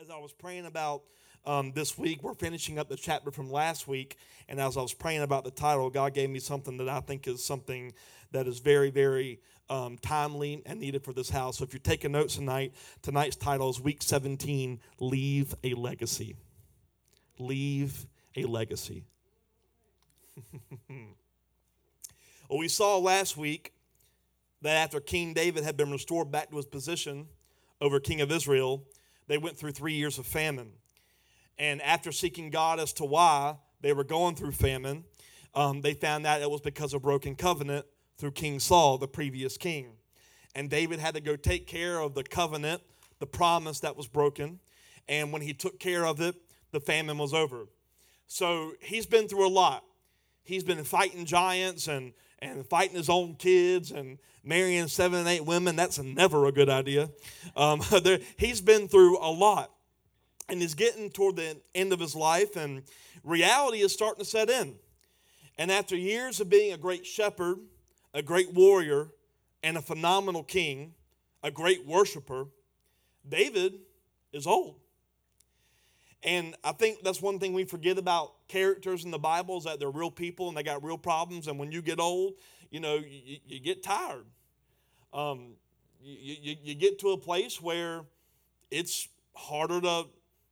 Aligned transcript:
as 0.00 0.08
I 0.08 0.16
was 0.16 0.32
praying 0.32 0.64
about 0.64 1.02
um, 1.44 1.72
this 1.74 1.98
week, 1.98 2.22
we're 2.22 2.34
finishing 2.34 2.78
up 2.78 2.88
the 2.88 2.96
chapter 2.96 3.30
from 3.30 3.50
last 3.50 3.86
week, 3.86 4.16
and 4.48 4.58
as 4.58 4.78
I 4.78 4.80
was 4.82 4.94
praying 4.94 5.20
about 5.20 5.44
the 5.44 5.50
title, 5.50 5.90
God 5.90 6.14
gave 6.14 6.30
me 6.30 6.38
something 6.38 6.78
that 6.78 6.88
I 6.88 7.00
think 7.00 7.28
is 7.28 7.44
something 7.44 7.92
that 8.32 8.46
is 8.46 8.60
very, 8.60 8.90
very 8.90 9.40
um, 9.68 9.98
timely 9.98 10.62
and 10.64 10.80
needed 10.80 11.04
for 11.04 11.12
this 11.12 11.28
house. 11.28 11.58
So 11.58 11.64
if 11.64 11.74
you're 11.74 11.80
taking 11.80 12.12
notes 12.12 12.36
tonight, 12.36 12.72
tonight's 13.02 13.36
title 13.36 13.68
is 13.68 13.80
Week 13.80 14.02
17 14.02 14.80
Leave 15.00 15.54
a 15.64 15.74
Legacy. 15.74 16.36
Leave 17.38 18.06
a 18.36 18.44
Legacy. 18.44 19.04
well, 22.48 22.58
we 22.58 22.68
saw 22.68 22.96
last 22.96 23.36
week 23.36 23.74
that 24.62 24.76
after 24.76 25.00
King 25.00 25.34
David 25.34 25.64
had 25.64 25.76
been 25.76 25.90
restored 25.90 26.30
back 26.30 26.50
to 26.50 26.56
his 26.56 26.66
position 26.66 27.26
over 27.82 28.00
King 28.00 28.20
of 28.22 28.30
Israel, 28.30 28.84
they 29.30 29.38
went 29.38 29.56
through 29.56 29.70
three 29.70 29.92
years 29.92 30.18
of 30.18 30.26
famine. 30.26 30.72
And 31.56 31.80
after 31.82 32.10
seeking 32.10 32.50
God 32.50 32.80
as 32.80 32.92
to 32.94 33.04
why 33.04 33.54
they 33.80 33.92
were 33.92 34.02
going 34.02 34.34
through 34.34 34.50
famine, 34.50 35.04
um, 35.54 35.82
they 35.82 35.94
found 35.94 36.26
out 36.26 36.42
it 36.42 36.50
was 36.50 36.60
because 36.60 36.94
of 36.94 37.02
broken 37.02 37.36
covenant 37.36 37.86
through 38.18 38.32
King 38.32 38.58
Saul, 38.58 38.98
the 38.98 39.06
previous 39.06 39.56
king. 39.56 39.92
And 40.56 40.68
David 40.68 40.98
had 40.98 41.14
to 41.14 41.20
go 41.20 41.36
take 41.36 41.68
care 41.68 42.00
of 42.00 42.14
the 42.14 42.24
covenant, 42.24 42.82
the 43.20 43.26
promise 43.26 43.78
that 43.80 43.96
was 43.96 44.08
broken. 44.08 44.58
And 45.08 45.32
when 45.32 45.42
he 45.42 45.54
took 45.54 45.78
care 45.78 46.04
of 46.04 46.20
it, 46.20 46.34
the 46.72 46.80
famine 46.80 47.16
was 47.16 47.32
over. 47.32 47.68
So 48.26 48.72
he's 48.80 49.06
been 49.06 49.28
through 49.28 49.46
a 49.46 49.48
lot. 49.48 49.84
He's 50.42 50.64
been 50.64 50.82
fighting 50.82 51.24
giants 51.24 51.86
and, 51.86 52.14
and 52.42 52.66
fighting 52.66 52.96
his 52.96 53.08
own 53.08 53.34
kids 53.34 53.90
and 53.90 54.18
marrying 54.42 54.88
seven 54.88 55.20
and 55.20 55.28
eight 55.28 55.44
women. 55.44 55.76
That's 55.76 55.98
never 55.98 56.46
a 56.46 56.52
good 56.52 56.68
idea. 56.68 57.10
Um, 57.56 57.82
there, 58.02 58.18
he's 58.36 58.60
been 58.60 58.88
through 58.88 59.18
a 59.18 59.30
lot. 59.30 59.70
And 60.48 60.60
he's 60.60 60.74
getting 60.74 61.10
toward 61.10 61.36
the 61.36 61.60
end 61.76 61.92
of 61.92 62.00
his 62.00 62.16
life, 62.16 62.56
and 62.56 62.82
reality 63.22 63.82
is 63.82 63.92
starting 63.92 64.24
to 64.24 64.28
set 64.28 64.50
in. 64.50 64.74
And 65.56 65.70
after 65.70 65.94
years 65.94 66.40
of 66.40 66.50
being 66.50 66.72
a 66.72 66.76
great 66.76 67.06
shepherd, 67.06 67.58
a 68.12 68.20
great 68.20 68.52
warrior, 68.52 69.10
and 69.62 69.76
a 69.76 69.82
phenomenal 69.82 70.42
king, 70.42 70.94
a 71.44 71.52
great 71.52 71.86
worshiper, 71.86 72.48
David 73.28 73.74
is 74.32 74.44
old. 74.44 74.79
And 76.22 76.54
I 76.62 76.72
think 76.72 77.02
that's 77.02 77.22
one 77.22 77.38
thing 77.38 77.54
we 77.54 77.64
forget 77.64 77.96
about 77.96 78.32
characters 78.48 79.04
in 79.04 79.10
the 79.10 79.18
Bible 79.18 79.58
is 79.58 79.64
that 79.64 79.80
they're 79.80 79.90
real 79.90 80.10
people 80.10 80.48
and 80.48 80.56
they 80.56 80.62
got 80.62 80.84
real 80.84 80.98
problems. 80.98 81.46
And 81.46 81.58
when 81.58 81.72
you 81.72 81.80
get 81.80 81.98
old, 81.98 82.34
you 82.70 82.80
know, 82.80 82.96
you, 82.96 83.38
you 83.46 83.60
get 83.60 83.82
tired. 83.82 84.26
Um, 85.12 85.54
you, 86.02 86.36
you, 86.40 86.56
you 86.62 86.74
get 86.74 86.98
to 87.00 87.10
a 87.10 87.18
place 87.18 87.60
where 87.60 88.02
it's 88.70 89.08
harder 89.34 89.80
to, 89.80 90.04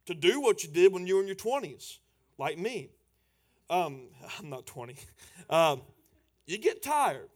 to 0.06 0.14
do 0.14 0.40
what 0.40 0.64
you 0.64 0.70
did 0.70 0.92
when 0.92 1.06
you 1.06 1.16
were 1.16 1.20
in 1.20 1.26
your 1.26 1.36
20s, 1.36 1.98
like 2.38 2.58
me. 2.58 2.90
Um, 3.68 4.08
I'm 4.38 4.50
not 4.50 4.66
20. 4.66 4.96
Um, 5.50 5.80
you 6.44 6.58
get 6.58 6.82
tired. 6.82 7.30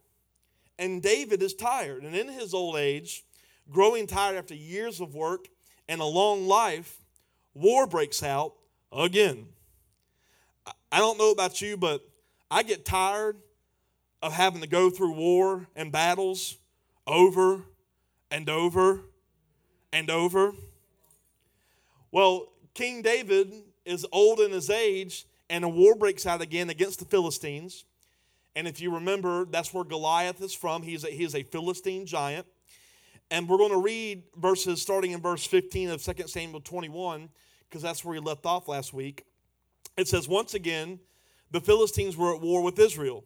And 0.77 1.01
David 1.01 1.41
is 1.41 1.55
tired. 1.55 2.03
And 2.03 2.15
in 2.15 2.27
his 2.27 2.53
old 2.53 2.75
age, 2.75 3.25
growing 3.71 4.05
tired 4.05 4.37
after 4.37 4.53
years 4.53 5.01
of 5.01 5.15
work 5.15 5.47
and 5.89 5.99
a 5.99 6.05
long 6.05 6.47
life, 6.47 7.02
war 7.53 7.87
breaks 7.87 8.23
out 8.23 8.53
again. 8.91 9.47
I 10.91 10.99
don't 10.99 11.17
know 11.17 11.31
about 11.31 11.61
you, 11.61 11.77
but 11.77 12.07
I 12.51 12.63
get 12.63 12.85
tired 12.85 13.37
of 14.21 14.33
having 14.33 14.61
to 14.61 14.67
go 14.67 14.89
through 14.89 15.13
war 15.13 15.67
and 15.75 15.91
battles 15.91 16.57
over 17.05 17.61
and 18.31 18.49
over 18.49 19.01
and 19.91 20.09
over. 20.09 20.53
Well, 22.11 22.49
King 22.73 23.01
David 23.01 23.53
is 23.85 24.05
old 24.11 24.39
in 24.39 24.51
his 24.51 24.69
age, 24.69 25.25
and 25.49 25.63
a 25.63 25.69
war 25.69 25.95
breaks 25.95 26.25
out 26.25 26.41
again 26.41 26.69
against 26.69 26.99
the 26.99 27.05
Philistines. 27.05 27.85
And 28.55 28.67
if 28.67 28.79
you 28.79 28.93
remember, 28.93 29.45
that's 29.45 29.73
where 29.73 29.83
Goliath 29.83 30.41
is 30.41 30.53
from. 30.53 30.83
He's 30.83 31.03
a, 31.03 31.07
he's 31.07 31.35
a 31.35 31.43
Philistine 31.43 32.05
giant. 32.05 32.45
And 33.31 33.49
we're 33.49 33.57
going 33.57 33.71
to 33.71 33.81
read 33.81 34.23
verses 34.37 34.81
starting 34.81 35.11
in 35.11 35.21
verse 35.21 35.45
15 35.45 35.89
of 35.89 36.03
2 36.03 36.27
Samuel 36.27 36.61
21, 36.61 37.29
because 37.73 37.81
that's 37.81 38.05
where 38.05 38.13
he 38.13 38.21
left 38.21 38.45
off 38.45 38.67
last 38.67 38.93
week. 38.93 39.25
It 39.97 40.07
says, 40.07 40.27
Once 40.27 40.53
again, 40.53 40.99
the 41.49 41.59
Philistines 41.59 42.15
were 42.15 42.35
at 42.35 42.39
war 42.39 42.61
with 42.61 42.77
Israel. 42.77 43.23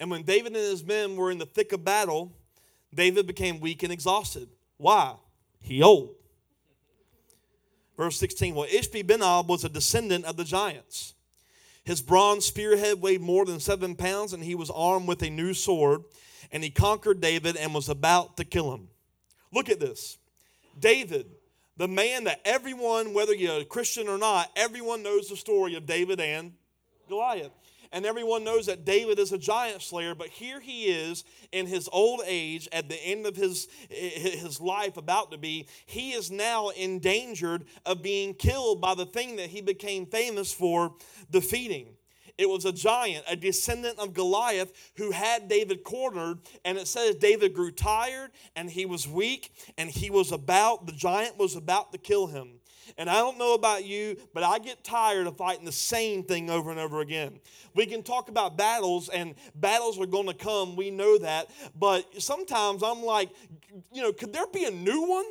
And 0.00 0.10
when 0.10 0.24
David 0.24 0.48
and 0.48 0.56
his 0.56 0.84
men 0.84 1.14
were 1.14 1.30
in 1.30 1.38
the 1.38 1.46
thick 1.46 1.70
of 1.70 1.84
battle, 1.84 2.32
David 2.92 3.28
became 3.28 3.60
weak 3.60 3.84
and 3.84 3.92
exhausted. 3.92 4.48
Why? 4.78 5.14
He 5.60 5.80
old. 5.80 6.16
Verse 7.96 8.18
16 8.18 8.56
Well, 8.56 8.66
Ishbi 8.66 9.04
Benob 9.04 9.46
was 9.46 9.62
a 9.62 9.68
descendant 9.68 10.24
of 10.24 10.36
the 10.36 10.44
giants. 10.44 11.14
His 11.84 12.02
bronze 12.02 12.46
spearhead 12.46 13.00
weighed 13.00 13.20
more 13.20 13.46
than 13.46 13.60
seven 13.60 13.94
pounds, 13.94 14.32
and 14.32 14.42
he 14.42 14.56
was 14.56 14.70
armed 14.70 15.06
with 15.06 15.22
a 15.22 15.30
new 15.30 15.54
sword. 15.54 16.02
And 16.50 16.64
he 16.64 16.70
conquered 16.70 17.20
David 17.20 17.56
and 17.56 17.72
was 17.72 17.88
about 17.88 18.38
to 18.38 18.44
kill 18.44 18.74
him. 18.74 18.88
Look 19.52 19.68
at 19.68 19.78
this. 19.78 20.18
David, 20.80 21.26
the 21.78 21.88
man 21.88 22.24
that 22.24 22.40
everyone, 22.44 23.14
whether 23.14 23.34
you're 23.34 23.60
a 23.60 23.64
Christian 23.64 24.08
or 24.08 24.18
not, 24.18 24.50
everyone 24.56 25.02
knows 25.02 25.28
the 25.28 25.36
story 25.36 25.74
of 25.74 25.86
David 25.86 26.20
and 26.20 26.52
Goliath 27.08 27.52
and 27.92 28.04
everyone 28.04 28.44
knows 28.44 28.66
that 28.66 28.84
David 28.84 29.18
is 29.18 29.32
a 29.32 29.38
giant 29.38 29.82
slayer, 29.82 30.14
but 30.14 30.28
here 30.28 30.60
he 30.60 30.86
is 30.86 31.24
in 31.52 31.66
his 31.66 31.88
old 31.90 32.22
age, 32.26 32.68
at 32.72 32.88
the 32.88 32.96
end 32.96 33.26
of 33.26 33.36
his, 33.36 33.68
his 33.88 34.60
life, 34.60 34.96
about 34.96 35.30
to 35.32 35.38
be. 35.38 35.66
He 35.86 36.12
is 36.12 36.30
now 36.30 36.68
endangered 36.70 37.64
of 37.86 38.02
being 38.02 38.34
killed 38.34 38.80
by 38.80 38.94
the 38.94 39.06
thing 39.06 39.36
that 39.36 39.48
he 39.48 39.60
became 39.60 40.06
famous 40.06 40.52
for 40.52 40.94
defeating. 41.30 41.97
It 42.38 42.48
was 42.48 42.64
a 42.64 42.72
giant, 42.72 43.24
a 43.28 43.34
descendant 43.34 43.98
of 43.98 44.14
Goliath, 44.14 44.72
who 44.96 45.10
had 45.10 45.48
David 45.48 45.82
cornered. 45.82 46.38
And 46.64 46.78
it 46.78 46.86
says 46.86 47.16
David 47.16 47.52
grew 47.52 47.72
tired 47.72 48.30
and 48.54 48.70
he 48.70 48.86
was 48.86 49.08
weak 49.08 49.52
and 49.76 49.90
he 49.90 50.08
was 50.08 50.30
about, 50.30 50.86
the 50.86 50.92
giant 50.92 51.36
was 51.36 51.56
about 51.56 51.92
to 51.92 51.98
kill 51.98 52.28
him. 52.28 52.60
And 52.96 53.10
I 53.10 53.16
don't 53.16 53.38
know 53.38 53.54
about 53.54 53.84
you, 53.84 54.16
but 54.32 54.42
I 54.42 54.58
get 54.58 54.82
tired 54.82 55.26
of 55.26 55.36
fighting 55.36 55.64
the 55.64 55.72
same 55.72 56.22
thing 56.22 56.48
over 56.48 56.70
and 56.70 56.80
over 56.80 57.00
again. 57.00 57.38
We 57.74 57.84
can 57.84 58.02
talk 58.02 58.28
about 58.28 58.56
battles, 58.56 59.08
and 59.10 59.34
battles 59.54 60.00
are 60.00 60.06
going 60.06 60.26
to 60.26 60.34
come. 60.34 60.74
We 60.74 60.90
know 60.90 61.18
that. 61.18 61.50
But 61.78 62.22
sometimes 62.22 62.82
I'm 62.82 63.02
like, 63.02 63.30
you 63.92 64.02
know, 64.02 64.12
could 64.12 64.32
there 64.32 64.46
be 64.46 64.64
a 64.64 64.70
new 64.70 65.02
one? 65.02 65.26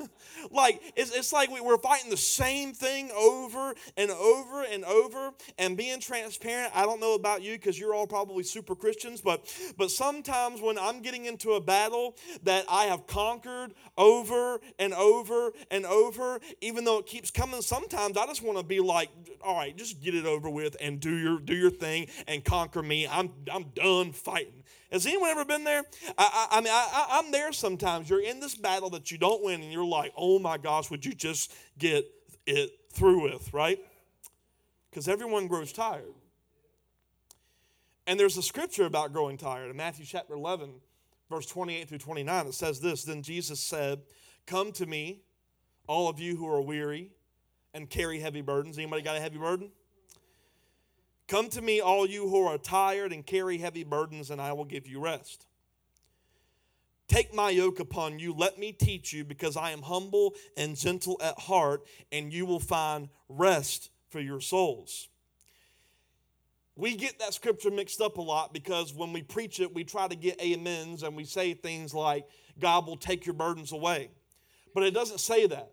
like 0.50 0.80
it's, 0.96 1.14
it's 1.14 1.32
like 1.32 1.50
we, 1.50 1.60
we're 1.60 1.78
fighting 1.78 2.10
the 2.10 2.16
same 2.16 2.72
thing 2.72 3.10
over 3.12 3.74
and 3.96 4.10
over 4.10 4.62
and 4.64 4.84
over. 4.84 5.32
And 5.58 5.76
being 5.76 6.00
transparent 6.00 6.72
i 6.74 6.82
don't 6.82 7.00
know 7.00 7.14
about 7.14 7.42
you 7.42 7.52
because 7.52 7.78
you're 7.78 7.94
all 7.94 8.06
probably 8.06 8.42
super 8.42 8.74
christians 8.74 9.20
but 9.20 9.44
but 9.76 9.90
sometimes 9.90 10.60
when 10.60 10.78
i'm 10.78 11.00
getting 11.00 11.26
into 11.26 11.52
a 11.52 11.60
battle 11.60 12.16
that 12.42 12.64
i 12.68 12.84
have 12.84 13.06
conquered 13.06 13.74
over 13.96 14.60
and 14.78 14.94
over 14.94 15.52
and 15.70 15.84
over 15.86 16.40
even 16.60 16.84
though 16.84 16.98
it 16.98 17.06
keeps 17.06 17.30
coming 17.30 17.62
sometimes 17.62 18.16
i 18.16 18.26
just 18.26 18.42
want 18.42 18.58
to 18.58 18.64
be 18.64 18.80
like 18.80 19.10
all 19.42 19.56
right 19.56 19.76
just 19.76 20.00
get 20.02 20.14
it 20.14 20.26
over 20.26 20.48
with 20.48 20.76
and 20.80 21.00
do 21.00 21.16
your 21.16 21.38
do 21.38 21.54
your 21.54 21.70
thing 21.70 22.06
and 22.26 22.44
conquer 22.44 22.82
me. 22.82 23.06
I'm 23.06 23.30
i'm 23.52 23.64
done 23.74 24.12
fighting 24.12 24.62
has 24.90 25.06
anyone 25.06 25.30
ever 25.30 25.44
been 25.44 25.64
there? 25.64 25.82
I, 26.16 26.48
I, 26.50 26.58
I 26.58 26.60
mean, 26.60 26.72
I, 26.72 27.06
I'm 27.10 27.32
there 27.32 27.52
sometimes. 27.52 28.08
You're 28.08 28.22
in 28.22 28.40
this 28.40 28.54
battle 28.54 28.90
that 28.90 29.10
you 29.10 29.18
don't 29.18 29.42
win, 29.42 29.62
and 29.62 29.72
you're 29.72 29.84
like, 29.84 30.12
oh 30.16 30.38
my 30.38 30.58
gosh, 30.58 30.90
would 30.90 31.04
you 31.04 31.12
just 31.12 31.52
get 31.78 32.04
it 32.46 32.70
through 32.92 33.24
with, 33.24 33.52
right? 33.52 33.78
Because 34.90 35.08
everyone 35.08 35.48
grows 35.48 35.72
tired. 35.72 36.14
And 38.06 38.18
there's 38.18 38.36
a 38.36 38.42
scripture 38.42 38.84
about 38.84 39.12
growing 39.12 39.36
tired 39.36 39.70
in 39.70 39.76
Matthew 39.76 40.06
chapter 40.06 40.34
11, 40.34 40.74
verse 41.28 41.46
28 41.46 41.88
through 41.88 41.98
29. 41.98 42.46
It 42.46 42.54
says 42.54 42.80
this 42.80 43.04
Then 43.04 43.22
Jesus 43.22 43.58
said, 43.58 44.02
Come 44.46 44.70
to 44.72 44.86
me, 44.86 45.22
all 45.88 46.08
of 46.08 46.20
you 46.20 46.36
who 46.36 46.48
are 46.48 46.60
weary 46.60 47.10
and 47.74 47.90
carry 47.90 48.20
heavy 48.20 48.40
burdens. 48.40 48.78
Anybody 48.78 49.02
got 49.02 49.16
a 49.16 49.20
heavy 49.20 49.38
burden? 49.38 49.70
Come 51.28 51.48
to 51.50 51.62
me, 51.62 51.80
all 51.80 52.06
you 52.06 52.28
who 52.28 52.46
are 52.46 52.58
tired 52.58 53.12
and 53.12 53.26
carry 53.26 53.58
heavy 53.58 53.84
burdens, 53.84 54.30
and 54.30 54.40
I 54.40 54.52
will 54.52 54.64
give 54.64 54.86
you 54.86 55.00
rest. 55.00 55.46
Take 57.08 57.34
my 57.34 57.50
yoke 57.50 57.80
upon 57.80 58.18
you. 58.18 58.32
Let 58.32 58.58
me 58.58 58.72
teach 58.72 59.12
you, 59.12 59.24
because 59.24 59.56
I 59.56 59.70
am 59.70 59.82
humble 59.82 60.34
and 60.56 60.76
gentle 60.76 61.18
at 61.22 61.38
heart, 61.38 61.84
and 62.12 62.32
you 62.32 62.46
will 62.46 62.60
find 62.60 63.08
rest 63.28 63.90
for 64.08 64.20
your 64.20 64.40
souls. 64.40 65.08
We 66.76 66.94
get 66.94 67.18
that 67.20 67.32
scripture 67.32 67.70
mixed 67.70 68.02
up 68.02 68.18
a 68.18 68.22
lot 68.22 68.52
because 68.52 68.92
when 68.92 69.12
we 69.12 69.22
preach 69.22 69.60
it, 69.60 69.74
we 69.74 69.82
try 69.82 70.08
to 70.08 70.14
get 70.14 70.40
amens 70.42 71.02
and 71.02 71.16
we 71.16 71.24
say 71.24 71.54
things 71.54 71.94
like, 71.94 72.26
God 72.60 72.86
will 72.86 72.98
take 72.98 73.24
your 73.24 73.34
burdens 73.34 73.72
away. 73.72 74.10
But 74.74 74.82
it 74.82 74.92
doesn't 74.92 75.20
say 75.20 75.46
that. 75.46 75.70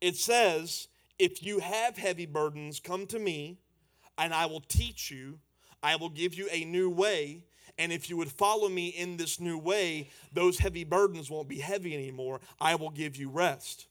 It 0.00 0.14
says, 0.16 0.86
if 1.18 1.42
you 1.42 1.58
have 1.58 1.96
heavy 1.96 2.26
burdens, 2.26 2.78
come 2.78 3.06
to 3.06 3.18
me 3.18 3.58
and 4.18 4.32
I 4.32 4.46
will 4.46 4.60
teach 4.60 5.10
you. 5.10 5.38
I 5.82 5.96
will 5.96 6.08
give 6.08 6.34
you 6.34 6.48
a 6.50 6.64
new 6.64 6.88
way. 6.90 7.44
And 7.78 7.92
if 7.92 8.08
you 8.08 8.16
would 8.16 8.30
follow 8.30 8.68
me 8.68 8.88
in 8.88 9.16
this 9.16 9.40
new 9.40 9.58
way, 9.58 10.10
those 10.32 10.58
heavy 10.58 10.84
burdens 10.84 11.30
won't 11.30 11.48
be 11.48 11.58
heavy 11.58 11.94
anymore. 11.94 12.40
I 12.60 12.76
will 12.76 12.90
give 12.90 13.16
you 13.16 13.28
rest. 13.28 13.86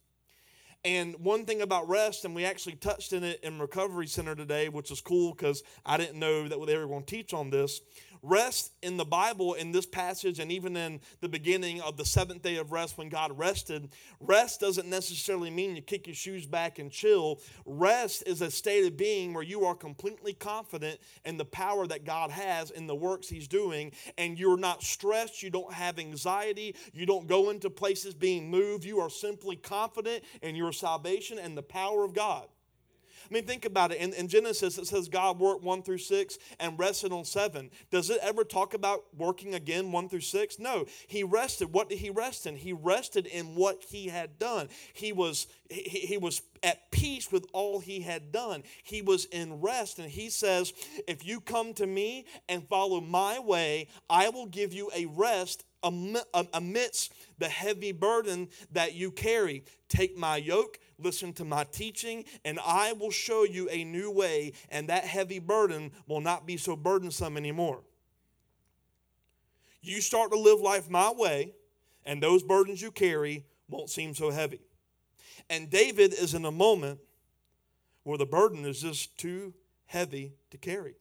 And 0.85 1.15
one 1.19 1.45
thing 1.45 1.61
about 1.61 1.87
rest, 1.87 2.25
and 2.25 2.35
we 2.35 2.43
actually 2.43 2.75
touched 2.75 3.13
in 3.13 3.23
it 3.23 3.39
in 3.41 3.59
Recovery 3.59 4.07
Center 4.07 4.35
today, 4.35 4.67
which 4.67 4.91
is 4.91 4.99
cool 4.99 5.33
because 5.33 5.63
I 5.85 5.95
didn't 5.95 6.19
know 6.19 6.47
that 6.47 6.65
they 6.65 6.77
were 6.77 6.87
going 6.87 7.03
to 7.03 7.15
teach 7.15 7.33
on 7.33 7.49
this. 7.49 7.79
Rest 8.25 8.71
in 8.81 8.95
the 8.95 9.03
Bible, 9.03 9.53
in 9.53 9.73
this 9.73 9.85
passage, 9.85 10.39
and 10.39 10.49
even 10.49 10.77
in 10.77 11.01
the 11.19 11.27
beginning 11.27 11.81
of 11.81 11.97
the 11.97 12.05
seventh 12.05 12.41
day 12.41 12.55
of 12.55 12.71
rest 12.71 12.97
when 12.97 13.09
God 13.09 13.37
rested, 13.37 13.89
rest 14.21 14.61
doesn't 14.61 14.89
necessarily 14.89 15.49
mean 15.49 15.75
you 15.75 15.81
kick 15.81 16.07
your 16.07 16.15
shoes 16.15 16.45
back 16.45 16.79
and 16.79 16.89
chill. 16.89 17.41
Rest 17.65 18.23
is 18.25 18.41
a 18.41 18.49
state 18.49 18.85
of 18.85 18.95
being 18.95 19.33
where 19.33 19.43
you 19.43 19.65
are 19.65 19.75
completely 19.75 20.31
confident 20.31 21.01
in 21.25 21.35
the 21.35 21.43
power 21.43 21.85
that 21.85 22.05
God 22.05 22.31
has 22.31 22.71
in 22.71 22.87
the 22.87 22.95
works 22.95 23.27
He's 23.27 23.49
doing, 23.49 23.91
and 24.17 24.39
you're 24.39 24.57
not 24.57 24.83
stressed, 24.83 25.43
you 25.43 25.49
don't 25.49 25.73
have 25.73 25.99
anxiety, 25.99 26.77
you 26.93 27.05
don't 27.05 27.27
go 27.27 27.49
into 27.49 27.69
places 27.69 28.13
being 28.13 28.49
moved. 28.49 28.85
You 28.85 29.01
are 29.01 29.09
simply 29.09 29.57
confident 29.57 30.23
in 30.41 30.55
your 30.55 30.71
salvation 30.71 31.39
and 31.39 31.57
the 31.57 31.61
power 31.61 32.05
of 32.05 32.13
God. 32.13 32.47
I 33.29 33.33
mean, 33.33 33.45
think 33.45 33.65
about 33.65 33.91
it. 33.91 33.99
In, 33.99 34.13
in, 34.13 34.27
Genesis, 34.27 34.77
it 34.77 34.87
says 34.87 35.07
God 35.07 35.39
worked 35.39 35.63
one 35.63 35.83
through 35.83 35.99
six 35.99 36.37
and 36.59 36.77
rested 36.77 37.11
on 37.11 37.25
seven. 37.25 37.69
Does 37.91 38.09
it 38.09 38.19
ever 38.21 38.43
talk 38.43 38.73
about 38.73 39.03
working 39.17 39.55
again 39.55 39.91
one 39.91 40.09
through 40.09 40.21
six? 40.21 40.59
No. 40.59 40.85
He 41.07 41.23
rested. 41.23 41.73
What 41.73 41.89
did 41.89 41.99
he 41.99 42.09
rest 42.09 42.45
in? 42.45 42.55
He 42.55 42.73
rested 42.73 43.25
in 43.27 43.55
what 43.55 43.83
he 43.87 44.07
had 44.07 44.37
done. 44.37 44.69
He 44.93 45.13
was 45.13 45.47
he, 45.69 45.99
he 45.99 46.17
was 46.17 46.41
at 46.61 46.91
peace 46.91 47.31
with 47.31 47.45
all 47.53 47.79
he 47.79 48.01
had 48.01 48.31
done. 48.31 48.63
He 48.83 49.01
was 49.01 49.25
in 49.25 49.61
rest. 49.61 49.99
And 49.99 50.09
he 50.09 50.29
says, 50.29 50.73
If 51.07 51.25
you 51.25 51.41
come 51.41 51.73
to 51.75 51.85
me 51.85 52.25
and 52.47 52.67
follow 52.67 53.01
my 53.01 53.39
way, 53.39 53.87
I 54.09 54.29
will 54.29 54.45
give 54.45 54.73
you 54.73 54.89
a 54.95 55.05
rest 55.05 55.65
amidst 55.83 57.13
the 57.39 57.49
heavy 57.49 57.91
burden 57.91 58.47
that 58.71 58.93
you 58.93 59.11
carry. 59.11 59.65
Take 59.89 60.17
my 60.17 60.37
yoke, 60.37 60.79
listen 61.03 61.33
to 61.33 61.45
my 61.45 61.65
teaching, 61.65 62.25
and 62.45 62.59
I 62.65 62.93
will 62.93 63.11
show 63.11 63.43
you 63.43 63.69
a 63.69 63.83
new 63.83 64.09
way, 64.09 64.53
and 64.69 64.89
that 64.89 65.03
heavy 65.03 65.39
burden 65.39 65.91
will 66.07 66.21
not 66.21 66.45
be 66.45 66.57
so 66.57 66.75
burdensome 66.75 67.37
anymore. 67.37 67.81
You 69.81 69.99
start 70.01 70.31
to 70.31 70.39
live 70.39 70.61
life 70.61 70.89
my 70.89 71.11
way, 71.11 71.53
and 72.05 72.23
those 72.23 72.41
burdens 72.41 72.81
you 72.81 72.91
carry 72.91 73.45
won't 73.69 73.89
seem 73.89 74.15
so 74.15 74.31
heavy. 74.31 74.61
And 75.49 75.69
David 75.69 76.13
is 76.13 76.33
in 76.33 76.45
a 76.45 76.51
moment 76.51 76.99
where 78.03 78.17
the 78.17 78.25
burden 78.25 78.65
is 78.65 78.81
just 78.81 79.17
too 79.17 79.53
heavy 79.85 80.33
to 80.51 80.57
carry. 80.57 80.95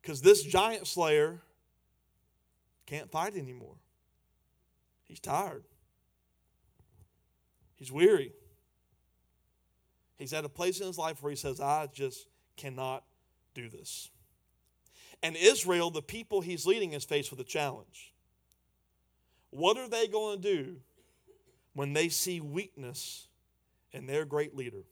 Because 0.00 0.22
this 0.22 0.42
giant 0.42 0.86
slayer 0.86 1.42
can't 2.86 3.10
fight 3.10 3.36
anymore. 3.36 3.74
He's 5.04 5.20
tired. 5.20 5.64
He's 7.76 7.92
weary. 7.92 8.32
He's 10.16 10.32
at 10.32 10.44
a 10.44 10.48
place 10.48 10.80
in 10.80 10.86
his 10.86 10.98
life 10.98 11.22
where 11.22 11.30
he 11.30 11.36
says, 11.36 11.60
I 11.60 11.88
just 11.92 12.26
cannot 12.56 13.04
do 13.54 13.68
this. 13.68 14.10
And 15.22 15.36
Israel, 15.36 15.90
the 15.90 16.02
people 16.02 16.40
he's 16.40 16.66
leading, 16.66 16.92
is 16.92 17.04
faced 17.04 17.30
with 17.30 17.40
a 17.40 17.44
challenge. 17.44 18.14
What 19.50 19.76
are 19.76 19.88
they 19.88 20.08
going 20.08 20.40
to 20.40 20.42
do 20.42 20.76
when 21.74 21.92
they 21.92 22.08
see 22.08 22.40
weakness 22.40 23.28
in 23.92 24.06
their 24.06 24.24
great 24.24 24.56
leader? 24.56 24.84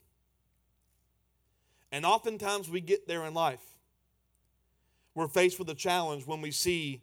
And 1.90 2.04
oftentimes 2.04 2.69
we 2.69 2.81
get 2.81 3.06
there 3.06 3.25
in 3.25 3.34
life. 3.34 3.62
We're 5.14 5.28
faced 5.28 5.58
with 5.58 5.70
a 5.70 5.75
challenge 5.75 6.26
when 6.26 6.40
we 6.40 6.50
see 6.50 7.02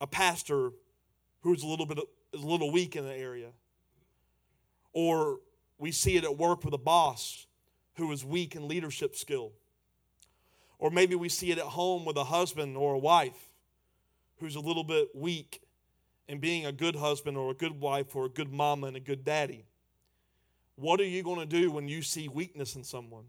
a 0.00 0.06
pastor 0.06 0.70
who's 1.40 1.62
a 1.62 1.66
little 1.66 1.86
bit 1.86 1.98
a 1.98 2.36
little 2.36 2.70
weak 2.70 2.96
in 2.96 3.04
the 3.04 3.14
area 3.14 3.50
or 4.92 5.38
we 5.78 5.90
see 5.92 6.16
it 6.16 6.24
at 6.24 6.36
work 6.36 6.64
with 6.64 6.74
a 6.74 6.78
boss 6.78 7.46
who 7.96 8.10
is 8.12 8.24
weak 8.24 8.54
in 8.54 8.68
leadership 8.68 9.16
skill. 9.16 9.52
Or 10.78 10.90
maybe 10.90 11.14
we 11.14 11.28
see 11.28 11.50
it 11.50 11.58
at 11.58 11.64
home 11.64 12.04
with 12.04 12.16
a 12.16 12.24
husband 12.24 12.76
or 12.76 12.94
a 12.94 12.98
wife 12.98 13.50
who's 14.38 14.56
a 14.56 14.60
little 14.60 14.84
bit 14.84 15.08
weak 15.14 15.62
in 16.28 16.38
being 16.38 16.66
a 16.66 16.72
good 16.72 16.96
husband 16.96 17.36
or 17.36 17.50
a 17.50 17.54
good 17.54 17.80
wife 17.80 18.16
or 18.16 18.26
a 18.26 18.28
good 18.28 18.52
mama 18.52 18.88
and 18.88 18.96
a 18.96 19.00
good 19.00 19.24
daddy. 19.24 19.64
What 20.76 21.00
are 21.00 21.06
you 21.06 21.22
going 21.22 21.40
to 21.40 21.46
do 21.46 21.70
when 21.70 21.88
you 21.88 22.02
see 22.02 22.28
weakness 22.28 22.74
in 22.74 22.84
someone? 22.84 23.24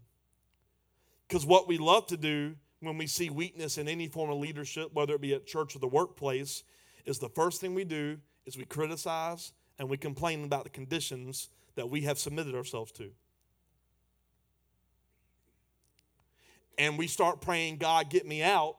Because 1.28 1.46
what 1.46 1.68
we 1.68 1.78
love 1.78 2.06
to 2.08 2.16
do 2.16 2.56
when 2.80 2.98
we 2.98 3.06
see 3.06 3.30
weakness 3.30 3.78
in 3.78 3.88
any 3.88 4.08
form 4.08 4.30
of 4.30 4.38
leadership, 4.38 4.90
whether 4.92 5.14
it 5.14 5.20
be 5.20 5.34
at 5.34 5.46
church 5.46 5.76
or 5.76 5.78
the 5.78 5.86
workplace, 5.86 6.64
is 7.04 7.18
the 7.18 7.28
first 7.28 7.60
thing 7.60 7.74
we 7.74 7.84
do 7.84 8.18
is 8.46 8.56
we 8.56 8.64
criticize 8.64 9.52
and 9.78 9.88
we 9.88 9.96
complain 9.96 10.44
about 10.44 10.64
the 10.64 10.70
conditions 10.70 11.48
that 11.74 11.88
we 11.90 12.02
have 12.02 12.18
submitted 12.18 12.54
ourselves 12.54 12.92
to. 12.92 13.10
And 16.78 16.98
we 16.98 17.06
start 17.06 17.40
praying, 17.40 17.76
God, 17.76 18.10
get 18.10 18.26
me 18.26 18.42
out, 18.42 18.76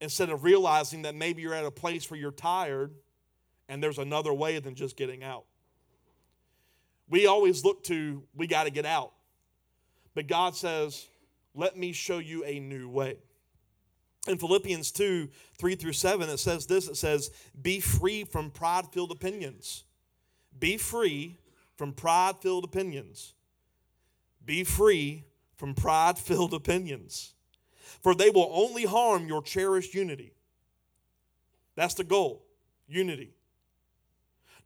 instead 0.00 0.30
of 0.30 0.44
realizing 0.44 1.02
that 1.02 1.14
maybe 1.14 1.42
you're 1.42 1.54
at 1.54 1.64
a 1.64 1.70
place 1.70 2.10
where 2.10 2.20
you're 2.20 2.30
tired 2.30 2.92
and 3.68 3.82
there's 3.82 3.98
another 3.98 4.32
way 4.32 4.58
than 4.58 4.74
just 4.74 4.96
getting 4.96 5.24
out. 5.24 5.44
We 7.08 7.26
always 7.26 7.64
look 7.64 7.84
to, 7.84 8.22
we 8.34 8.46
got 8.46 8.64
to 8.64 8.70
get 8.70 8.84
out. 8.84 9.12
But 10.14 10.26
God 10.26 10.54
says, 10.54 11.06
let 11.54 11.76
me 11.76 11.92
show 11.92 12.18
you 12.18 12.44
a 12.44 12.60
new 12.60 12.88
way. 12.88 13.16
In 14.26 14.38
Philippians 14.38 14.90
2 14.92 15.28
3 15.58 15.74
through 15.74 15.92
7, 15.92 16.28
it 16.28 16.38
says 16.38 16.66
this 16.66 16.88
it 16.88 16.96
says, 16.96 17.30
Be 17.60 17.80
free 17.80 18.24
from 18.24 18.50
pride 18.50 18.86
filled 18.92 19.10
opinions. 19.10 19.84
Be 20.58 20.76
free 20.76 21.38
from 21.76 21.92
pride 21.92 22.36
filled 22.40 22.64
opinions. 22.64 23.34
Be 24.44 24.64
free 24.64 25.24
from 25.56 25.74
pride 25.74 26.18
filled 26.18 26.54
opinions, 26.54 27.34
for 28.02 28.14
they 28.14 28.30
will 28.30 28.50
only 28.52 28.84
harm 28.84 29.26
your 29.26 29.42
cherished 29.42 29.94
unity. 29.94 30.32
That's 31.76 31.94
the 31.94 32.04
goal 32.04 32.46
unity. 32.86 33.34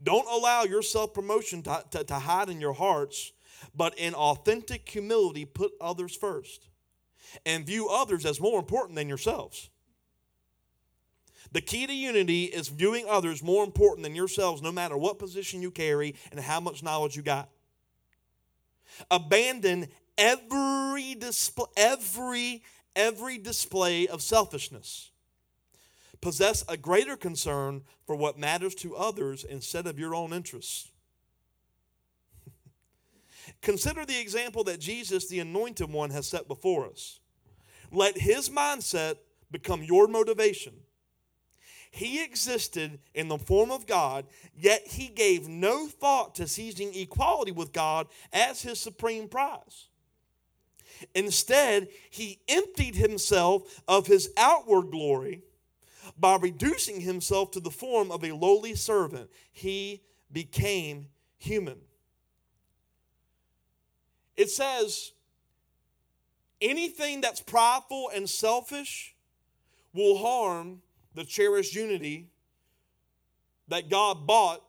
Don't 0.00 0.28
allow 0.28 0.62
your 0.62 0.82
self 0.82 1.12
promotion 1.12 1.62
to, 1.62 1.84
to, 1.90 2.04
to, 2.04 2.14
hide 2.14 2.48
in 2.48 2.60
your 2.60 2.74
hearts, 2.74 3.32
but 3.74 3.98
in 3.98 4.14
authentic 4.14 4.88
humility, 4.88 5.44
put 5.44 5.72
others 5.80 6.14
first 6.14 6.68
and 7.44 7.66
view 7.66 7.88
others 7.88 8.24
as 8.24 8.40
more 8.40 8.58
important 8.58 8.96
than 8.96 9.08
yourselves. 9.08 9.70
The 11.52 11.60
key 11.60 11.86
to 11.86 11.94
unity 11.94 12.44
is 12.44 12.68
viewing 12.68 13.06
others 13.08 13.42
more 13.42 13.64
important 13.64 14.04
than 14.04 14.14
yourselves, 14.14 14.60
no 14.60 14.72
matter 14.72 14.96
what 14.96 15.18
position 15.18 15.62
you 15.62 15.70
carry 15.70 16.14
and 16.30 16.40
how 16.40 16.60
much 16.60 16.82
knowledge 16.82 17.16
you 17.16 17.22
got. 17.22 17.48
Abandon 19.10 19.88
every 20.16 21.14
display, 21.14 21.66
every 21.76 22.62
every 22.96 23.38
display 23.38 24.08
of 24.08 24.20
selfishness. 24.20 25.10
Possess 26.20 26.64
a 26.68 26.76
greater 26.76 27.16
concern 27.16 27.82
for 28.04 28.16
what 28.16 28.38
matters 28.38 28.74
to 28.76 28.96
others 28.96 29.44
instead 29.44 29.86
of 29.86 29.98
your 29.98 30.14
own 30.14 30.32
interests. 30.32 30.90
Consider 33.62 34.04
the 34.04 34.20
example 34.20 34.64
that 34.64 34.80
Jesus, 34.80 35.28
the 35.28 35.40
anointed 35.40 35.90
one, 35.90 36.10
has 36.10 36.28
set 36.28 36.48
before 36.48 36.86
us. 36.86 37.20
Let 37.90 38.18
his 38.18 38.50
mindset 38.50 39.16
become 39.50 39.82
your 39.82 40.08
motivation. 40.08 40.74
He 41.90 42.22
existed 42.22 42.98
in 43.14 43.28
the 43.28 43.38
form 43.38 43.70
of 43.70 43.86
God, 43.86 44.26
yet 44.54 44.86
he 44.86 45.08
gave 45.08 45.48
no 45.48 45.86
thought 45.86 46.34
to 46.34 46.46
seizing 46.46 46.94
equality 46.94 47.52
with 47.52 47.72
God 47.72 48.08
as 48.32 48.62
his 48.62 48.78
supreme 48.78 49.28
prize. 49.28 49.88
Instead, 51.14 51.88
he 52.10 52.40
emptied 52.48 52.96
himself 52.96 53.80
of 53.88 54.06
his 54.06 54.30
outward 54.36 54.90
glory 54.90 55.42
by 56.18 56.36
reducing 56.36 57.00
himself 57.00 57.50
to 57.52 57.60
the 57.60 57.70
form 57.70 58.10
of 58.10 58.24
a 58.24 58.32
lowly 58.32 58.74
servant. 58.74 59.30
He 59.52 60.02
became 60.30 61.08
human. 61.38 61.78
It 64.38 64.50
says, 64.50 65.10
anything 66.62 67.20
that's 67.20 67.40
prideful 67.40 68.10
and 68.14 68.30
selfish 68.30 69.16
will 69.92 70.16
harm 70.16 70.80
the 71.14 71.24
cherished 71.24 71.74
unity 71.74 72.28
that 73.66 73.90
God 73.90 74.28
bought 74.28 74.62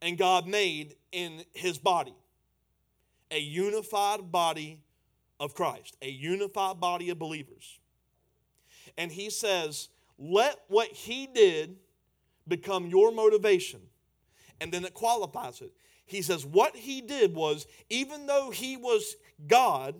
and 0.00 0.16
God 0.16 0.46
made 0.46 0.94
in 1.10 1.42
his 1.52 1.78
body. 1.78 2.14
A 3.32 3.40
unified 3.40 4.30
body 4.30 4.82
of 5.40 5.54
Christ, 5.54 5.96
a 6.00 6.08
unified 6.08 6.78
body 6.78 7.10
of 7.10 7.18
believers. 7.18 7.80
And 8.96 9.10
he 9.10 9.30
says, 9.30 9.88
let 10.16 10.60
what 10.68 10.88
he 10.88 11.26
did 11.26 11.74
become 12.46 12.86
your 12.86 13.10
motivation. 13.10 13.80
And 14.60 14.70
then 14.70 14.84
it 14.84 14.94
qualifies 14.94 15.60
it. 15.60 15.72
He 16.08 16.22
says, 16.22 16.44
what 16.44 16.74
he 16.74 17.02
did 17.02 17.34
was, 17.34 17.66
even 17.90 18.26
though 18.26 18.50
he 18.50 18.78
was 18.78 19.14
God 19.46 19.94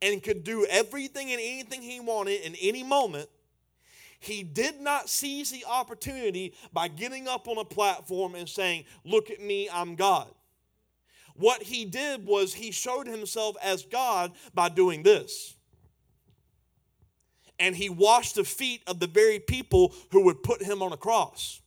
and 0.00 0.22
could 0.22 0.44
do 0.44 0.64
everything 0.70 1.32
and 1.32 1.40
anything 1.40 1.82
he 1.82 1.98
wanted 1.98 2.42
in 2.42 2.54
any 2.60 2.84
moment, 2.84 3.28
he 4.20 4.44
did 4.44 4.80
not 4.80 5.08
seize 5.08 5.50
the 5.50 5.64
opportunity 5.68 6.54
by 6.72 6.86
getting 6.86 7.26
up 7.26 7.48
on 7.48 7.58
a 7.58 7.64
platform 7.64 8.36
and 8.36 8.48
saying, 8.48 8.84
Look 9.04 9.30
at 9.30 9.40
me, 9.40 9.68
I'm 9.70 9.96
God. 9.96 10.28
What 11.34 11.60
he 11.60 11.84
did 11.84 12.24
was 12.24 12.54
he 12.54 12.70
showed 12.70 13.08
himself 13.08 13.56
as 13.60 13.82
God 13.82 14.30
by 14.54 14.68
doing 14.68 15.02
this. 15.02 15.56
And 17.58 17.74
he 17.74 17.88
washed 17.88 18.36
the 18.36 18.44
feet 18.44 18.82
of 18.86 19.00
the 19.00 19.08
very 19.08 19.40
people 19.40 19.92
who 20.12 20.24
would 20.24 20.44
put 20.44 20.62
him 20.62 20.82
on 20.82 20.92
a 20.92 20.96
cross. 20.96 21.61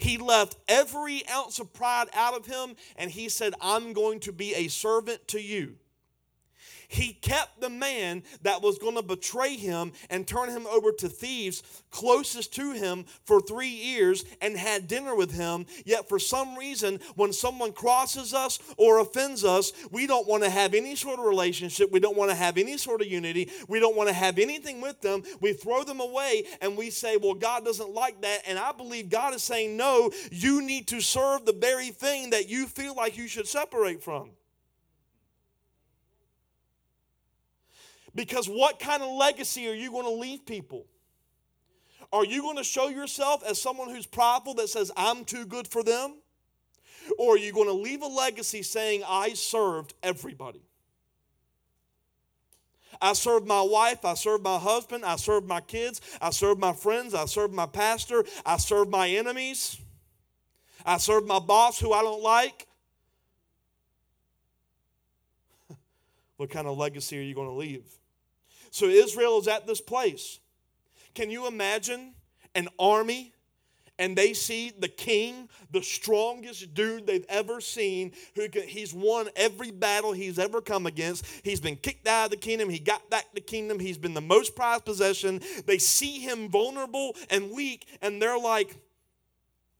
He 0.00 0.16
left 0.16 0.56
every 0.66 1.22
ounce 1.28 1.58
of 1.58 1.72
pride 1.72 2.08
out 2.14 2.34
of 2.34 2.46
him 2.46 2.76
and 2.96 3.10
he 3.10 3.28
said, 3.28 3.54
I'm 3.60 3.92
going 3.92 4.20
to 4.20 4.32
be 4.32 4.54
a 4.54 4.68
servant 4.68 5.28
to 5.28 5.40
you. 5.40 5.76
He 6.90 7.12
kept 7.12 7.60
the 7.60 7.70
man 7.70 8.24
that 8.42 8.62
was 8.62 8.76
going 8.78 8.96
to 8.96 9.02
betray 9.02 9.54
him 9.54 9.92
and 10.10 10.26
turn 10.26 10.48
him 10.48 10.66
over 10.66 10.90
to 10.90 11.08
thieves 11.08 11.62
closest 11.92 12.52
to 12.54 12.72
him 12.72 13.04
for 13.24 13.40
three 13.40 13.68
years 13.68 14.24
and 14.42 14.56
had 14.56 14.88
dinner 14.88 15.14
with 15.14 15.30
him. 15.30 15.66
Yet, 15.84 16.08
for 16.08 16.18
some 16.18 16.56
reason, 16.56 16.98
when 17.14 17.32
someone 17.32 17.72
crosses 17.72 18.34
us 18.34 18.58
or 18.76 18.98
offends 18.98 19.44
us, 19.44 19.72
we 19.92 20.08
don't 20.08 20.26
want 20.26 20.42
to 20.42 20.50
have 20.50 20.74
any 20.74 20.96
sort 20.96 21.20
of 21.20 21.26
relationship. 21.26 21.92
We 21.92 22.00
don't 22.00 22.16
want 22.16 22.32
to 22.32 22.36
have 22.36 22.58
any 22.58 22.76
sort 22.76 23.02
of 23.02 23.06
unity. 23.06 23.52
We 23.68 23.78
don't 23.78 23.94
want 23.94 24.08
to 24.08 24.14
have 24.14 24.40
anything 24.40 24.80
with 24.80 25.00
them. 25.00 25.22
We 25.40 25.52
throw 25.52 25.84
them 25.84 26.00
away 26.00 26.42
and 26.60 26.76
we 26.76 26.90
say, 26.90 27.16
Well, 27.16 27.34
God 27.34 27.64
doesn't 27.64 27.94
like 27.94 28.20
that. 28.22 28.40
And 28.48 28.58
I 28.58 28.72
believe 28.72 29.10
God 29.10 29.32
is 29.32 29.44
saying, 29.44 29.76
No, 29.76 30.10
you 30.32 30.60
need 30.60 30.88
to 30.88 31.00
serve 31.00 31.44
the 31.46 31.52
very 31.52 31.90
thing 31.90 32.30
that 32.30 32.48
you 32.48 32.66
feel 32.66 32.96
like 32.96 33.16
you 33.16 33.28
should 33.28 33.46
separate 33.46 34.02
from. 34.02 34.30
Because 38.14 38.48
what 38.48 38.78
kind 38.78 39.02
of 39.02 39.10
legacy 39.10 39.68
are 39.68 39.74
you 39.74 39.90
going 39.90 40.04
to 40.04 40.20
leave 40.20 40.44
people? 40.44 40.86
Are 42.12 42.24
you 42.24 42.42
going 42.42 42.56
to 42.56 42.64
show 42.64 42.88
yourself 42.88 43.44
as 43.48 43.60
someone 43.60 43.88
who's 43.88 44.06
prideful 44.06 44.54
that 44.54 44.68
says, 44.68 44.90
I'm 44.96 45.24
too 45.24 45.46
good 45.46 45.68
for 45.68 45.82
them? 45.82 46.16
Or 47.18 47.34
are 47.34 47.38
you 47.38 47.52
going 47.52 47.68
to 47.68 47.72
leave 47.72 48.02
a 48.02 48.06
legacy 48.06 48.62
saying, 48.62 49.02
I 49.06 49.34
served 49.34 49.94
everybody? 50.02 50.62
I 53.00 53.14
served 53.14 53.46
my 53.46 53.62
wife, 53.62 54.04
I 54.04 54.14
served 54.14 54.44
my 54.44 54.58
husband, 54.58 55.04
I 55.04 55.16
served 55.16 55.46
my 55.46 55.60
kids, 55.60 56.00
I 56.20 56.30
served 56.30 56.60
my 56.60 56.72
friends, 56.72 57.14
I 57.14 57.24
served 57.24 57.54
my 57.54 57.66
pastor, 57.66 58.24
I 58.44 58.58
served 58.58 58.90
my 58.90 59.08
enemies, 59.08 59.78
I 60.84 60.98
served 60.98 61.26
my 61.26 61.38
boss 61.38 61.78
who 61.78 61.92
I 61.92 62.02
don't 62.02 62.22
like. 62.22 62.66
What 66.40 66.48
kind 66.48 66.66
of 66.66 66.78
legacy 66.78 67.18
are 67.18 67.22
you 67.22 67.34
going 67.34 67.48
to 67.48 67.54
leave? 67.54 67.84
So 68.70 68.86
Israel 68.86 69.38
is 69.40 69.46
at 69.46 69.66
this 69.66 69.82
place. 69.82 70.38
Can 71.14 71.28
you 71.28 71.46
imagine 71.46 72.14
an 72.54 72.68
army 72.78 73.34
and 73.98 74.16
they 74.16 74.32
see 74.32 74.72
the 74.78 74.88
king, 74.88 75.50
the 75.70 75.82
strongest 75.82 76.72
dude 76.72 77.06
they've 77.06 77.26
ever 77.28 77.60
seen, 77.60 78.12
who 78.36 78.48
can, 78.48 78.62
he's 78.62 78.94
won 78.94 79.28
every 79.36 79.70
battle 79.70 80.12
he's 80.12 80.38
ever 80.38 80.62
come 80.62 80.86
against. 80.86 81.26
He's 81.44 81.60
been 81.60 81.76
kicked 81.76 82.08
out 82.08 82.24
of 82.24 82.30
the 82.30 82.38
kingdom. 82.38 82.70
He 82.70 82.78
got 82.78 83.10
back 83.10 83.26
the 83.34 83.42
kingdom. 83.42 83.78
He's 83.78 83.98
been 83.98 84.14
the 84.14 84.22
most 84.22 84.56
prized 84.56 84.86
possession. 84.86 85.42
They 85.66 85.76
see 85.76 86.20
him 86.20 86.48
vulnerable 86.48 87.16
and 87.28 87.50
weak, 87.50 87.86
and 88.00 88.22
they're 88.22 88.38
like, 88.38 88.78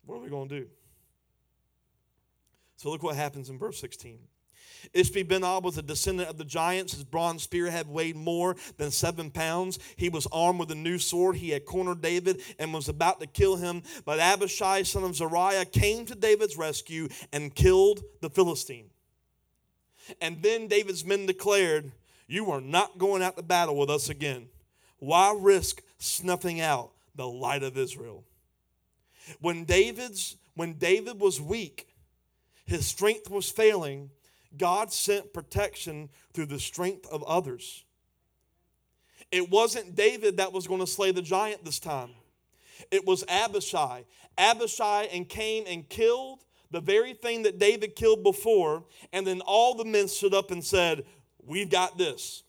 what 0.04 0.16
are 0.16 0.20
we 0.20 0.28
going 0.28 0.50
to 0.50 0.60
do? 0.60 0.66
So 2.76 2.90
look 2.90 3.02
what 3.02 3.16
happens 3.16 3.48
in 3.48 3.58
verse 3.58 3.80
16. 3.80 4.18
Ishbi 4.94 5.26
Benob 5.26 5.62
was 5.62 5.78
a 5.78 5.82
descendant 5.82 6.28
of 6.28 6.38
the 6.38 6.44
giants. 6.44 6.94
His 6.94 7.04
bronze 7.04 7.42
spearhead 7.42 7.88
weighed 7.88 8.16
more 8.16 8.56
than 8.76 8.90
seven 8.90 9.30
pounds. 9.30 9.78
He 9.96 10.08
was 10.08 10.26
armed 10.32 10.60
with 10.60 10.70
a 10.70 10.76
new 10.76 10.98
sword. 10.98 11.36
He 11.36 11.50
had 11.50 11.66
cornered 11.66 12.02
David 12.02 12.42
and 12.58 12.72
was 12.72 12.88
about 12.88 13.20
to 13.20 13.26
kill 13.26 13.56
him. 13.56 13.82
But 14.04 14.18
Abishai, 14.18 14.82
son 14.82 15.04
of 15.04 15.14
Zeruiah, 15.14 15.66
came 15.66 16.06
to 16.06 16.14
David's 16.14 16.56
rescue 16.56 17.08
and 17.32 17.54
killed 17.54 18.02
the 18.20 18.30
Philistine. 18.30 18.90
And 20.20 20.42
then 20.42 20.66
David's 20.66 21.04
men 21.04 21.26
declared, 21.26 21.92
You 22.26 22.50
are 22.50 22.60
not 22.60 22.98
going 22.98 23.22
out 23.22 23.36
to 23.36 23.42
battle 23.42 23.76
with 23.76 23.90
us 23.90 24.08
again. 24.08 24.48
Why 24.98 25.34
risk 25.38 25.82
snuffing 25.98 26.60
out 26.60 26.92
the 27.14 27.26
light 27.26 27.62
of 27.62 27.76
Israel? 27.76 28.24
When 29.40 29.64
David's 29.64 30.36
when 30.54 30.74
David 30.74 31.20
was 31.20 31.40
weak, 31.40 31.88
his 32.66 32.86
strength 32.86 33.30
was 33.30 33.48
failing, 33.50 34.10
God 34.56 34.92
sent 34.92 35.32
protection 35.32 36.08
through 36.32 36.46
the 36.46 36.60
strength 36.60 37.06
of 37.10 37.22
others. 37.24 37.84
It 39.30 39.48
wasn't 39.48 39.94
David 39.94 40.38
that 40.38 40.52
was 40.52 40.66
going 40.66 40.80
to 40.80 40.86
slay 40.86 41.12
the 41.12 41.22
giant 41.22 41.64
this 41.64 41.78
time. 41.78 42.10
It 42.90 43.06
was 43.06 43.24
Abishai. 43.28 44.04
Abishai 44.36 45.08
and 45.12 45.28
came 45.28 45.64
and 45.66 45.88
killed 45.88 46.44
the 46.70 46.80
very 46.80 47.14
thing 47.14 47.42
that 47.42 47.58
David 47.58 47.96
killed 47.96 48.22
before, 48.22 48.84
and 49.12 49.26
then 49.26 49.40
all 49.40 49.74
the 49.74 49.84
men 49.84 50.08
stood 50.08 50.34
up 50.34 50.50
and 50.50 50.64
said, 50.64 51.04
We've 51.44 51.70
got 51.70 51.98
this. 51.98 52.44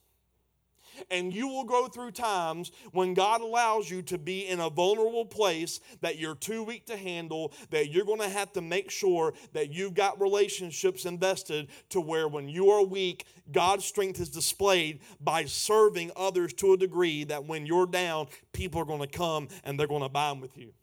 And 1.10 1.34
you 1.34 1.48
will 1.48 1.64
go 1.64 1.88
through 1.88 2.12
times 2.12 2.72
when 2.92 3.14
God 3.14 3.42
allows 3.42 3.90
you 3.90 4.02
to 4.04 4.18
be 4.18 4.48
in 4.48 4.60
a 4.60 4.70
vulnerable 4.70 5.26
place 5.26 5.80
that 6.02 6.18
you're 6.18 6.36
too 6.36 6.64
weak 6.64 6.86
to 6.88 6.98
handle, 6.98 7.54
that 7.70 7.90
you're 7.90 8.06
going 8.06 8.20
to 8.20 8.30
have 8.30 8.52
to 8.54 8.62
make 8.62 8.92
sure 8.92 9.34
that 9.54 9.72
you've 9.72 9.94
got 9.94 10.22
relationships 10.22 11.06
invested 11.06 11.70
to 11.90 12.02
where 12.02 12.28
when 12.28 12.50
you 12.50 12.70
are 12.70 12.84
weak, 12.84 13.26
God's 13.52 13.86
strength 13.86 14.20
is 14.20 14.30
displayed 14.30 15.00
by 15.20 15.46
serving 15.46 16.12
others 16.16 16.54
to 16.54 16.74
a 16.74 16.78
degree 16.78 17.24
that 17.26 17.46
when 17.46 17.66
you're 17.66 17.88
down, 17.88 18.28
people 18.54 18.82
are 18.82 18.86
going 18.86 19.02
to 19.02 19.08
come 19.08 19.48
and 19.64 19.80
they're 19.80 19.88
going 19.88 20.04
to 20.04 20.10
bind 20.10 20.42
with 20.42 20.58
you. 20.58 20.74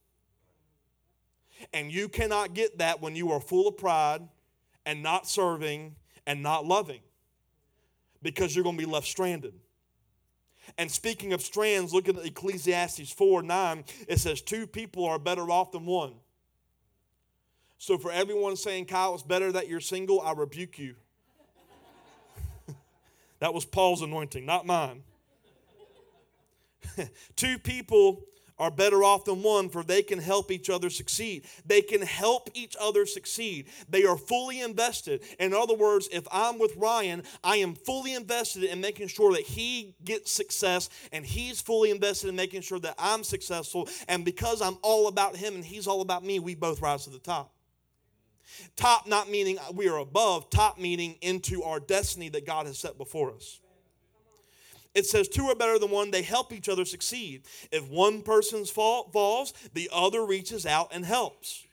And 1.73 1.91
you 1.91 2.09
cannot 2.09 2.55
get 2.55 2.79
that 2.79 3.01
when 3.01 3.17
you 3.17 3.33
are 3.33 3.41
full 3.41 3.69
of 3.69 3.77
pride 3.77 4.23
and 4.87 5.03
not 5.03 5.27
serving 5.29 5.97
and 6.27 6.43
not 6.43 6.67
loving 6.67 7.01
because 8.23 8.55
you're 8.55 8.65
going 8.65 8.77
to 8.77 8.85
be 8.85 8.91
left 8.91 9.07
stranded. 9.07 9.55
And 10.77 10.91
speaking 10.91 11.33
of 11.33 11.41
strands, 11.41 11.95
look 11.95 12.09
at 12.09 12.17
Ecclesiastes 12.17 13.11
4 13.13 13.43
9. 13.43 13.85
It 14.09 14.19
says, 14.19 14.43
Two 14.43 14.67
people 14.67 15.05
are 15.05 15.19
better 15.19 15.51
off 15.51 15.73
than 15.73 15.87
one. 15.87 16.15
So, 17.79 17.97
for 17.97 18.11
everyone 18.11 18.57
saying, 18.57 18.87
Kyle, 18.87 19.15
it's 19.15 19.23
better 19.23 19.53
that 19.53 19.69
you're 19.69 19.81
single, 19.81 20.21
I 20.21 20.33
rebuke 20.33 20.79
you. 20.79 20.97
that 23.39 23.55
was 23.55 23.65
Paul's 23.65 24.03
anointing, 24.03 24.45
not 24.45 24.67
mine. 24.67 25.05
Two 27.37 27.59
people 27.59 28.25
are 28.59 28.71
better 28.71 29.03
off 29.03 29.25
than 29.25 29.43
one, 29.43 29.69
for 29.69 29.83
they 29.83 30.03
can 30.03 30.19
help 30.19 30.51
each 30.51 30.69
other 30.71 30.91
succeed. 30.91 31.45
They 31.67 31.83
can 31.83 32.03
help 32.03 32.51
each 32.55 32.77
other 32.81 33.07
succeed. 33.07 33.67
They 33.89 34.05
are 34.05 34.17
fully 34.17 34.61
invested. 34.61 35.23
In 35.39 35.55
other 35.55 35.75
words, 35.75 36.09
if 36.13 36.27
I'm 36.33 36.59
with 36.59 36.77
Ryan, 36.77 37.23
I 37.45 37.57
am 37.57 37.75
fully 37.75 38.15
invested 38.15 38.65
in 38.65 38.81
making 38.81 39.09
sure 39.09 39.33
that 39.33 39.43
he 39.43 39.95
gets 40.05 40.33
success, 40.33 40.91
and 41.13 41.25
he's 41.25 41.61
fully 41.61 41.91
invested 41.91 42.29
in 42.29 42.37
making 42.37 42.63
sure 42.63 42.81
that 42.81 42.95
I'm 42.99 43.25
successful. 43.25 43.89
And 44.09 44.25
because 44.25 44.61
I'm 44.61 44.79
all 44.83 45.09
about 45.09 45.37
him 45.37 45.55
and 45.55 45.65
he's 45.65 45.87
all 45.87 46.01
about 46.01 46.25
me, 46.25 46.39
we 46.39 46.55
both 46.55 46.81
rise 46.81 47.05
to 47.05 47.11
the 47.11 47.19
top. 47.19 47.55
Top 48.77 49.07
not 49.07 49.31
meaning 49.31 49.59
we 49.75 49.89
are 49.89 49.99
above, 49.99 50.51
top 50.51 50.79
meaning 50.79 51.17
into 51.21 51.63
our 51.63 51.81
destiny 51.81 52.29
that 52.31 52.47
God 52.47 52.67
has 52.67 52.79
set 52.79 52.97
before 52.99 53.33
us. 53.33 53.61
It 54.95 55.07
says 55.07 55.29
two 55.29 55.45
are 55.47 55.55
better 55.55 55.79
than 55.79 55.91
one. 55.91 56.11
They 56.11 56.23
help 56.23 56.53
each 56.53 56.69
other 56.69 56.85
succeed. 56.85 57.43
If 57.71 57.89
one 57.89 58.23
person's 58.23 58.71
fall 58.71 59.11
falls, 59.13 59.53
the 59.73 59.89
other 59.93 60.25
reaches 60.25 60.67
out 60.67 60.89
and 60.93 61.05
helps. 61.05 61.65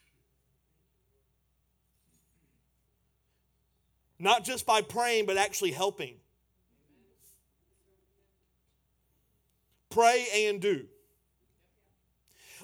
Not 4.20 4.46
just 4.46 4.66
by 4.66 4.82
praying, 4.82 5.26
but 5.26 5.38
actually 5.38 5.72
helping. 5.72 6.16
Pray 9.90 10.28
and 10.34 10.62
do. 10.62 10.86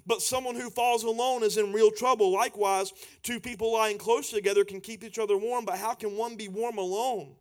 But 0.06 0.22
someone 0.22 0.56
who 0.56 0.70
falls 0.70 1.04
alone 1.04 1.44
is 1.44 1.58
in 1.58 1.74
real 1.74 1.92
trouble. 1.92 2.32
Likewise, 2.32 2.92
two 3.24 3.40
people 3.40 3.74
lying 3.74 3.98
close 3.98 4.30
together 4.30 4.66
can 4.66 4.82
keep 4.82 5.04
each 5.04 5.20
other 5.20 5.38
warm, 5.38 5.66
but 5.66 5.78
how 5.78 5.94
can 5.94 6.18
one 6.18 6.36
be 6.36 6.48
warm 6.48 6.78
alone? 6.78 7.36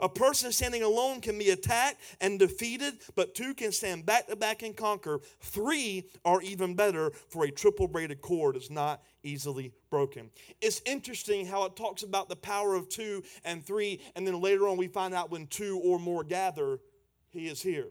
A 0.00 0.08
person 0.08 0.52
standing 0.52 0.82
alone 0.82 1.20
can 1.20 1.38
be 1.38 1.50
attacked 1.50 2.00
and 2.20 2.38
defeated, 2.38 2.94
but 3.16 3.34
two 3.34 3.54
can 3.54 3.72
stand 3.72 4.06
back 4.06 4.28
to 4.28 4.36
back 4.36 4.62
and 4.62 4.76
conquer. 4.76 5.20
Three 5.40 6.04
are 6.24 6.40
even 6.42 6.74
better, 6.74 7.10
for 7.28 7.44
a 7.44 7.50
triple 7.50 7.88
braided 7.88 8.20
cord 8.20 8.56
is 8.56 8.70
not 8.70 9.02
easily 9.24 9.72
broken. 9.90 10.30
It's 10.60 10.80
interesting 10.86 11.46
how 11.46 11.64
it 11.64 11.74
talks 11.74 12.04
about 12.04 12.28
the 12.28 12.36
power 12.36 12.74
of 12.74 12.88
two 12.88 13.24
and 13.44 13.64
three, 13.64 14.00
and 14.14 14.26
then 14.26 14.40
later 14.40 14.68
on 14.68 14.76
we 14.76 14.86
find 14.86 15.14
out 15.14 15.30
when 15.30 15.48
two 15.48 15.80
or 15.82 15.98
more 15.98 16.22
gather, 16.22 16.78
he 17.30 17.48
is 17.48 17.60
here. 17.60 17.88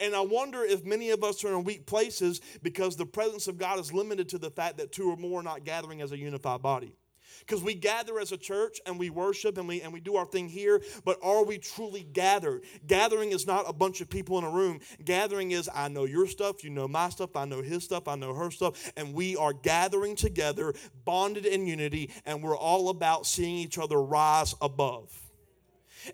And 0.00 0.14
I 0.16 0.20
wonder 0.20 0.64
if 0.64 0.84
many 0.84 1.10
of 1.10 1.22
us 1.22 1.44
are 1.44 1.52
in 1.52 1.64
weak 1.64 1.86
places 1.86 2.40
because 2.62 2.96
the 2.96 3.06
presence 3.06 3.46
of 3.46 3.58
God 3.58 3.78
is 3.78 3.92
limited 3.92 4.28
to 4.30 4.38
the 4.38 4.50
fact 4.50 4.78
that 4.78 4.90
two 4.90 5.10
or 5.10 5.16
more 5.16 5.40
are 5.40 5.44
not 5.44 5.64
gathering 5.64 6.00
as 6.00 6.12
a 6.12 6.18
unified 6.18 6.62
body. 6.62 6.96
Because 7.40 7.62
we 7.62 7.74
gather 7.74 8.18
as 8.18 8.32
a 8.32 8.36
church 8.36 8.80
and 8.86 8.98
we 8.98 9.10
worship 9.10 9.58
and 9.58 9.68
we, 9.68 9.82
and 9.82 9.92
we 9.92 10.00
do 10.00 10.16
our 10.16 10.26
thing 10.26 10.48
here, 10.48 10.82
but 11.04 11.18
are 11.22 11.44
we 11.44 11.58
truly 11.58 12.02
gathered? 12.02 12.64
Gathering 12.86 13.32
is 13.32 13.46
not 13.46 13.64
a 13.68 13.72
bunch 13.72 14.00
of 14.00 14.10
people 14.10 14.38
in 14.38 14.44
a 14.44 14.50
room. 14.50 14.80
Gathering 15.04 15.52
is 15.52 15.68
I 15.72 15.88
know 15.88 16.04
your 16.04 16.26
stuff, 16.26 16.64
you 16.64 16.70
know 16.70 16.88
my 16.88 17.08
stuff, 17.08 17.36
I 17.36 17.44
know 17.44 17.62
his 17.62 17.84
stuff, 17.84 18.08
I 18.08 18.16
know 18.16 18.34
her 18.34 18.50
stuff, 18.50 18.92
and 18.96 19.14
we 19.14 19.36
are 19.36 19.52
gathering 19.52 20.16
together, 20.16 20.74
bonded 21.04 21.46
in 21.46 21.66
unity, 21.66 22.10
and 22.24 22.42
we're 22.42 22.56
all 22.56 22.88
about 22.88 23.26
seeing 23.26 23.56
each 23.56 23.78
other 23.78 24.00
rise 24.00 24.54
above. 24.60 25.12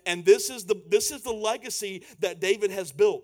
And 0.05 0.25
this 0.25 0.49
is 0.49 0.65
the 0.65 0.81
this 0.87 1.11
is 1.11 1.21
the 1.21 1.33
legacy 1.33 2.03
that 2.19 2.39
David 2.39 2.71
has 2.71 2.91
built. 2.91 3.23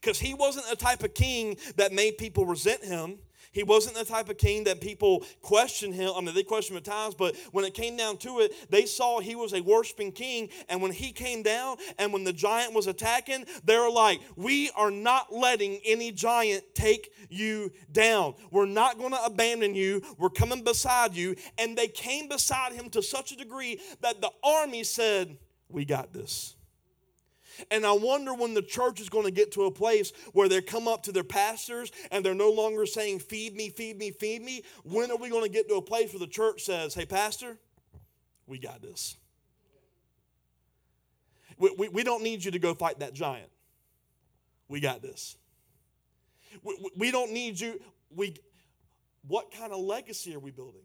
Because 0.00 0.18
he 0.18 0.34
wasn't 0.34 0.66
a 0.70 0.76
type 0.76 1.02
of 1.02 1.14
king 1.14 1.56
that 1.76 1.92
made 1.92 2.18
people 2.18 2.46
resent 2.46 2.84
him. 2.84 3.18
He 3.56 3.62
wasn't 3.62 3.96
the 3.96 4.04
type 4.04 4.28
of 4.28 4.36
king 4.36 4.64
that 4.64 4.82
people 4.82 5.24
questioned 5.40 5.94
him. 5.94 6.10
I 6.14 6.20
mean, 6.20 6.34
they 6.34 6.42
questioned 6.42 6.76
him 6.76 6.82
at 6.82 6.84
times, 6.84 7.14
but 7.14 7.34
when 7.52 7.64
it 7.64 7.72
came 7.72 7.96
down 7.96 8.18
to 8.18 8.40
it, 8.40 8.52
they 8.70 8.84
saw 8.84 9.18
he 9.18 9.34
was 9.34 9.54
a 9.54 9.62
worshiping 9.62 10.12
king. 10.12 10.50
And 10.68 10.82
when 10.82 10.92
he 10.92 11.10
came 11.10 11.42
down 11.42 11.78
and 11.98 12.12
when 12.12 12.22
the 12.22 12.34
giant 12.34 12.74
was 12.74 12.86
attacking, 12.86 13.46
they 13.64 13.78
were 13.78 13.88
like, 13.88 14.20
We 14.36 14.70
are 14.76 14.90
not 14.90 15.32
letting 15.32 15.80
any 15.86 16.12
giant 16.12 16.64
take 16.74 17.10
you 17.30 17.72
down. 17.90 18.34
We're 18.50 18.66
not 18.66 18.98
going 18.98 19.12
to 19.12 19.24
abandon 19.24 19.74
you. 19.74 20.02
We're 20.18 20.28
coming 20.28 20.62
beside 20.62 21.14
you. 21.14 21.34
And 21.56 21.78
they 21.78 21.88
came 21.88 22.28
beside 22.28 22.74
him 22.74 22.90
to 22.90 23.02
such 23.02 23.32
a 23.32 23.36
degree 23.38 23.80
that 24.02 24.20
the 24.20 24.32
army 24.44 24.84
said, 24.84 25.38
We 25.70 25.86
got 25.86 26.12
this. 26.12 26.55
And 27.70 27.84
I 27.86 27.92
wonder 27.92 28.34
when 28.34 28.54
the 28.54 28.62
church 28.62 29.00
is 29.00 29.08
going 29.08 29.24
to 29.24 29.30
get 29.30 29.52
to 29.52 29.64
a 29.64 29.70
place 29.70 30.12
where 30.32 30.48
they 30.48 30.60
come 30.62 30.88
up 30.88 31.02
to 31.04 31.12
their 31.12 31.24
pastors 31.24 31.90
and 32.10 32.24
they're 32.24 32.34
no 32.34 32.50
longer 32.50 32.86
saying, 32.86 33.20
Feed 33.20 33.54
me, 33.54 33.70
feed 33.70 33.98
me, 33.98 34.10
feed 34.10 34.42
me. 34.42 34.62
When 34.84 35.10
are 35.10 35.16
we 35.16 35.30
going 35.30 35.44
to 35.44 35.50
get 35.50 35.68
to 35.68 35.76
a 35.76 35.82
place 35.82 36.12
where 36.12 36.20
the 36.20 36.26
church 36.26 36.62
says, 36.62 36.94
Hey, 36.94 37.06
Pastor, 37.06 37.56
we 38.46 38.58
got 38.58 38.82
this? 38.82 39.16
We, 41.58 41.74
we, 41.78 41.88
we 41.88 42.04
don't 42.04 42.22
need 42.22 42.44
you 42.44 42.50
to 42.50 42.58
go 42.58 42.74
fight 42.74 42.98
that 43.00 43.14
giant. 43.14 43.50
We 44.68 44.80
got 44.80 45.02
this. 45.02 45.36
We, 46.62 46.76
we 46.96 47.10
don't 47.10 47.32
need 47.32 47.58
you. 47.58 47.80
We, 48.14 48.34
what 49.26 49.50
kind 49.50 49.72
of 49.72 49.80
legacy 49.80 50.34
are 50.34 50.38
we 50.38 50.50
building? 50.50 50.82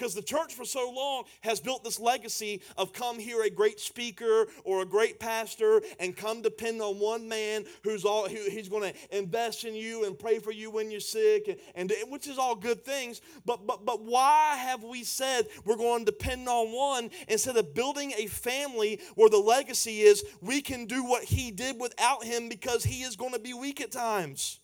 Because 0.00 0.14
the 0.14 0.22
church 0.22 0.54
for 0.54 0.64
so 0.64 0.90
long 0.90 1.24
has 1.42 1.60
built 1.60 1.84
this 1.84 2.00
legacy 2.00 2.62
of 2.78 2.94
come 2.94 3.18
hear 3.18 3.42
a 3.42 3.50
great 3.50 3.78
speaker 3.78 4.46
or 4.64 4.80
a 4.80 4.86
great 4.86 5.20
pastor 5.20 5.82
and 5.98 6.16
come 6.16 6.40
depend 6.40 6.80
on 6.80 6.98
one 6.98 7.28
man 7.28 7.66
who's 7.84 8.06
all 8.06 8.26
who, 8.26 8.38
he's 8.50 8.70
going 8.70 8.90
to 8.90 9.18
invest 9.18 9.64
in 9.64 9.74
you 9.74 10.06
and 10.06 10.18
pray 10.18 10.38
for 10.38 10.52
you 10.52 10.70
when 10.70 10.90
you're 10.90 11.00
sick 11.00 11.60
and, 11.74 11.92
and 11.92 12.10
which 12.10 12.28
is 12.28 12.38
all 12.38 12.54
good 12.54 12.82
things. 12.82 13.20
But 13.44 13.66
but 13.66 13.84
but 13.84 14.02
why 14.02 14.56
have 14.56 14.82
we 14.82 15.04
said 15.04 15.46
we're 15.66 15.76
going 15.76 16.06
to 16.06 16.12
depend 16.12 16.48
on 16.48 16.68
one 16.68 17.10
instead 17.28 17.58
of 17.58 17.74
building 17.74 18.14
a 18.16 18.26
family 18.26 19.00
where 19.16 19.28
the 19.28 19.36
legacy 19.36 20.00
is 20.00 20.24
we 20.40 20.62
can 20.62 20.86
do 20.86 21.04
what 21.04 21.24
he 21.24 21.50
did 21.50 21.78
without 21.78 22.24
him 22.24 22.48
because 22.48 22.84
he 22.84 23.02
is 23.02 23.16
going 23.16 23.34
to 23.34 23.38
be 23.38 23.52
weak 23.52 23.82
at 23.82 23.92
times. 23.92 24.60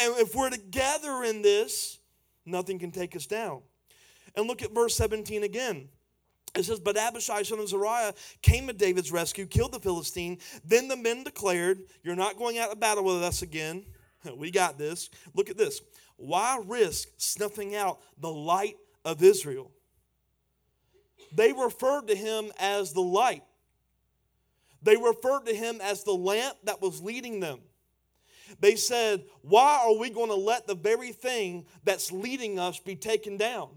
And 0.00 0.14
if 0.16 0.34
we're 0.34 0.50
together 0.50 1.22
in 1.22 1.42
this, 1.42 2.00
nothing 2.44 2.80
can 2.80 2.90
take 2.90 3.14
us 3.14 3.26
down. 3.26 3.62
And 4.38 4.46
look 4.46 4.62
at 4.62 4.72
verse 4.72 4.94
17 4.94 5.42
again. 5.42 5.88
It 6.54 6.64
says, 6.64 6.78
But 6.78 6.96
Abishai, 6.96 7.42
son 7.42 7.58
of 7.58 7.68
Zeruiah, 7.68 8.14
came 8.40 8.68
to 8.68 8.72
David's 8.72 9.10
rescue, 9.10 9.46
killed 9.46 9.72
the 9.72 9.80
Philistine. 9.80 10.38
Then 10.64 10.86
the 10.86 10.96
men 10.96 11.24
declared, 11.24 11.80
You're 12.04 12.14
not 12.14 12.38
going 12.38 12.56
out 12.56 12.70
to 12.70 12.76
battle 12.76 13.02
with 13.02 13.20
us 13.24 13.42
again. 13.42 13.84
We 14.36 14.50
got 14.50 14.78
this. 14.78 15.10
Look 15.34 15.48
at 15.48 15.56
this. 15.56 15.80
Why 16.16 16.60
risk 16.66 17.08
snuffing 17.16 17.74
out 17.74 18.00
the 18.20 18.30
light 18.30 18.76
of 19.04 19.22
Israel? 19.22 19.70
They 21.32 21.52
referred 21.52 22.08
to 22.08 22.14
him 22.14 22.52
as 22.60 22.92
the 22.92 23.00
light. 23.00 23.44
They 24.82 24.96
referred 24.96 25.46
to 25.46 25.54
him 25.54 25.80
as 25.80 26.04
the 26.04 26.12
lamp 26.12 26.56
that 26.64 26.82
was 26.82 27.00
leading 27.00 27.40
them. 27.40 27.60
They 28.60 28.76
said, 28.76 29.24
Why 29.42 29.82
are 29.84 29.98
we 29.98 30.10
going 30.10 30.30
to 30.30 30.36
let 30.36 30.66
the 30.68 30.74
very 30.74 31.12
thing 31.12 31.66
that's 31.84 32.12
leading 32.12 32.58
us 32.58 32.78
be 32.78 32.94
taken 32.94 33.36
down? 33.36 33.70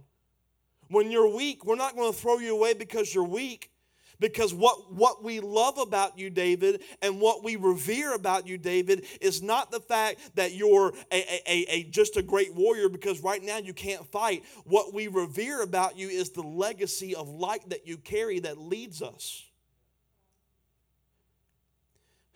When 0.91 1.09
you're 1.09 1.33
weak, 1.33 1.65
we're 1.65 1.75
not 1.75 1.95
going 1.95 2.11
to 2.11 2.17
throw 2.17 2.37
you 2.39 2.53
away 2.53 2.73
because 2.73 3.15
you're 3.15 3.23
weak. 3.23 3.71
Because 4.19 4.53
what, 4.53 4.93
what 4.93 5.23
we 5.23 5.39
love 5.39 5.79
about 5.79 6.19
you, 6.19 6.29
David, 6.29 6.83
and 7.01 7.19
what 7.19 7.43
we 7.43 7.55
revere 7.55 8.13
about 8.13 8.45
you, 8.45 8.59
David, 8.59 9.05
is 9.19 9.41
not 9.41 9.71
the 9.71 9.79
fact 9.79 10.35
that 10.35 10.53
you're 10.53 10.93
a, 11.11 11.41
a, 11.49 11.65
a, 11.69 11.83
just 11.85 12.17
a 12.17 12.21
great 12.21 12.53
warrior 12.53 12.87
because 12.87 13.21
right 13.21 13.41
now 13.41 13.57
you 13.57 13.73
can't 13.73 14.05
fight. 14.11 14.43
What 14.65 14.93
we 14.93 15.07
revere 15.07 15.63
about 15.63 15.97
you 15.97 16.07
is 16.07 16.29
the 16.29 16.43
legacy 16.43 17.15
of 17.15 17.29
light 17.29 17.67
that 17.69 17.87
you 17.87 17.97
carry 17.97 18.39
that 18.41 18.59
leads 18.59 19.01
us. 19.01 19.43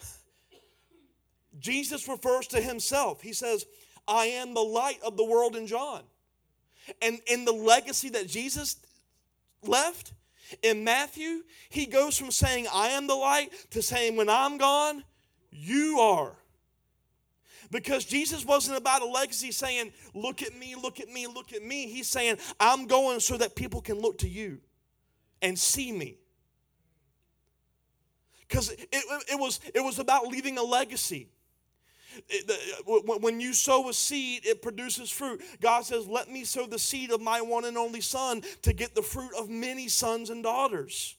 Jesus 1.60 2.08
refers 2.08 2.48
to 2.48 2.60
himself. 2.62 3.22
He 3.22 3.34
says, 3.34 3.66
I 4.08 4.26
am 4.26 4.56
the 4.56 4.64
light 4.64 5.02
of 5.06 5.18
the 5.18 5.26
world 5.26 5.56
in 5.56 5.68
John. 5.68 6.02
And 7.02 7.20
in 7.28 7.46
the 7.46 7.52
legacy 7.52 8.10
that 8.10 8.28
Jesus 8.28 8.78
left 9.64 10.14
in 10.62 10.84
Matthew, 10.84 11.44
he 11.70 11.86
goes 11.86 12.18
from 12.18 12.32
saying, 12.32 12.68
I 12.72 12.90
am 12.90 13.08
the 13.08 13.16
light, 13.16 13.52
to 13.72 13.82
saying, 13.82 14.16
when 14.16 14.30
I'm 14.30 14.58
gone, 14.58 15.04
you 15.52 16.00
are. 16.00 16.34
Because 17.72 18.06
Jesus 18.06 18.46
wasn't 18.46 18.78
about 18.78 19.02
a 19.02 19.06
legacy 19.06 19.52
saying, 19.52 19.92
Look 20.14 20.44
at 20.44 20.58
me, 20.58 20.76
look 20.76 21.00
at 21.00 21.10
me, 21.10 21.28
look 21.28 21.52
at 21.52 21.64
me. 21.64 21.88
He's 21.88 22.08
saying, 22.08 22.38
I'm 22.60 22.86
going 22.86 23.20
so 23.20 23.38
that 23.38 23.56
people 23.56 23.82
can 23.82 24.00
look 24.00 24.20
to 24.20 24.30
you 24.30 24.60
and 25.42 25.58
see 25.58 25.92
me. 25.92 26.18
Because 28.48 28.70
it, 28.70 28.88
it, 28.92 29.40
was, 29.40 29.60
it 29.74 29.80
was 29.80 29.98
about 30.00 30.28
leaving 30.28 30.58
a 30.58 30.64
legacy. 30.64 31.30
When 32.86 33.40
you 33.40 33.54
sow 33.54 33.90
a 33.90 33.94
seed, 33.94 34.46
it 34.46 34.62
produces 34.62 35.10
fruit. 35.10 35.42
God 35.62 35.86
says, 35.86 36.08
Let 36.08 36.30
me 36.30 36.44
sow 36.44 36.66
the 36.66 36.80
seed 36.80 37.12
of 37.12 37.22
my 37.22 37.42
one 37.42 37.66
and 37.66 37.78
only 37.78 38.02
Son 38.02 38.42
to 38.62 38.74
get 38.74 38.96
the 38.96 39.02
fruit 39.02 39.32
of 39.38 39.50
many 39.50 39.88
sons 39.88 40.30
and 40.30 40.44
daughters. 40.44 41.16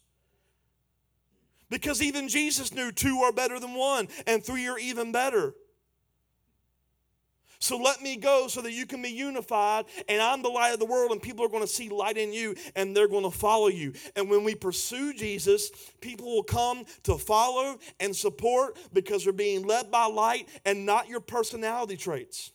Because 1.69 2.01
even 2.01 2.29
Jesus 2.29 2.73
knew 2.73 2.93
two 2.93 3.19
are 3.25 3.33
better 3.33 3.59
than 3.59 3.75
one, 3.75 4.09
and 4.27 4.45
three 4.45 4.69
are 4.69 4.79
even 4.79 5.11
better. 5.11 5.55
So 7.59 7.77
let 7.77 8.03
me 8.03 8.17
go 8.17 8.49
so 8.49 8.61
that 8.63 8.73
you 8.73 8.87
can 8.87 9.03
be 9.03 9.11
unified, 9.11 9.87
and 10.09 10.21
I'm 10.21 10.43
the 10.43 10.49
light 10.49 10.73
of 10.73 10.79
the 10.79 10.87
world, 10.87 11.13
and 11.13 11.23
people 11.23 11.45
are 11.45 11.49
going 11.49 11.63
to 11.63 11.69
see 11.69 11.89
light 11.89 12.17
in 12.17 12.33
you, 12.33 12.55
and 12.75 12.97
they're 12.97 13.09
going 13.09 13.25
to 13.25 13.31
follow 13.31 13.69
you. 13.69 13.93
And 14.15 14.29
when 14.31 14.45
we 14.45 14.55
pursue 14.55 15.15
Jesus, 15.15 15.71
people 16.01 16.27
will 16.27 16.43
come 16.43 16.85
to 17.05 17.17
follow 17.17 17.79
and 18.01 18.15
support 18.15 18.79
because 18.93 19.25
they're 19.25 19.33
being 19.33 19.67
led 19.67 19.91
by 19.91 20.07
light 20.07 20.49
and 20.65 20.87
not 20.87 21.09
your 21.09 21.21
personality 21.21 21.97
traits. 21.97 22.53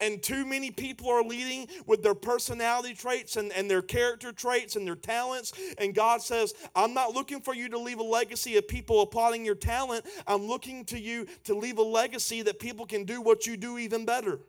And 0.00 0.22
too 0.22 0.44
many 0.44 0.70
people 0.70 1.08
are 1.08 1.22
leading 1.22 1.68
with 1.86 2.02
their 2.02 2.14
personality 2.14 2.94
traits 2.94 3.36
and, 3.36 3.52
and 3.52 3.70
their 3.70 3.82
character 3.82 4.32
traits 4.32 4.76
and 4.76 4.86
their 4.86 4.96
talents. 4.96 5.52
And 5.78 5.94
God 5.94 6.22
says, 6.22 6.54
I'm 6.74 6.94
not 6.94 7.12
looking 7.12 7.40
for 7.40 7.54
you 7.54 7.68
to 7.70 7.78
leave 7.78 7.98
a 7.98 8.04
legacy 8.04 8.56
of 8.56 8.68
people 8.68 9.02
applauding 9.02 9.44
your 9.44 9.54
talent. 9.54 10.04
I'm 10.26 10.46
looking 10.46 10.84
to 10.86 10.98
you 10.98 11.26
to 11.44 11.54
leave 11.54 11.78
a 11.78 11.82
legacy 11.82 12.42
that 12.42 12.58
people 12.58 12.86
can 12.86 13.04
do 13.04 13.20
what 13.20 13.46
you 13.46 13.56
do 13.56 13.78
even 13.78 14.04
better. 14.04 14.40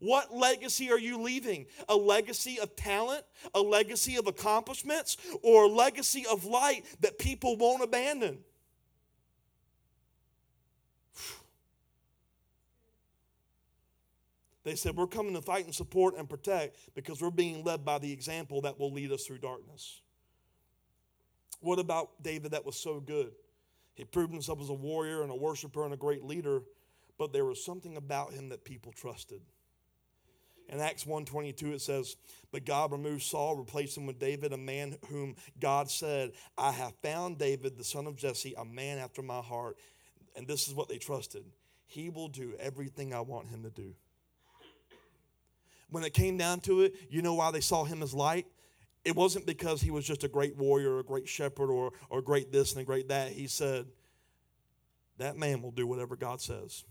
What 0.00 0.34
legacy 0.34 0.90
are 0.90 0.98
you 0.98 1.18
leaving? 1.18 1.66
A 1.88 1.96
legacy 1.96 2.58
of 2.60 2.76
talent, 2.76 3.24
a 3.54 3.60
legacy 3.60 4.16
of 4.16 4.26
accomplishments, 4.26 5.16
or 5.42 5.64
a 5.64 5.68
legacy 5.68 6.26
of 6.30 6.44
light 6.44 6.84
that 7.00 7.18
people 7.18 7.56
won't 7.56 7.82
abandon? 7.82 8.38
They 14.64 14.74
said, 14.74 14.96
We're 14.96 15.06
coming 15.06 15.34
to 15.34 15.42
fight 15.42 15.66
and 15.66 15.74
support 15.74 16.16
and 16.16 16.28
protect 16.28 16.78
because 16.94 17.20
we're 17.20 17.30
being 17.30 17.62
led 17.62 17.84
by 17.84 17.98
the 17.98 18.12
example 18.12 18.62
that 18.62 18.80
will 18.80 18.92
lead 18.92 19.12
us 19.12 19.24
through 19.24 19.38
darkness. 19.38 20.00
What 21.60 21.78
about 21.78 22.22
David 22.22 22.52
that 22.52 22.66
was 22.66 22.76
so 22.76 23.00
good? 23.00 23.32
He 23.94 24.04
proved 24.04 24.32
himself 24.32 24.60
as 24.60 24.70
a 24.70 24.74
warrior 24.74 25.22
and 25.22 25.30
a 25.30 25.36
worshiper 25.36 25.84
and 25.84 25.94
a 25.94 25.98
great 25.98 26.24
leader, 26.24 26.62
but 27.18 27.32
there 27.32 27.44
was 27.44 27.64
something 27.64 27.96
about 27.96 28.32
him 28.32 28.48
that 28.48 28.64
people 28.64 28.92
trusted. 28.92 29.40
In 30.68 30.80
Acts 30.80 31.04
1:22 31.04 31.74
it 31.74 31.80
says, 31.80 32.16
"But 32.50 32.64
God 32.64 32.90
removed 32.90 33.22
Saul, 33.22 33.54
replaced 33.54 33.98
him 33.98 34.06
with 34.06 34.18
David, 34.18 34.52
a 34.54 34.58
man 34.58 34.98
whom 35.08 35.36
God 35.60 35.90
said, 35.90 36.32
I 36.56 36.72
have 36.72 36.94
found 37.02 37.38
David, 37.38 37.76
the 37.76 37.84
son 37.84 38.06
of 38.06 38.16
Jesse, 38.16 38.54
a 38.54 38.64
man 38.64 38.98
after 38.98 39.20
my 39.20 39.42
heart." 39.42 39.78
And 40.34 40.48
this 40.48 40.66
is 40.66 40.74
what 40.74 40.88
they 40.88 40.98
trusted. 40.98 41.44
He 41.86 42.08
will 42.08 42.28
do 42.28 42.56
everything 42.56 43.12
I 43.12 43.20
want 43.20 43.48
him 43.48 43.62
to 43.62 43.70
do 43.70 43.94
when 45.94 46.02
it 46.02 46.12
came 46.12 46.36
down 46.36 46.58
to 46.60 46.82
it, 46.82 46.94
you 47.08 47.22
know 47.22 47.34
why 47.34 47.52
they 47.52 47.60
saw 47.60 47.84
him 47.84 48.02
as 48.02 48.12
light? 48.12 48.46
It 49.04 49.14
wasn't 49.14 49.46
because 49.46 49.80
he 49.80 49.92
was 49.92 50.04
just 50.04 50.24
a 50.24 50.28
great 50.28 50.56
warrior, 50.56 50.94
or 50.94 50.98
a 50.98 51.04
great 51.04 51.28
shepherd, 51.28 51.70
or, 51.70 51.92
or 52.10 52.20
great 52.20 52.50
this 52.50 52.72
and 52.72 52.82
a 52.82 52.84
great 52.84 53.08
that. 53.08 53.30
He 53.30 53.46
said, 53.46 53.86
That 55.18 55.36
man 55.36 55.62
will 55.62 55.70
do 55.70 55.86
whatever 55.86 56.16
God 56.16 56.40
says. 56.40 56.82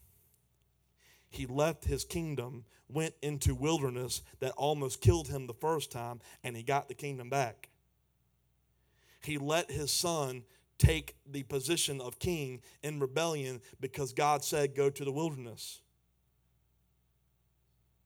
he 1.30 1.46
left 1.48 1.84
his 1.84 2.06
kingdom, 2.06 2.64
went 2.88 3.14
into 3.22 3.56
wilderness 3.56 4.22
that 4.40 4.54
almost 4.54 5.02
killed 5.02 5.28
him 5.28 5.48
the 5.48 5.54
first 5.54 5.92
time, 5.92 6.22
and 6.44 6.56
he 6.56 6.64
got 6.64 6.88
the 6.88 6.94
kingdom 6.94 7.30
back. 7.30 7.70
He 9.22 9.38
let 9.38 9.70
his 9.70 9.92
son 9.92 10.44
take 10.78 11.16
the 11.30 11.44
position 11.44 12.00
of 12.00 12.20
king 12.20 12.62
in 12.84 13.00
rebellion 13.00 13.60
because 13.82 14.14
God 14.14 14.46
said, 14.46 14.76
Go 14.76 14.90
to 14.90 15.04
the 15.04 15.12
wilderness. 15.12 15.82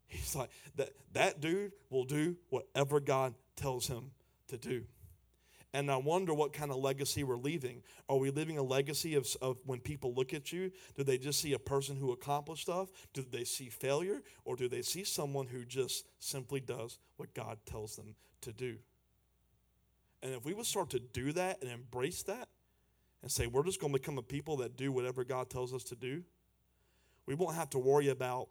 He's 0.07 0.35
like, 0.35 0.49
that, 0.75 0.89
that 1.13 1.41
dude 1.41 1.73
will 1.89 2.05
do 2.05 2.37
whatever 2.49 2.99
God 2.99 3.33
tells 3.55 3.87
him 3.87 4.11
to 4.47 4.57
do. 4.57 4.83
And 5.73 5.91
I 5.91 5.97
wonder 5.97 6.33
what 6.33 6.53
kind 6.53 6.71
of 6.71 6.77
legacy 6.77 7.23
we're 7.23 7.35
leaving. 7.35 7.83
Are 8.07 8.17
we 8.17 8.31
leaving 8.31 8.57
a 8.57 8.63
legacy 8.63 9.15
of, 9.15 9.27
of 9.41 9.57
when 9.65 9.79
people 9.79 10.13
look 10.13 10.33
at 10.33 10.51
you? 10.51 10.71
Do 10.95 11.03
they 11.03 11.17
just 11.17 11.41
see 11.41 11.53
a 11.53 11.59
person 11.59 11.97
who 11.97 12.13
accomplished 12.13 12.63
stuff? 12.63 12.89
Do 13.13 13.25
they 13.29 13.43
see 13.43 13.69
failure? 13.69 14.23
Or 14.45 14.55
do 14.55 14.69
they 14.69 14.81
see 14.81 15.03
someone 15.03 15.45
who 15.45 15.65
just 15.65 16.07
simply 16.19 16.61
does 16.61 16.99
what 17.17 17.33
God 17.33 17.57
tells 17.65 17.97
them 17.97 18.15
to 18.41 18.53
do? 18.53 18.77
And 20.23 20.33
if 20.33 20.45
we 20.45 20.53
would 20.53 20.65
start 20.65 20.89
to 20.91 20.99
do 20.99 21.33
that 21.33 21.61
and 21.61 21.69
embrace 21.69 22.23
that 22.23 22.47
and 23.21 23.31
say, 23.31 23.45
we're 23.45 23.63
just 23.63 23.81
going 23.81 23.93
to 23.93 23.99
become 23.99 24.17
a 24.17 24.23
people 24.23 24.57
that 24.57 24.77
do 24.77 24.91
whatever 24.91 25.23
God 25.23 25.49
tells 25.49 25.73
us 25.73 25.83
to 25.85 25.95
do, 25.95 26.23
we 27.25 27.35
won't 27.35 27.55
have 27.55 27.69
to 27.71 27.77
worry 27.77 28.07
about, 28.07 28.47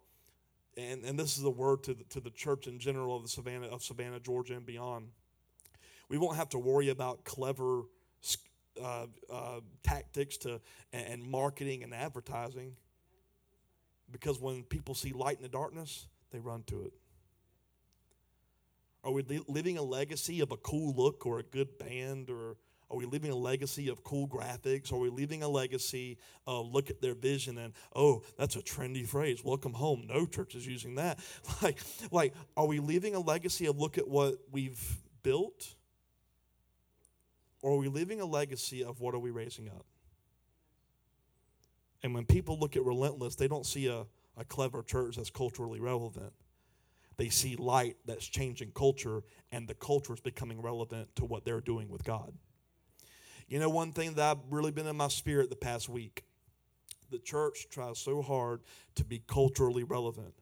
and, 0.77 1.03
and 1.03 1.19
this 1.19 1.37
is 1.37 1.43
a 1.43 1.49
word 1.49 1.83
to 1.83 1.93
the, 1.93 2.03
to 2.05 2.19
the 2.19 2.29
church 2.29 2.67
in 2.67 2.79
general 2.79 3.15
of 3.15 3.23
the 3.23 3.29
Savannah, 3.29 3.67
of 3.67 3.83
Savannah, 3.83 4.19
Georgia 4.19 4.55
and 4.55 4.65
beyond. 4.65 5.07
We 6.07 6.17
won't 6.17 6.37
have 6.37 6.49
to 6.49 6.59
worry 6.59 6.89
about 6.89 7.25
clever 7.25 7.81
uh, 8.81 9.07
uh, 9.31 9.59
tactics 9.83 10.37
to 10.37 10.61
and 10.93 11.23
marketing 11.23 11.83
and 11.83 11.93
advertising 11.93 12.75
because 14.11 14.39
when 14.39 14.63
people 14.63 14.95
see 14.95 15.11
light 15.11 15.37
in 15.37 15.43
the 15.43 15.49
darkness, 15.49 16.07
they 16.31 16.39
run 16.39 16.63
to 16.67 16.83
it. 16.83 16.93
Are 19.03 19.11
we 19.11 19.23
li- 19.23 19.43
living 19.47 19.77
a 19.77 19.81
legacy 19.81 20.41
of 20.41 20.51
a 20.51 20.57
cool 20.57 20.93
look 20.95 21.25
or 21.25 21.39
a 21.39 21.43
good 21.43 21.77
band 21.77 22.29
or 22.29 22.57
are 22.89 22.97
we 22.97 23.05
leaving 23.05 23.31
a 23.31 23.35
legacy 23.35 23.89
of 23.89 24.03
cool 24.03 24.27
graphics? 24.27 24.93
Are 24.93 24.97
we 24.97 25.09
leaving 25.09 25.43
a 25.43 25.47
legacy 25.47 26.17
of 26.45 26.71
look 26.71 26.89
at 26.89 27.01
their 27.01 27.15
vision 27.15 27.57
and 27.57 27.73
oh, 27.95 28.23
that's 28.37 28.55
a 28.55 28.61
trendy 28.61 29.05
phrase, 29.05 29.43
welcome 29.43 29.73
home. 29.73 30.05
No 30.07 30.25
church 30.25 30.55
is 30.55 30.65
using 30.65 30.95
that. 30.95 31.19
Like, 31.61 31.79
like, 32.11 32.33
are 32.55 32.67
we 32.67 32.79
leaving 32.79 33.15
a 33.15 33.19
legacy 33.19 33.65
of 33.65 33.79
look 33.79 33.97
at 33.97 34.07
what 34.07 34.35
we've 34.51 34.97
built? 35.23 35.75
Or 37.61 37.73
are 37.73 37.77
we 37.77 37.87
leaving 37.87 38.21
a 38.21 38.25
legacy 38.25 38.83
of 38.83 38.99
what 38.99 39.15
are 39.15 39.19
we 39.19 39.31
raising 39.31 39.67
up? 39.69 39.85
And 42.03 42.13
when 42.13 42.25
people 42.25 42.59
look 42.59 42.75
at 42.75 42.85
relentless, 42.85 43.35
they 43.35 43.47
don't 43.47 43.65
see 43.65 43.87
a, 43.87 44.05
a 44.37 44.45
clever 44.45 44.83
church 44.83 45.15
that's 45.15 45.31
culturally 45.31 45.79
relevant 45.79 46.31
they 47.17 47.29
see 47.29 47.55
light 47.55 47.97
that's 48.05 48.25
changing 48.25 48.71
culture, 48.71 49.23
and 49.51 49.67
the 49.67 49.73
culture 49.73 50.13
is 50.13 50.19
becoming 50.19 50.61
relevant 50.61 51.15
to 51.15 51.25
what 51.25 51.43
they're 51.43 51.61
doing 51.61 51.89
with 51.89 52.03
God. 52.03 52.31
You 53.47 53.59
know, 53.59 53.69
one 53.69 53.93
thing 53.93 54.13
that 54.15 54.31
I've 54.31 54.43
really 54.49 54.71
been 54.71 54.87
in 54.87 54.97
my 54.97 55.07
spirit 55.07 55.49
the 55.49 55.55
past 55.55 55.87
week 55.89 56.23
the 57.09 57.19
church 57.19 57.67
tries 57.69 57.99
so 57.99 58.21
hard 58.21 58.61
to 58.95 59.03
be 59.03 59.21
culturally 59.27 59.83
relevant. 59.83 60.33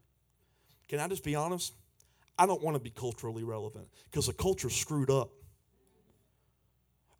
Can 0.88 1.00
I 1.00 1.08
just 1.08 1.24
be 1.24 1.36
honest? 1.36 1.74
I 2.38 2.46
don't 2.46 2.62
want 2.62 2.76
to 2.76 2.80
be 2.82 2.90
culturally 2.90 3.44
relevant 3.44 3.88
because 4.10 4.28
the 4.28 4.34
culture's 4.34 4.76
screwed 4.76 5.10
up. 5.10 5.30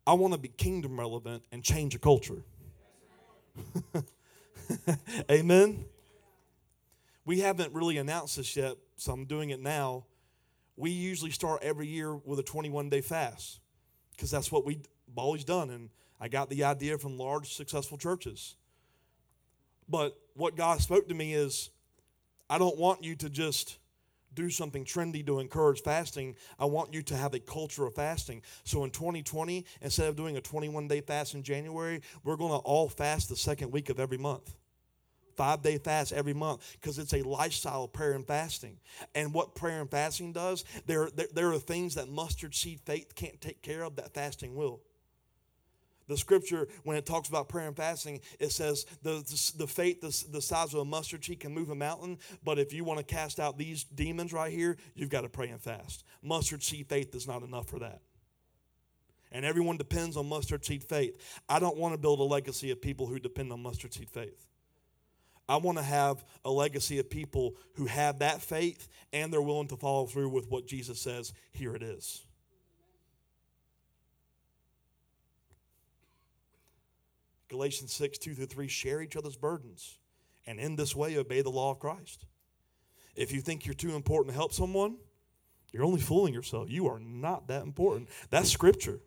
I 0.08 0.14
want 0.14 0.34
to 0.34 0.40
be 0.40 0.50
kingdom 0.50 1.00
relevant 1.00 1.44
and 1.52 1.64
change 1.64 1.96
a 1.96 2.00
culture. 2.00 2.44
Amen. 5.32 5.86
We 7.26 7.40
haven't 7.40 7.74
really 7.74 7.98
announced 7.98 8.38
this 8.38 8.56
yet, 8.56 8.76
so 8.98 9.14
I'm 9.14 9.26
doing 9.26 9.50
it 9.50 9.60
now. 9.60 10.06
We 10.78 10.92
usually 10.92 11.32
start 11.32 11.64
every 11.64 11.88
year 11.88 12.16
with 12.16 12.38
a 12.40 12.44
21 12.44 12.90
day 12.90 13.02
fast 13.02 13.60
because 14.12 14.30
that's 14.30 14.52
what 14.52 14.66
we've 15.08 15.18
always 15.18 15.44
done. 15.44 15.70
And 15.70 15.90
I 16.20 16.28
got 16.28 16.50
the 16.50 16.64
idea 16.64 16.98
from 16.98 17.18
large, 17.18 17.54
successful 17.54 17.98
churches. 17.98 18.56
But 19.88 20.18
what 20.34 20.56
God 20.56 20.82
spoke 20.82 21.08
to 21.10 21.16
me 21.16 21.34
is 21.34 21.70
I 22.50 22.58
don't 22.58 22.78
want 22.78 23.04
you 23.04 23.16
to 23.16 23.30
just 23.30 23.78
do 24.34 24.50
something 24.50 24.84
trendy 24.84 25.26
to 25.26 25.40
encourage 25.40 25.82
fasting. 25.82 26.36
I 26.60 26.66
want 26.66 26.94
you 26.94 27.02
to 27.04 27.16
have 27.16 27.34
a 27.34 27.40
culture 27.40 27.86
of 27.86 27.96
fasting. 27.96 28.42
So 28.64 28.84
in 28.84 28.92
2020, 28.92 29.66
instead 29.82 30.10
of 30.10 30.16
doing 30.16 30.38
a 30.38 30.42
21 30.42 30.88
day 30.88 31.02
fast 31.02 31.36
in 31.36 31.44
January, 31.44 32.02
we're 32.24 32.36
going 32.36 32.52
to 32.52 32.58
all 32.58 32.90
fast 32.90 33.30
the 33.30 33.36
second 33.36 33.72
week 33.72 33.90
of 33.90 34.00
every 34.00 34.18
month 34.18 34.56
five 35.36 35.62
day 35.62 35.78
fast 35.78 36.14
every 36.14 36.34
month 36.34 36.78
because 36.80 36.98
it's 36.98 37.14
a 37.14 37.22
lifestyle 37.22 37.84
of 37.84 37.94
prayer 37.94 38.14
and 38.14 38.26
fasting. 38.26 38.78
And 39.14 39.34
what 39.34 39.56
prayer 39.56 39.82
and 39.82 39.90
fasting 39.90 40.34
does, 40.34 40.64
there, 40.86 41.10
there, 41.14 41.28
there 41.34 41.52
are 41.52 41.60
things 41.60 41.96
that 41.96 42.10
mustard 42.10 42.56
seed 42.56 42.80
faith 42.86 43.16
can't 43.16 43.40
take 43.42 43.62
care 43.62 43.84
of 43.84 43.96
that 43.98 44.14
fasting 44.14 44.56
will. 44.56 44.82
The 46.08 46.18
scripture, 46.18 46.68
when 46.84 46.98
it 46.98 47.06
talks 47.06 47.30
about 47.30 47.50
prayer 47.50 47.68
and 47.68 47.76
fasting, 47.76 48.22
it 48.40 48.52
says 48.52 48.86
the, 49.02 49.24
the, 49.26 49.54
the 49.58 49.68
faith 49.68 50.02
the, 50.02 50.32
the 50.32 50.42
size 50.42 50.74
of 50.74 50.82
a 50.82 50.86
mustard 50.86 51.26
seed 51.26 51.40
can 51.40 51.54
move 51.54 51.70
a 51.70 51.76
mountain, 51.76 52.20
but 52.44 52.60
if 52.60 52.74
you 52.74 52.84
want 52.84 53.00
to 53.00 53.06
cast 53.06 53.40
out 53.40 53.58
these 53.58 53.84
demons 53.84 54.32
right 54.32 54.52
here, 54.52 54.78
you've 54.94 55.10
got 55.10 55.22
to 55.22 55.30
pray 55.30 55.50
and 55.50 55.62
fast. 55.62 56.04
Mustard 56.22 56.62
seed 56.62 56.88
faith 56.88 57.16
is 57.16 57.28
not 57.28 57.42
enough 57.42 57.68
for 57.68 57.80
that. 57.80 58.02
And 59.32 59.44
everyone 59.44 59.78
depends 59.78 60.16
on 60.16 60.30
mustard 60.30 60.64
seed 60.64 60.84
faith. 60.84 61.20
I 61.50 61.60
don't 61.60 61.78
want 61.78 61.94
to 61.94 61.98
build 61.98 62.20
a 62.20 62.24
legacy 62.24 62.72
of 62.72 62.82
people 62.82 63.08
who 63.08 63.20
depend 63.20 63.52
on 63.52 63.64
mustard 63.64 63.94
seed 63.94 64.10
faith. 64.10 64.48
I 65.48 65.58
want 65.58 65.78
to 65.78 65.84
have 65.84 66.24
a 66.44 66.50
legacy 66.50 67.00
of 67.00 67.10
people 67.10 67.56
who 67.74 67.86
have 67.86 68.20
that 68.20 68.42
faith 68.42 68.88
and 69.14 69.32
they're 69.32 69.42
willing 69.42 69.68
to 69.70 69.76
follow 69.76 70.06
through 70.06 70.30
with 70.30 70.50
what 70.50 70.68
Jesus 70.68 71.00
says, 71.00 71.34
here 71.52 71.76
it 71.76 71.84
is. 71.84 72.26
Galatians 77.50 77.94
6, 77.94 78.18
2 78.18 78.36
through 78.36 78.46
3 78.46 78.68
share 78.68 79.02
each 79.02 79.16
other's 79.16 79.36
burdens 79.36 80.00
and 80.48 80.60
in 80.60 80.76
this 80.76 80.96
way 80.96 81.18
obey 81.18 81.42
the 81.42 81.50
law 81.50 81.72
of 81.72 81.80
Christ. 81.80 82.26
If 83.16 83.32
you 83.32 83.42
think 83.42 83.66
you're 83.66 83.74
too 83.74 83.96
important 83.96 84.34
to 84.34 84.38
help 84.38 84.54
someone, 84.54 84.98
you're 85.72 85.84
only 85.84 86.02
fooling 86.02 86.34
yourself. 86.34 86.70
You 86.70 86.88
are 86.88 87.00
not 87.00 87.48
that 87.48 87.64
important. 87.64 88.10
That's 88.30 88.50
scripture. 88.50 89.00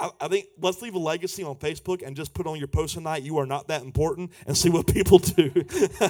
I, 0.00 0.10
I, 0.20 0.28
think 0.28 0.46
let's 0.60 0.82
leave 0.82 0.94
a 0.94 0.98
legacy 0.98 1.42
on 1.44 1.54
Facebook 1.56 2.06
and 2.06 2.16
just 2.16 2.34
put 2.34 2.46
on 2.46 2.58
your 2.58 2.68
post 2.68 2.94
tonight. 2.94 3.22
You 3.22 3.38
are 3.38 3.46
not 3.46 3.68
that 3.68 3.82
important, 3.82 4.32
and 4.46 4.56
see 4.56 4.68
what 4.68 4.86
people 4.92 5.18
do. 5.18 5.52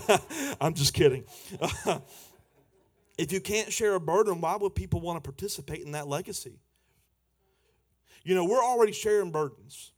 I'm 0.60 0.74
just 0.74 0.94
kidding. 0.94 1.24
if 3.18 3.30
you 3.30 3.40
can't 3.40 3.72
share 3.72 3.94
a 3.94 4.00
burden, 4.00 4.40
why 4.40 4.56
would 4.56 4.74
people 4.74 5.00
want 5.00 5.22
to 5.22 5.28
participate 5.30 5.84
in 5.84 5.92
that 5.92 6.08
legacy? 6.08 6.58
You 8.24 8.34
know, 8.34 8.44
we're 8.44 8.62
already 8.64 8.92
sharing 8.92 9.30
burdens. 9.30 9.92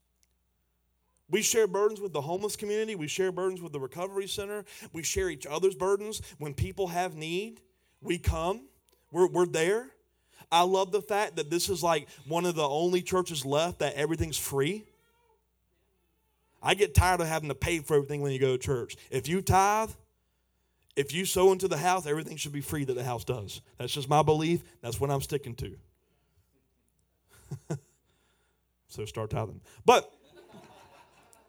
We 1.29 1.43
share 1.43 1.67
burdens 1.67 2.01
with 2.01 2.12
the 2.12 2.21
homeless 2.21 2.55
community. 2.55 2.95
We 2.95 3.09
share 3.09 3.33
burdens 3.33 3.61
with 3.61 3.73
the 3.73 3.81
recovery 3.81 4.29
center. 4.29 4.65
We 4.93 5.03
share 5.03 5.29
each 5.29 5.47
other's 5.47 5.75
burdens. 5.75 6.23
When 6.39 6.55
people 6.55 6.89
have 6.89 7.15
need, 7.15 7.61
we 8.01 8.19
come. 8.19 8.62
We're, 9.11 9.29
we're 9.29 9.47
there. 9.47 9.89
I 10.53 10.62
love 10.62 10.93
the 10.93 11.03
fact 11.03 11.37
that 11.37 11.51
this 11.51 11.69
is 11.69 11.83
like 11.83 12.09
one 12.29 12.45
of 12.47 12.55
the 12.55 12.69
only 12.69 13.03
churches 13.03 13.45
left 13.45 13.81
that 13.81 13.95
everything's 13.95 14.39
free. 14.39 14.85
I 16.62 16.75
get 16.75 16.95
tired 16.95 17.21
of 17.21 17.27
having 17.27 17.49
to 17.49 17.55
pay 17.55 17.81
for 17.81 17.95
everything 17.95 18.23
when 18.23 18.33
you 18.33 18.39
go 18.39 18.57
to 18.57 18.59
church. 18.59 18.97
If 19.11 19.29
you 19.29 19.43
tithe, 19.43 19.91
if 20.95 21.12
you 21.12 21.25
sow 21.25 21.53
into 21.53 21.69
the 21.69 21.77
house, 21.77 22.07
everything 22.07 22.37
should 22.37 22.53
be 22.53 22.61
free 22.61 22.85
that 22.85 22.95
the 22.95 23.05
house 23.05 23.25
does. 23.25 23.61
That's 23.79 23.93
just 23.93 24.09
my 24.09 24.23
belief. 24.23 24.62
That's 24.81 25.01
what 25.01 25.11
I'm 25.11 25.21
sticking 25.21 25.55
to. 25.57 25.77
so 28.88 29.05
start 29.05 29.31
tithing. 29.31 29.61
But 29.85 30.11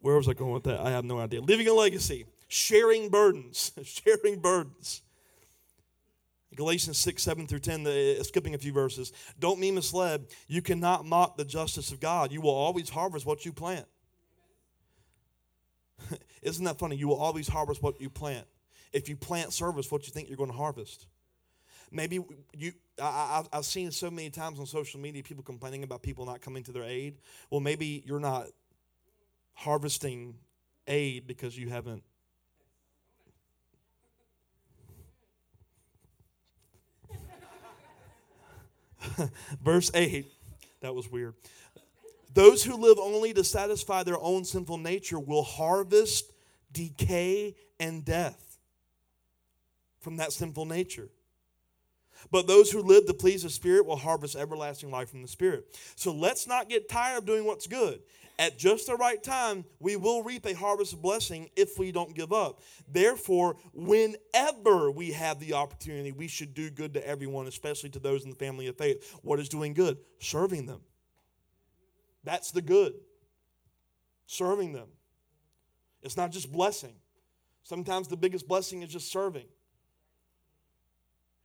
where 0.01 0.17
was 0.17 0.29
I 0.29 0.35
going 0.35 0.53
with 0.53 0.65
that? 0.65 0.81
I 0.81 0.91
have 0.91 1.05
no 1.05 1.19
idea. 1.19 1.41
Living 1.41 1.69
a 1.69 1.73
legacy, 1.73 2.27
sharing 2.49 3.09
burdens, 3.09 3.73
sharing 3.85 4.41
burdens. 4.41 5.03
Galatians 6.55 6.99
6, 6.99 7.23
7 7.23 7.47
through 7.47 7.61
10, 7.61 7.85
the, 7.85 8.19
uh, 8.21 8.23
skipping 8.23 8.55
a 8.55 8.59
few 8.59 8.73
verses. 8.73 9.11
Don't 9.39 9.59
be 9.59 9.71
misled. 9.71 10.27
You 10.49 10.61
cannot 10.61 11.07
mock 11.07 11.39
the 11.39 11.47
justice 11.47 11.91
of 11.93 12.01
God. 12.01 12.31
You 12.31 12.43
will 12.43 12.51
always 12.51 12.91
harvest 12.91 13.25
what 13.25 13.47
you 13.47 13.55
plant. 13.55 13.87
Isn't 16.43 16.65
that 16.67 16.79
funny? 16.79 16.97
You 16.97 17.09
will 17.09 17.17
always 17.17 17.49
harvest 17.49 17.83
what 17.83 18.01
you 18.03 18.11
plant. 18.11 18.47
If 18.93 19.09
you 19.09 19.17
plant 19.17 19.55
service, 19.55 19.91
what 19.91 20.07
you 20.07 20.13
think 20.13 20.29
you're 20.29 20.37
going 20.37 20.51
to 20.51 20.57
harvest? 20.57 21.07
Maybe 21.93 22.21
you, 22.57 22.73
I, 23.01 23.45
I've 23.53 23.65
seen 23.65 23.91
so 23.91 24.11
many 24.11 24.31
times 24.31 24.59
on 24.59 24.67
social 24.67 24.99
media 24.99 25.23
people 25.23 25.45
complaining 25.45 25.85
about 25.85 26.03
people 26.03 26.25
not 26.25 26.41
coming 26.41 26.63
to 26.65 26.73
their 26.73 26.85
aid. 26.85 27.19
Well, 27.51 27.61
maybe 27.61 28.03
you're 28.07 28.21
not 28.21 28.47
harvesting 29.55 30.37
aid 30.87 31.27
because 31.27 31.57
you 31.57 31.69
haven't 31.69 32.03
Verse 39.63 39.91
8, 39.95 40.27
that 40.81 40.95
was 40.95 41.11
weird. 41.11 41.35
Those 42.35 42.65
who 42.65 42.77
live 42.77 42.99
only 42.99 43.33
to 43.35 43.45
satisfy 43.45 44.03
their 44.03 44.21
own 44.21 44.45
sinful 44.45 44.79
nature 44.79 45.19
will 45.19 45.43
harvest 45.43 46.33
decay 46.73 47.55
and 47.79 48.05
death 48.05 48.59
from 50.01 50.17
that 50.17 50.33
sinful 50.33 50.65
nature. 50.65 51.09
But 52.31 52.47
those 52.47 52.71
who 52.71 52.83
live 52.83 53.07
to 53.07 53.15
please 53.15 53.43
the 53.43 53.51
Spirit 53.51 53.87
will 53.87 53.97
harvest 53.97 54.37
everlasting 54.37 54.91
life 54.91 55.11
from 55.11 55.23
the 55.23 55.29
Spirit. 55.29 55.67
So 55.97 56.13
let's 56.13 56.47
not 56.47 56.69
get 56.69 56.89
tired 56.89 57.19
of 57.19 57.27
doing 57.27 57.45
what's 57.45 57.67
good. 57.67 58.01
At 58.39 58.59
just 58.59 58.87
the 58.87 58.97
right 58.97 59.23
time, 59.23 59.65
we 59.79 59.97
will 59.97 60.23
reap 60.23 60.47
a 60.47 60.55
harvest 60.55 60.95
of 60.95 61.03
blessing 61.03 61.51
if 61.55 61.79
we 61.79 61.93
don't 61.93 62.15
give 62.15 62.33
up. 62.33 62.61
Therefore, 62.91 63.57
whenever 63.73 64.91
we 64.91 65.13
have 65.13 65.39
the 65.39 65.53
opportunity, 65.53 66.13
we 66.13 66.29
should 66.29 66.55
do 66.55 66.71
good 66.71 66.95
to 66.95 67.07
everyone, 67.07 67.47
especially 67.47 67.91
to 67.91 67.99
those 67.99 68.25
in 68.25 68.31
the 68.31 68.37
family 68.37 68.67
of 68.69 68.77
faith. 68.77 69.19
What 69.23 69.39
is 69.39 69.49
doing 69.49 69.75
good? 69.75 69.99
Serving 70.19 70.67
them. 70.67 70.81
That's 72.25 72.51
the 72.51 72.63
good. 72.63 72.95
Serving 74.27 74.73
them. 74.73 74.89
It's 76.03 76.17
not 76.17 76.33
just 76.33 76.51
blessing. 76.51 76.95
Sometimes 77.65 78.09
the 78.09 78.17
biggest 78.17 78.49
blessing 78.49 78.83
is 78.83 78.89
just 78.89 79.13
serving. 79.13 79.47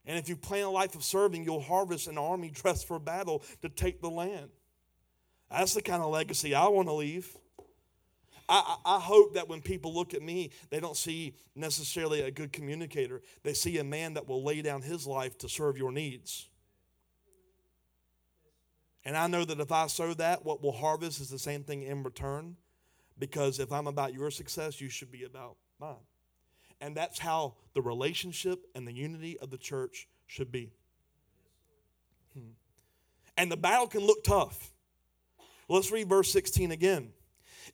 And 0.08 0.18
if 0.18 0.30
you 0.30 0.38
plan 0.38 0.64
a 0.64 0.72
life 0.72 0.96
of 0.96 1.04
serving, 1.04 1.44
you'll 1.44 1.62
harvest 1.62 2.08
an 2.08 2.18
army 2.18 2.50
dressed 2.54 2.88
for 2.88 2.98
battle 2.98 3.44
to 3.62 3.70
take 3.70 4.02
the 4.02 4.10
land. 4.10 4.50
That's 5.52 5.74
the 5.74 5.82
kind 5.82 6.02
of 6.02 6.10
legacy 6.10 6.56
I 6.56 6.68
want 6.70 6.88
to 6.88 6.94
leave. 6.94 7.38
I, 8.50 8.78
I, 8.86 9.00
hope 9.00 9.34
that 9.34 9.50
when 9.50 9.62
people 9.62 9.94
look 9.94 10.14
at 10.14 10.22
me, 10.22 10.52
they 10.70 10.80
don't 10.80 10.96
see 10.96 11.36
necessarily 11.54 12.22
a 12.22 12.32
good 12.32 12.54
communicator. 12.54 13.22
They 13.44 13.54
see 13.54 13.78
a 13.78 13.84
man 13.84 14.14
that 14.14 14.26
will 14.26 14.42
lay 14.42 14.62
down 14.62 14.82
his 14.82 15.06
life 15.06 15.38
to 15.40 15.50
serve 15.50 15.78
your 15.78 15.92
needs. 15.92 16.48
And 19.04 19.18
I 19.18 19.28
know 19.28 19.44
that 19.44 19.60
if 19.60 19.70
I 19.70 19.88
sow 19.88 20.14
that, 20.14 20.46
what 20.46 20.64
we'll 20.64 20.72
harvest 20.72 21.20
is 21.20 21.30
the 21.30 21.40
same 21.40 21.64
thing 21.64 21.84
in 21.84 22.04
return. 22.04 22.56
Because 23.20 23.60
if 23.60 23.74
I'm 23.74 23.88
about 23.88 24.14
your 24.14 24.32
success, 24.32 24.80
you 24.80 24.88
should 24.88 25.12
be 25.12 25.26
about 25.26 25.58
mine. 25.78 25.96
And 26.80 26.96
that's 26.96 27.20
how 27.20 27.56
the 27.74 27.82
relationship 27.82 28.66
and 28.76 28.88
the 28.88 28.94
unity 28.94 29.38
of 29.40 29.50
the 29.50 29.58
church 29.58 30.08
should 30.28 30.52
be. 30.52 30.72
Hmm. 32.34 32.52
And 33.38 33.52
the 33.52 33.58
battle 33.58 33.88
can 33.88 34.02
look 34.02 34.24
tough. 34.24 34.72
Let's 35.70 35.92
read 35.92 36.08
verse 36.08 36.32
16 36.32 36.72
again. 36.72 37.10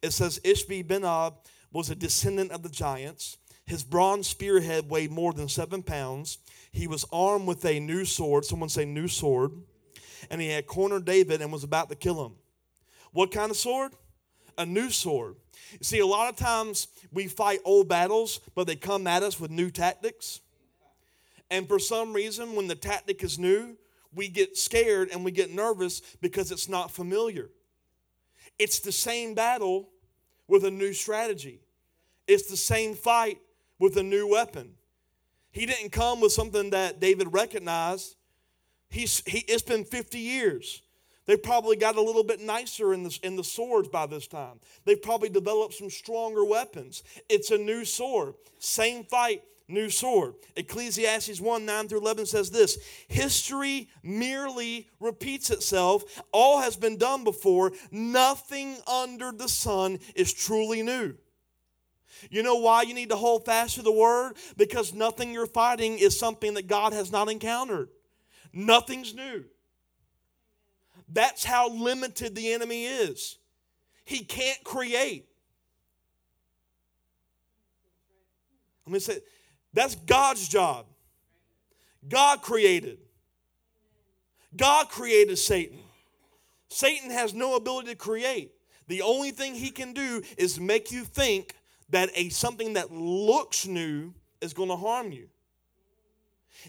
It 0.02 0.12
says, 0.12 0.40
Ishbi 0.44 0.86
Benob 0.86 1.36
was 1.72 1.90
a 1.90 1.96
descendant 1.96 2.52
of 2.52 2.64
the 2.64 2.70
giants. 2.70 3.38
His 3.66 3.84
bronze 3.84 4.28
spearhead 4.28 4.90
weighed 4.90 5.12
more 5.12 5.34
than 5.34 5.48
seven 5.48 5.84
pounds. 5.84 6.40
He 6.72 6.88
was 6.88 7.06
armed 7.12 7.48
with 7.48 7.64
a 7.66 7.80
new 7.80 8.04
sword. 8.04 8.46
Someone 8.46 8.70
say, 8.70 8.86
new 8.86 9.08
sword. 9.08 9.52
And 10.30 10.42
he 10.42 10.50
had 10.50 10.68
cornered 10.68 11.06
David 11.06 11.42
and 11.42 11.52
was 11.52 11.64
about 11.64 11.90
to 11.90 11.96
kill 11.96 12.26
him. 12.26 12.34
What 13.12 13.32
kind 13.32 13.52
of 13.52 13.58
sword? 13.58 13.94
A 14.58 14.66
new 14.66 14.90
sword. 14.90 15.36
See, 15.82 16.00
a 16.00 16.06
lot 16.06 16.30
of 16.30 16.36
times 16.36 16.88
we 17.12 17.28
fight 17.28 17.60
old 17.66 17.88
battles, 17.88 18.40
but 18.56 18.68
they 18.68 18.76
come 18.76 19.08
at 19.08 19.24
us 19.24 19.40
with 19.40 19.52
new 19.52 19.70
tactics. 19.70 20.42
And 21.50 21.68
for 21.68 21.80
some 21.80 22.14
reason, 22.14 22.56
when 22.56 22.68
the 22.68 22.76
tactic 22.76 23.24
is 23.24 23.38
new, 23.38 23.78
we 24.16 24.28
get 24.28 24.58
scared 24.58 25.10
and 25.12 25.24
we 25.24 25.32
get 25.32 25.54
nervous 25.54 26.02
because 26.22 26.52
it's 26.52 26.70
not 26.70 26.92
familiar. 26.92 27.50
It's 28.60 28.80
the 28.80 28.92
same 28.92 29.34
battle 29.34 29.90
with 30.48 30.66
a 30.66 30.72
new 30.72 30.94
strategy, 30.94 31.62
it's 32.28 32.50
the 32.50 32.58
same 32.58 32.94
fight 32.96 33.40
with 33.80 33.98
a 33.98 34.04
new 34.04 34.28
weapon. 34.28 34.74
He 35.52 35.68
didn't 35.68 35.92
come 35.92 36.20
with 36.20 36.32
something 36.32 36.72
that 36.72 37.00
David 37.00 37.32
recognized. 37.32 38.16
He's, 38.90 39.22
he, 39.28 39.40
it's 39.40 39.62
been 39.62 39.86
50 39.86 40.18
years. 40.18 40.82
They 41.26 41.38
probably 41.38 41.78
got 41.78 41.96
a 41.96 42.02
little 42.02 42.24
bit 42.24 42.42
nicer 42.42 42.94
in 42.94 43.04
the, 43.04 43.20
in 43.24 43.36
the 43.36 43.44
swords 43.44 43.88
by 43.88 44.06
this 44.06 44.28
time. 44.28 44.60
They've 44.86 45.02
probably 45.02 45.30
developed 45.30 45.76
some 45.76 45.90
stronger 45.90 46.44
weapons. 46.44 47.04
It's 47.30 47.52
a 47.52 47.58
new 47.58 47.86
sword. 47.86 48.34
Same 48.60 49.06
fight, 49.06 49.42
new 49.70 49.90
sword. 49.90 50.34
Ecclesiastes 50.58 51.40
1 51.40 51.66
9 51.66 51.88
through 51.88 52.02
11 52.02 52.26
says 52.26 52.50
this 52.50 52.78
History 53.08 53.90
merely 54.04 54.90
repeats 55.00 55.50
itself. 55.50 56.22
All 56.34 56.62
has 56.62 56.76
been 56.76 56.98
done 56.98 57.24
before. 57.24 57.72
Nothing 57.92 58.78
under 58.86 59.32
the 59.32 59.48
sun 59.48 60.00
is 60.16 60.34
truly 60.34 60.84
new. 60.84 61.16
You 62.30 62.44
know 62.44 62.56
why 62.56 62.84
you 62.84 62.94
need 62.94 63.10
to 63.10 63.16
hold 63.16 63.46
fast 63.46 63.76
to 63.76 63.82
the 63.82 63.92
word? 63.92 64.34
Because 64.58 64.94
nothing 64.94 65.34
you're 65.34 65.46
fighting 65.46 65.98
is 65.98 66.18
something 66.18 66.54
that 66.54 66.68
God 66.68 66.94
has 66.94 67.12
not 67.12 67.30
encountered. 67.30 67.90
Nothing's 68.54 69.14
new. 69.14 69.46
That's 71.14 71.44
how 71.44 71.70
limited 71.70 72.36
the 72.36 72.52
enemy 72.52 72.86
is. 72.86 73.38
He 74.04 74.24
can't 74.24 74.62
create. 74.64 75.28
Let 78.86 78.94
me 78.94 79.00
say, 79.00 79.20
that's 79.74 79.96
God's 79.96 80.48
job. 80.48 80.88
God 82.08 82.42
created. 82.42 82.98
God 84.58 84.90
created 84.90 85.38
Satan. 85.38 85.80
Satan 86.68 87.12
has 87.12 87.34
no 87.34 87.56
ability 87.56 87.90
to 87.90 87.96
create. 87.96 88.52
The 88.88 89.04
only 89.04 89.32
thing 89.32 89.56
he 89.56 89.70
can 89.70 89.94
do 89.94 90.22
is 90.38 90.60
make 90.60 90.92
you 90.92 91.06
think 91.06 91.56
that 91.90 92.10
a 92.16 92.30
something 92.30 92.74
that 92.74 92.92
looks 92.92 93.66
new 93.66 94.14
is 94.42 94.54
going 94.54 94.70
to 94.70 94.76
harm 94.76 95.12
you. 95.12 95.30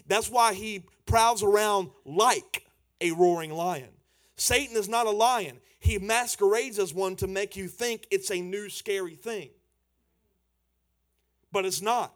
That's 0.07 0.29
why 0.29 0.53
he 0.53 0.85
prowls 1.05 1.43
around 1.43 1.89
like 2.05 2.65
a 3.01 3.11
roaring 3.11 3.51
lion. 3.51 3.94
Satan 4.37 4.75
is 4.75 4.89
not 4.89 5.07
a 5.07 5.11
lion. 5.11 5.59
He 5.79 5.97
masquerades 5.97 6.79
as 6.79 6.93
one 6.93 7.15
to 7.17 7.27
make 7.27 7.55
you 7.55 7.67
think 7.67 8.07
it's 8.11 8.31
a 8.31 8.41
new 8.41 8.69
scary 8.69 9.15
thing. 9.15 9.49
But 11.51 11.65
it's 11.65 11.81
not. 11.81 12.13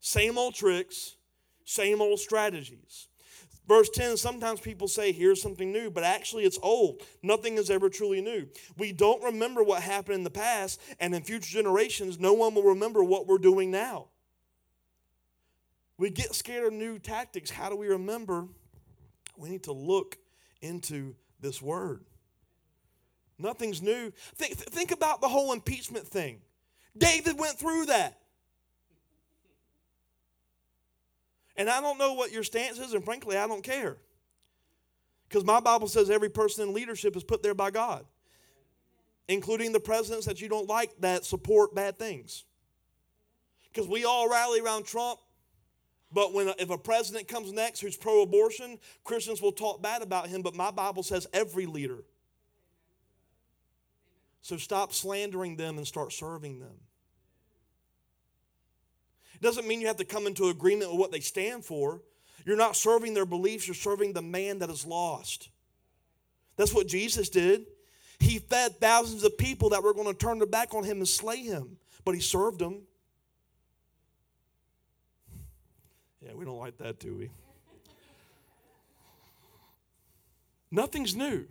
Same 0.00 0.38
old 0.38 0.54
tricks, 0.54 1.16
same 1.64 2.00
old 2.00 2.18
strategies. 2.18 3.08
Verse 3.68 3.88
10 3.90 4.16
sometimes 4.16 4.60
people 4.60 4.88
say, 4.88 5.12
here's 5.12 5.40
something 5.40 5.70
new, 5.70 5.90
but 5.90 6.02
actually 6.02 6.44
it's 6.44 6.58
old. 6.62 7.02
Nothing 7.22 7.58
is 7.58 7.70
ever 7.70 7.88
truly 7.88 8.20
new. 8.20 8.48
We 8.76 8.92
don't 8.92 9.22
remember 9.22 9.62
what 9.62 9.82
happened 9.82 10.16
in 10.16 10.24
the 10.24 10.30
past, 10.30 10.80
and 10.98 11.14
in 11.14 11.22
future 11.22 11.50
generations, 11.50 12.18
no 12.18 12.32
one 12.32 12.54
will 12.54 12.64
remember 12.64 13.04
what 13.04 13.26
we're 13.26 13.38
doing 13.38 13.70
now. 13.70 14.08
We 15.98 16.10
get 16.10 16.34
scared 16.34 16.66
of 16.66 16.72
new 16.72 16.98
tactics. 16.98 17.50
How 17.50 17.68
do 17.68 17.76
we 17.76 17.86
remember? 17.86 18.48
We 19.36 19.50
need 19.50 19.62
to 19.64 19.72
look 19.72 20.18
into 20.62 21.14
this 21.40 21.60
word. 21.60 22.04
Nothing's 23.38 23.82
new. 23.82 24.12
Think, 24.36 24.54
think 24.54 24.90
about 24.92 25.20
the 25.20 25.28
whole 25.28 25.52
impeachment 25.52 26.06
thing. 26.06 26.40
David 26.96 27.38
went 27.38 27.58
through 27.58 27.86
that. 27.86 28.18
And 31.56 31.68
I 31.68 31.80
don't 31.80 31.98
know 31.98 32.14
what 32.14 32.32
your 32.32 32.42
stance 32.42 32.78
is, 32.78 32.94
and 32.94 33.04
frankly, 33.04 33.36
I 33.36 33.46
don't 33.46 33.62
care. 33.62 33.98
Because 35.28 35.44
my 35.44 35.60
Bible 35.60 35.88
says 35.88 36.10
every 36.10 36.30
person 36.30 36.68
in 36.68 36.74
leadership 36.74 37.16
is 37.16 37.24
put 37.24 37.42
there 37.42 37.54
by 37.54 37.70
God, 37.70 38.04
including 39.28 39.72
the 39.72 39.80
presidents 39.80 40.26
that 40.26 40.40
you 40.40 40.48
don't 40.48 40.68
like 40.68 40.90
that 41.00 41.24
support 41.24 41.74
bad 41.74 41.98
things. 41.98 42.44
Because 43.72 43.88
we 43.88 44.04
all 44.04 44.30
rally 44.30 44.60
around 44.60 44.84
Trump 44.84 45.18
but 46.12 46.32
when 46.32 46.48
if 46.58 46.70
a 46.70 46.78
president 46.78 47.28
comes 47.28 47.52
next 47.52 47.80
who's 47.80 47.96
pro-abortion, 47.96 48.78
Christians 49.04 49.40
will 49.40 49.52
talk 49.52 49.82
bad 49.82 50.02
about 50.02 50.28
him, 50.28 50.42
but 50.42 50.54
my 50.54 50.70
Bible 50.70 51.02
says 51.02 51.26
every 51.32 51.66
leader. 51.66 52.04
So 54.42 54.56
stop 54.56 54.92
slandering 54.92 55.56
them 55.56 55.78
and 55.78 55.86
start 55.86 56.12
serving 56.12 56.58
them. 56.58 56.74
It 59.34 59.40
doesn't 59.40 59.66
mean 59.66 59.80
you 59.80 59.86
have 59.86 59.96
to 59.96 60.04
come 60.04 60.26
into 60.26 60.48
agreement 60.48 60.90
with 60.90 61.00
what 61.00 61.12
they 61.12 61.20
stand 61.20 61.64
for. 61.64 62.02
You're 62.44 62.56
not 62.56 62.76
serving 62.76 63.14
their 63.14 63.26
beliefs, 63.26 63.66
you're 63.66 63.74
serving 63.74 64.12
the 64.12 64.22
man 64.22 64.58
that 64.58 64.70
is 64.70 64.84
lost. 64.84 65.48
That's 66.56 66.74
what 66.74 66.88
Jesus 66.88 67.28
did. 67.28 67.66
He 68.18 68.38
fed 68.38 68.78
thousands 68.80 69.24
of 69.24 69.38
people 69.38 69.70
that 69.70 69.82
were 69.82 69.94
going 69.94 70.06
to 70.06 70.14
turn 70.14 70.38
their 70.38 70.46
back 70.46 70.74
on 70.74 70.84
him 70.84 70.98
and 70.98 71.08
slay 71.08 71.38
him, 71.38 71.76
but 72.04 72.14
he 72.14 72.20
served 72.20 72.58
them. 72.58 72.82
Yeah, 76.24 76.34
we 76.34 76.44
don't 76.44 76.58
like 76.58 76.78
that, 76.78 77.00
do 77.00 77.16
we? 77.16 77.30
Nothing's 80.70 81.14
new. 81.14 81.46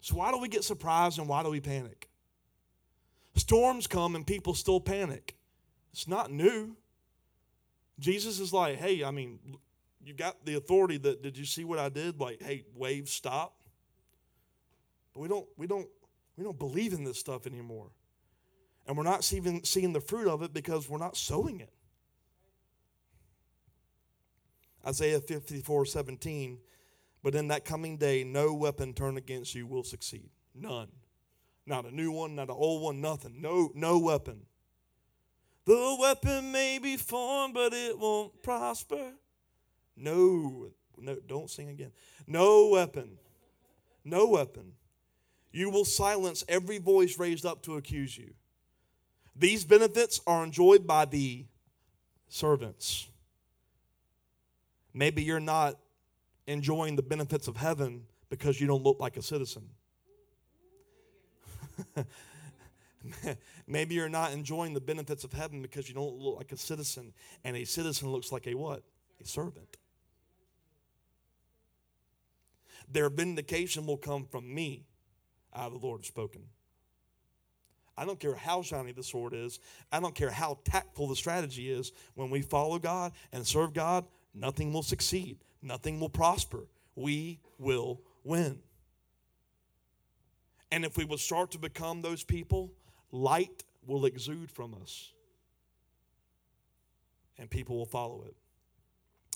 So, 0.00 0.16
why 0.16 0.30
do 0.30 0.38
we 0.38 0.48
get 0.48 0.64
surprised 0.64 1.18
and 1.18 1.28
why 1.28 1.42
do 1.42 1.50
we 1.50 1.60
panic? 1.60 2.08
Storms 3.36 3.86
come 3.86 4.14
and 4.14 4.26
people 4.26 4.54
still 4.54 4.80
panic. 4.80 5.36
It's 5.92 6.06
not 6.06 6.30
new. 6.30 6.76
Jesus 7.98 8.40
is 8.40 8.52
like, 8.52 8.76
hey, 8.76 9.04
I 9.04 9.10
mean, 9.10 9.38
you 10.04 10.14
got 10.14 10.44
the 10.44 10.54
authority 10.54 10.98
that 10.98 11.22
did 11.22 11.36
you 11.36 11.44
see 11.44 11.64
what 11.64 11.78
I 11.78 11.88
did? 11.88 12.20
Like, 12.20 12.42
hey, 12.42 12.64
waves 12.74 13.12
stop. 13.12 13.54
But 15.12 15.20
we 15.20 15.28
don't, 15.28 15.46
we 15.56 15.66
don't, 15.66 15.88
we 16.36 16.44
don't 16.44 16.58
believe 16.58 16.92
in 16.92 17.04
this 17.04 17.18
stuff 17.18 17.46
anymore. 17.46 17.88
And 18.86 18.96
we're 18.96 19.04
not 19.04 19.32
even 19.32 19.64
seeing 19.64 19.92
the 19.92 20.00
fruit 20.00 20.28
of 20.28 20.42
it 20.42 20.52
because 20.52 20.88
we're 20.88 20.98
not 20.98 21.16
sowing 21.16 21.60
it. 21.60 21.73
Isaiah 24.86 25.20
54 25.20 25.86
17. 25.86 26.58
But 27.22 27.34
in 27.34 27.48
that 27.48 27.64
coming 27.64 27.96
day, 27.96 28.22
no 28.22 28.52
weapon 28.52 28.92
turned 28.92 29.16
against 29.16 29.54
you 29.54 29.66
will 29.66 29.82
succeed. 29.82 30.28
None. 30.54 30.88
Not 31.66 31.86
a 31.86 31.90
new 31.90 32.12
one, 32.12 32.34
not 32.34 32.50
an 32.50 32.56
old 32.56 32.82
one, 32.82 33.00
nothing. 33.00 33.40
No, 33.40 33.72
no 33.74 33.98
weapon. 33.98 34.42
The 35.64 35.96
weapon 35.98 36.52
may 36.52 36.78
be 36.78 36.98
formed, 36.98 37.54
but 37.54 37.72
it 37.72 37.98
won't 37.98 38.42
prosper. 38.42 39.12
No, 39.96 40.68
no, 40.98 41.16
don't 41.26 41.48
sing 41.48 41.70
again. 41.70 41.92
No 42.26 42.68
weapon. 42.68 43.16
No 44.04 44.26
weapon. 44.26 44.72
You 45.50 45.70
will 45.70 45.86
silence 45.86 46.44
every 46.48 46.78
voice 46.78 47.18
raised 47.18 47.46
up 47.46 47.62
to 47.62 47.76
accuse 47.76 48.18
you. 48.18 48.34
These 49.34 49.64
benefits 49.64 50.20
are 50.26 50.44
enjoyed 50.44 50.86
by 50.86 51.06
the 51.06 51.46
servants. 52.28 53.08
Maybe 54.94 55.22
you're 55.22 55.40
not 55.40 55.78
enjoying 56.46 56.96
the 56.96 57.02
benefits 57.02 57.48
of 57.48 57.56
heaven 57.56 58.04
because 58.30 58.60
you 58.60 58.66
don't 58.66 58.82
look 58.82 59.00
like 59.00 59.16
a 59.16 59.22
citizen. 59.22 59.68
Maybe 63.66 63.96
you're 63.96 64.08
not 64.08 64.32
enjoying 64.32 64.72
the 64.72 64.80
benefits 64.80 65.24
of 65.24 65.32
heaven 65.32 65.60
because 65.62 65.88
you 65.88 65.94
don't 65.94 66.16
look 66.16 66.36
like 66.36 66.52
a 66.52 66.56
citizen, 66.56 67.12
and 67.42 67.56
a 67.56 67.64
citizen 67.64 68.10
looks 68.10 68.30
like 68.32 68.46
a 68.46 68.54
what? 68.54 68.82
A 69.22 69.26
servant. 69.26 69.76
Their 72.90 73.10
vindication 73.10 73.86
will 73.86 73.96
come 73.96 74.24
from 74.24 74.54
me, 74.54 74.86
of 75.52 75.72
the 75.72 75.78
Lord 75.78 76.00
have 76.00 76.06
spoken. 76.06 76.42
I 77.96 78.04
don't 78.04 78.18
care 78.18 78.34
how 78.34 78.62
shiny 78.62 78.92
the 78.92 79.02
sword 79.02 79.34
is. 79.34 79.60
I 79.92 80.00
don't 80.00 80.14
care 80.14 80.30
how 80.30 80.58
tactful 80.64 81.08
the 81.08 81.16
strategy 81.16 81.70
is. 81.70 81.92
When 82.14 82.28
we 82.28 82.42
follow 82.42 82.78
God 82.78 83.12
and 83.32 83.46
serve 83.46 83.72
God, 83.72 84.04
nothing 84.34 84.72
will 84.72 84.82
succeed, 84.82 85.38
nothing 85.62 86.00
will 86.00 86.08
prosper. 86.08 86.66
We 86.96 87.40
will 87.58 88.00
win. 88.22 88.60
And 90.70 90.84
if 90.84 90.96
we 90.96 91.04
will 91.04 91.18
start 91.18 91.52
to 91.52 91.58
become 91.58 92.02
those 92.02 92.24
people, 92.24 92.72
light 93.12 93.62
will 93.86 94.06
exude 94.06 94.50
from 94.50 94.74
us. 94.80 95.12
And 97.38 97.50
people 97.50 97.76
will 97.76 97.86
follow 97.86 98.24
it. 98.26 98.34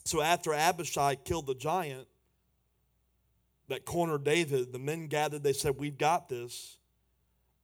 So 0.04 0.22
after 0.22 0.54
Abishai 0.54 1.16
killed 1.16 1.46
the 1.46 1.54
giant 1.54 2.08
that 3.68 3.84
cornered 3.84 4.24
David, 4.24 4.72
the 4.72 4.78
men 4.78 5.06
gathered, 5.06 5.42
they 5.42 5.52
said, 5.52 5.76
We've 5.76 5.98
got 5.98 6.28
this. 6.28 6.78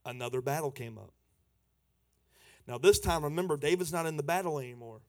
Another 0.05 0.43
battle 0.43 0.71
came 0.71 0.99
up. 0.99 1.13
Now, 2.69 2.79
this 2.79 2.99
time, 2.99 3.25
remember, 3.25 3.57
David's 3.57 3.93
not 3.93 4.07
in 4.07 4.17
the 4.17 4.23
battle 4.23 4.59
anymore 4.59 5.01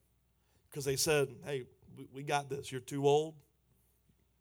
because 0.70 0.86
they 0.86 0.96
said, 0.96 1.30
Hey, 1.46 1.66
we 2.14 2.24
got 2.24 2.50
this. 2.50 2.72
You're 2.72 2.82
too 2.82 3.08
old. 3.08 3.36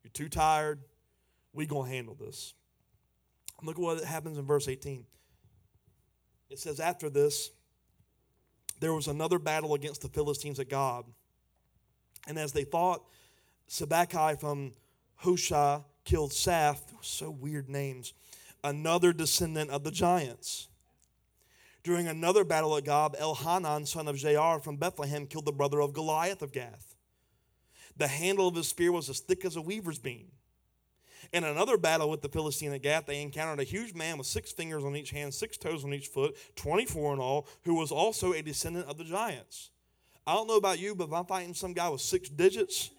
You're 0.03 0.13
too 0.13 0.29
tired. 0.29 0.81
we 1.53 1.67
going 1.67 1.91
to 1.91 1.97
handle 1.97 2.15
this. 2.15 2.55
Look 3.63 3.77
at 3.77 3.83
what 3.83 4.05
happens 4.05 4.39
in 4.39 4.45
verse 4.45 4.69
18. 4.69 5.05
It 6.51 6.59
says, 6.59 6.81
After 6.81 7.09
this, 7.09 7.51
there 8.81 8.93
was 8.93 9.09
another 9.09 9.39
battle 9.39 9.75
against 9.75 10.03
the 10.03 10.09
Philistines 10.09 10.61
at 10.61 10.69
Gob. 10.69 11.07
And 12.27 12.39
as 12.39 12.53
they 12.53 12.65
fought, 12.65 13.03
Sibbecai 13.69 14.39
from 14.39 14.73
Husha 15.23 15.85
killed 16.05 16.33
Saph. 16.33 16.81
So 17.01 17.31
weird 17.31 17.69
names. 17.69 18.13
Another 18.63 19.13
descendant 19.13 19.71
of 19.71 19.85
the 19.85 19.91
giants. 19.91 20.69
During 21.83 22.09
another 22.09 22.45
battle 22.45 22.77
at 22.77 22.85
Gob, 22.85 23.17
Elhanan, 23.17 23.87
son 23.87 24.09
of 24.09 24.17
Jair 24.17 24.63
from 24.63 24.77
Bethlehem, 24.77 25.27
killed 25.27 25.45
the 25.45 25.53
brother 25.53 25.81
of 25.81 25.93
Goliath 25.93 26.41
of 26.41 26.51
Gath. 26.51 26.94
The 27.97 28.09
handle 28.09 28.49
of 28.49 28.57
his 28.57 28.69
spear 28.69 28.93
was 28.93 29.09
as 29.09 29.21
thick 29.21 29.45
as 29.45 29.57
a 29.57 29.63
weaver's 29.63 29.99
beam. 29.99 30.27
In 31.33 31.45
another 31.45 31.77
battle 31.79 32.11
with 32.11 32.23
the 32.23 32.29
Philistine 32.29 32.73
at 32.73 32.83
Gath, 32.83 33.07
they 33.07 33.23
encountered 33.23 33.61
a 33.61 33.65
huge 33.69 33.95
man 33.95 34.19
with 34.19 34.27
six 34.27 34.53
fingers 34.53 34.85
on 34.85 34.95
each 34.95 35.11
hand, 35.11 35.33
six 35.33 35.57
toes 35.57 35.85
on 35.85 35.95
each 35.95 36.09
foot, 36.09 36.37
24 36.57 37.15
in 37.15 37.19
all, 37.19 37.49
who 37.63 37.75
was 37.75 37.91
also 37.91 38.33
a 38.33 38.43
descendant 38.43 38.87
of 38.89 38.99
the 38.99 39.05
giants. 39.05 39.71
I 40.27 40.35
don't 40.35 40.47
know 40.47 40.57
about 40.57 40.79
you, 40.79 40.95
but 40.95 41.09
if 41.09 41.13
I'm 41.13 41.27
fighting 41.27 41.55
some 41.55 41.73
guy 41.73 41.89
with 41.89 42.01
six 42.01 42.29
digits, 42.29 42.91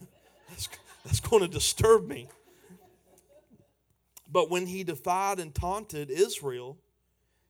that's, 0.48 0.68
that's 1.04 1.20
going 1.20 1.42
to 1.42 1.48
disturb 1.48 2.06
me. 2.06 2.28
But 4.30 4.50
when 4.50 4.66
he 4.66 4.84
defied 4.84 5.40
and 5.40 5.54
taunted 5.54 6.10
Israel, 6.10 6.78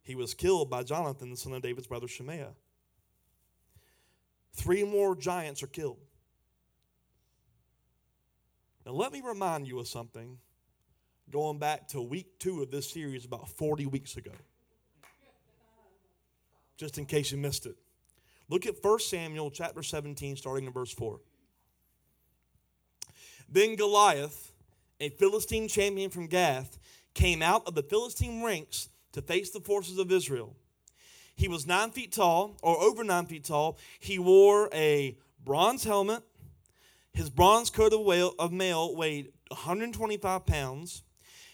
he 0.02 0.14
was 0.14 0.34
killed 0.34 0.70
by 0.70 0.82
Jonathan, 0.82 1.30
the 1.30 1.36
son 1.36 1.52
of 1.52 1.62
David's 1.62 1.86
brother 1.86 2.08
Shemaiah. 2.08 2.54
Three 4.54 4.82
more 4.82 5.14
giants 5.14 5.62
are 5.62 5.68
killed. 5.68 5.98
Now, 8.86 8.92
let 8.92 9.12
me 9.12 9.20
remind 9.24 9.66
you 9.66 9.78
of 9.78 9.88
something 9.88 10.38
going 11.30 11.58
back 11.58 11.88
to 11.88 12.00
week 12.00 12.38
two 12.38 12.62
of 12.62 12.70
this 12.70 12.90
series 12.90 13.24
about 13.24 13.48
40 13.48 13.86
weeks 13.86 14.16
ago, 14.16 14.32
just 16.76 16.98
in 16.98 17.06
case 17.06 17.30
you 17.30 17.38
missed 17.38 17.66
it. 17.66 17.76
Look 18.48 18.66
at 18.66 18.82
1 18.82 18.98
Samuel 19.00 19.50
chapter 19.50 19.82
17, 19.82 20.36
starting 20.36 20.66
in 20.66 20.72
verse 20.72 20.92
4. 20.92 21.20
Then 23.48 23.76
Goliath, 23.76 24.52
a 24.98 25.10
Philistine 25.10 25.68
champion 25.68 26.10
from 26.10 26.26
Gath, 26.26 26.78
came 27.14 27.42
out 27.42 27.66
of 27.66 27.74
the 27.74 27.82
Philistine 27.82 28.42
ranks 28.42 28.88
to 29.12 29.22
face 29.22 29.50
the 29.50 29.60
forces 29.60 29.98
of 29.98 30.10
Israel. 30.10 30.56
He 31.36 31.48
was 31.48 31.66
nine 31.66 31.90
feet 31.90 32.12
tall, 32.12 32.56
or 32.62 32.78
over 32.80 33.04
nine 33.04 33.26
feet 33.26 33.44
tall. 33.44 33.78
He 33.98 34.18
wore 34.18 34.68
a 34.72 35.16
bronze 35.44 35.84
helmet 35.84 36.22
his 37.12 37.30
bronze 37.30 37.70
coat 37.70 37.92
of, 37.92 38.52
mail 38.52 38.94
weighed 38.96 39.32
125 39.48 40.46
pounds. 40.46 41.02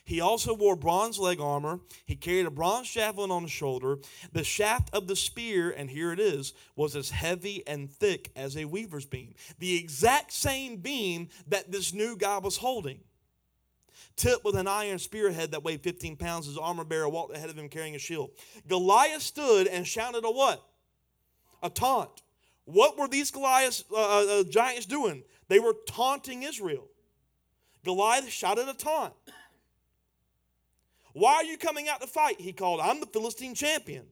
He 0.05 0.21
also 0.21 0.55
wore 0.55 0.77
bronze 0.77 1.19
leg 1.19 1.41
armor. 1.41 1.81
He 2.05 2.15
carried 2.15 2.47
a 2.47 2.51
bronze 2.51 2.89
javelin 2.89 3.33
on 3.33 3.43
his 3.43 3.51
shoulder. 3.51 3.99
The 4.33 4.45
shaft 4.45 4.89
of 4.95 5.09
the 5.09 5.17
spear, 5.17 5.71
and 5.71 5.91
here 5.91 6.13
it 6.13 6.21
is, 6.21 6.53
was 6.77 6.95
as 6.95 7.11
heavy 7.11 7.67
and 7.67 7.91
thick 7.91 8.31
as 8.37 8.57
a 8.57 8.67
weaver's 8.67 9.05
beam. 9.05 9.35
The 9.59 9.77
exact 9.77 10.33
same 10.33 10.77
beam 10.77 11.29
that 11.49 11.73
this 11.73 11.93
new 11.93 12.17
guy 12.17 12.39
was 12.39 12.59
holding. 12.59 13.01
Tipped 14.15 14.45
with 14.45 14.55
an 14.55 14.69
iron 14.69 15.01
spearhead 15.01 15.51
that 15.51 15.65
weighed 15.65 15.83
15 15.83 16.17
pounds, 16.17 16.47
his 16.47 16.57
armor 16.57 16.85
bearer 16.85 17.09
walked 17.09 17.37
ahead 17.37 17.51
of 17.51 17.59
him 17.59 17.69
carrying 17.69 17.97
a 17.97 17.99
shield. 17.99 18.31
Goliath 18.69 19.23
stood 19.23 19.67
and 19.67 19.85
shouted 19.85 20.25
a 20.25 20.31
what? 20.31 20.65
A 21.65 21.69
taunt. 21.69 22.23
What 22.65 22.97
were 22.97 23.09
these 23.09 23.31
Goliath 23.31 23.85
uh, 23.93 23.97
uh, 23.97 24.41
uh 24.41 24.45
giants 24.45 24.87
doing? 24.87 25.23
They 25.49 25.59
were 25.61 25.75
taunting 25.87 26.43
Israel. 26.43 26.89
Goliath 27.85 28.29
shouted 28.29 28.69
a 28.69 28.75
taunt. 28.75 29.15
Why 31.13 31.37
are 31.37 31.45
you 31.45 31.57
coming 31.57 31.89
out 31.89 32.01
to 32.01 32.07
fight? 32.07 32.41
He 32.41 32.53
called, 32.53 32.81
I'm 32.81 33.01
the 33.01 33.07
Philistine 33.07 33.55
champion. 33.55 34.05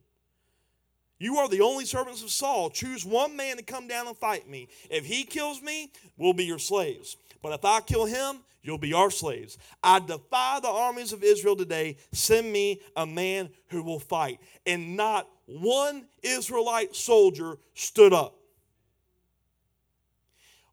You 1.18 1.36
are 1.38 1.48
the 1.48 1.60
only 1.60 1.84
servants 1.84 2.22
of 2.22 2.30
Saul. 2.30 2.70
Choose 2.70 3.04
one 3.04 3.36
man 3.36 3.56
to 3.56 3.62
come 3.62 3.86
down 3.86 4.06
and 4.06 4.16
fight 4.16 4.48
me. 4.48 4.68
If 4.90 5.04
he 5.04 5.24
kills 5.24 5.60
me, 5.62 5.92
we'll 6.16 6.32
be 6.32 6.44
your 6.44 6.58
slaves. 6.58 7.16
But 7.42 7.52
if 7.52 7.64
I 7.64 7.80
kill 7.80 8.06
him, 8.06 8.38
you'll 8.62 8.78
be 8.78 8.94
our 8.94 9.10
slaves. 9.10 9.58
I 9.82 10.00
defy 10.00 10.60
the 10.60 10.68
armies 10.68 11.12
of 11.12 11.22
Israel 11.22 11.56
today. 11.56 11.98
Send 12.12 12.50
me 12.52 12.80
a 12.96 13.06
man 13.06 13.50
who 13.68 13.82
will 13.82 14.00
fight. 14.00 14.40
And 14.66 14.96
not 14.96 15.28
one 15.46 16.06
Israelite 16.22 16.96
soldier 16.96 17.58
stood 17.74 18.12
up. 18.12 18.36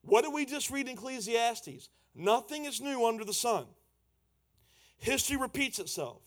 What 0.04 0.24
did 0.24 0.34
we 0.34 0.46
just 0.46 0.70
read 0.72 0.88
in 0.88 0.94
Ecclesiastes? 0.94 1.90
Nothing 2.16 2.66
is 2.66 2.82
new 2.82 3.06
under 3.06 3.24
the 3.24 3.34
sun. 3.34 3.66
History 4.98 5.38
repeats 5.38 5.80
itself. 5.80 6.22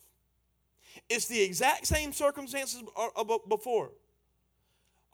It's 1.09 1.27
the 1.27 1.41
exact 1.41 1.87
same 1.87 2.13
circumstances 2.13 2.83
uh, 2.97 3.25
before. 3.49 3.91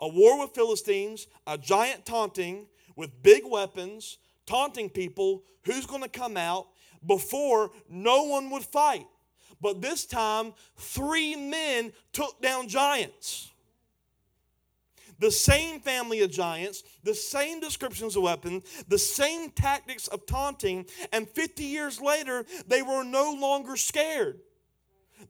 A 0.00 0.08
war 0.08 0.40
with 0.40 0.54
Philistines, 0.54 1.26
a 1.46 1.58
giant 1.58 2.06
taunting 2.06 2.66
with 2.96 3.22
big 3.22 3.42
weapons, 3.44 4.18
taunting 4.46 4.88
people. 4.88 5.42
Who's 5.64 5.86
going 5.86 6.02
to 6.02 6.08
come 6.08 6.36
out? 6.36 6.68
Before, 7.06 7.70
no 7.88 8.24
one 8.24 8.50
would 8.50 8.62
fight. 8.62 9.06
But 9.60 9.82
this 9.82 10.06
time, 10.06 10.54
three 10.76 11.36
men 11.36 11.92
took 12.12 12.40
down 12.40 12.68
giants 12.68 13.50
the 15.20 15.30
same 15.30 15.80
family 15.80 16.22
of 16.22 16.30
giants, 16.30 16.82
the 17.04 17.14
same 17.14 17.60
descriptions 17.60 18.16
of 18.16 18.22
weapons, 18.22 18.64
the 18.88 18.98
same 18.98 19.50
tactics 19.50 20.08
of 20.08 20.26
taunting, 20.26 20.86
and 21.12 21.28
50 21.28 21.62
years 21.62 22.00
later, 22.00 22.44
they 22.66 22.82
were 22.82 23.04
no 23.04 23.32
longer 23.38 23.76
scared. 23.76 24.40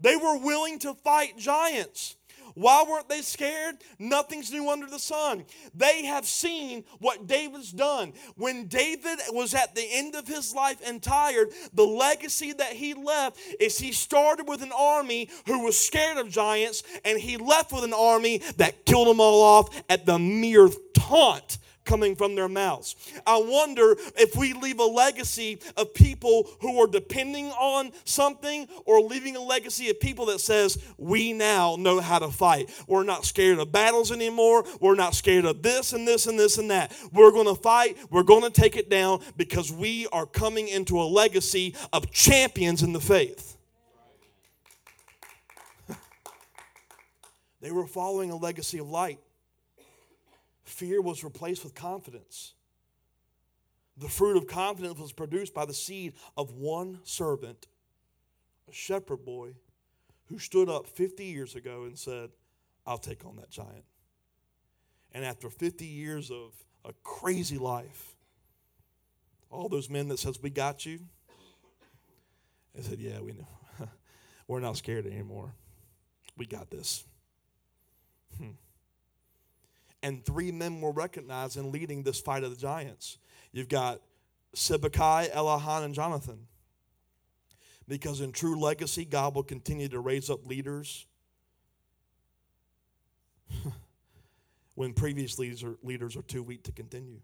They 0.01 0.17
were 0.17 0.39
willing 0.39 0.79
to 0.81 0.95
fight 0.95 1.37
giants. 1.37 2.17
Why 2.55 2.85
weren't 2.89 3.09
they 3.09 3.23
scared? 3.23 3.77
Nothing's 3.99 4.51
new 4.53 4.71
under 4.71 4.87
the 4.87 4.99
sun. 4.99 5.45
They 5.75 6.05
have 6.05 6.27
seen 6.27 6.85
what 6.99 7.27
David's 7.27 7.73
done. 7.73 8.13
When 8.37 8.67
David 8.67 9.19
was 9.31 9.55
at 9.55 9.75
the 9.75 9.87
end 9.91 10.15
of 10.15 10.27
his 10.27 10.55
life 10.55 10.81
and 10.85 11.03
tired, 11.03 11.51
the 11.73 11.87
legacy 11.87 12.53
that 12.53 12.73
he 12.73 12.95
left 12.95 13.39
is 13.59 13.79
he 13.79 13.93
started 13.93 14.49
with 14.49 14.63
an 14.63 14.73
army 14.77 15.29
who 15.47 15.65
was 15.65 15.79
scared 15.79 16.19
of 16.19 16.31
giants, 16.31 16.83
and 17.05 17.19
he 17.19 17.37
left 17.37 17.73
with 17.73 17.85
an 17.85 17.93
army 17.93 18.39
that 18.57 18.85
killed 18.87 19.09
them 19.09 19.21
all 19.21 19.43
off 19.43 19.83
at 19.89 20.07
the 20.07 20.19
mere 20.19 20.69
taunt 20.95 21.59
coming 21.91 22.15
from 22.15 22.37
their 22.37 22.49
mouths. 22.49 22.95
I 23.27 23.37
wonder 23.39 23.97
if 24.17 24.37
we 24.37 24.53
leave 24.53 24.79
a 24.79 24.85
legacy 24.85 25.59
of 25.77 25.93
people 25.93 26.49
who 26.61 26.81
are 26.81 26.87
depending 26.87 27.47
on 27.47 27.91
something 28.05 28.69
or 28.85 29.01
leaving 29.01 29.35
a 29.35 29.41
legacy 29.41 29.91
of 29.91 29.99
people 29.99 30.27
that 30.27 30.41
says, 30.41 30.79
we 30.99 31.33
now 31.33 31.75
know 31.77 31.99
how 31.99 32.21
to 32.21 32.29
fight. 32.29 32.71
We're 32.87 33.03
not 33.03 33.25
scared 33.25 33.59
of 33.59 33.73
battles 33.73 34.13
anymore. 34.13 34.65
We're 34.81 34.95
not 34.95 35.17
scared 35.17 35.45
of 35.45 35.63
this 35.63 35.93
and 35.93 36.07
this 36.07 36.29
and 36.29 36.39
this 36.39 36.59
and 36.59 36.71
that. 36.71 36.97
We're 37.13 37.33
going 37.33 37.53
to 37.53 37.61
fight. 37.61 37.99
We're 38.09 38.23
going 38.23 38.45
to 38.45 38.51
take 38.51 38.77
it 38.77 38.89
down 38.89 39.21
because 39.37 39.73
we 39.73 40.07
are 40.13 40.27
coming 40.27 40.69
into 40.69 41.01
a 41.01 41.03
legacy 41.03 41.75
of 41.93 42.13
champions 42.13 42.85
in 42.85 42.93
the 42.93 43.01
faith. 43.01 43.57
They 47.61 47.73
were 47.73 47.89
following 47.89 48.31
a 48.31 48.37
legacy 48.37 48.79
of 48.79 48.89
light. 48.89 49.19
Fear 50.71 51.03
was 51.03 51.25
replaced 51.25 51.65
with 51.65 51.75
confidence. 51.75 52.55
The 53.97 54.09
fruit 54.09 54.37
of 54.37 54.47
confidence 54.47 54.99
was 54.99 55.13
produced 55.13 55.53
by 55.53 55.65
the 55.65 55.75
seed 55.75 56.15
of 56.37 56.53
one 56.53 57.01
servant, 57.03 57.67
a 58.69 58.73
shepherd 58.73 59.25
boy, 59.25 59.55
who 60.27 60.39
stood 60.39 60.69
up 60.69 60.87
50 60.87 61.25
years 61.25 61.57
ago 61.57 61.85
and 61.85 61.99
said, 61.99 62.31
I'll 62.87 62.99
take 62.99 63.27
on 63.27 63.37
that 63.37 63.51
giant. 63.51 63.85
And 65.13 65.25
after 65.25 65.51
50 65.51 65.85
years 65.85 66.31
of 66.31 66.55
a 66.85 66.93
crazy 67.03 67.59
life, 67.59 68.15
all 69.51 69.69
those 69.69 69.91
men 69.91 70.07
that 70.09 70.21
says, 70.21 70.41
We 70.41 70.51
got 70.51 70.87
you, 70.87 71.01
they 72.75 72.83
said, 72.83 73.01
Yeah, 73.01 73.21
we 73.21 73.33
know. 73.33 73.49
We're 74.47 74.61
not 74.61 74.77
scared 74.77 75.07
anymore. 75.07 75.53
We 76.37 76.47
got 76.47 76.71
this. 76.71 77.05
Hmm. 78.39 78.51
And 80.03 80.25
three 80.25 80.51
men 80.51 80.81
were 80.81 80.93
recognized 80.93 81.57
in 81.57 81.71
leading 81.73 82.03
this 82.03 82.21
fight 82.21 82.43
of 82.43 82.51
the 82.51 82.57
giants. 82.57 83.19
You've 83.53 83.69
got 83.69 84.01
Sibbecai, 84.55 85.31
Elihan, 85.33 85.85
and 85.85 85.95
Jonathan. 85.95 86.47
Because 87.87 88.21
in 88.21 88.33
true 88.33 88.59
legacy, 88.59 89.05
God 89.05 89.35
will 89.35 89.43
continue 89.43 89.89
to 89.89 90.01
raise 90.01 90.31
up 90.31 90.47
leaders 90.47 91.07
when 94.75 94.93
previous 94.93 95.39
leaders 95.39 96.17
are 96.17 96.23
too 96.23 96.43
weak 96.43 96.63
to 96.65 96.73
continue. 96.73 97.21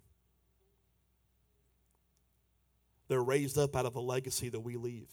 They're 3.08 3.22
raised 3.22 3.56
up 3.56 3.76
out 3.76 3.86
of 3.86 3.94
a 3.94 4.00
legacy 4.00 4.48
that 4.48 4.60
we 4.60 4.76
leave. 4.76 5.08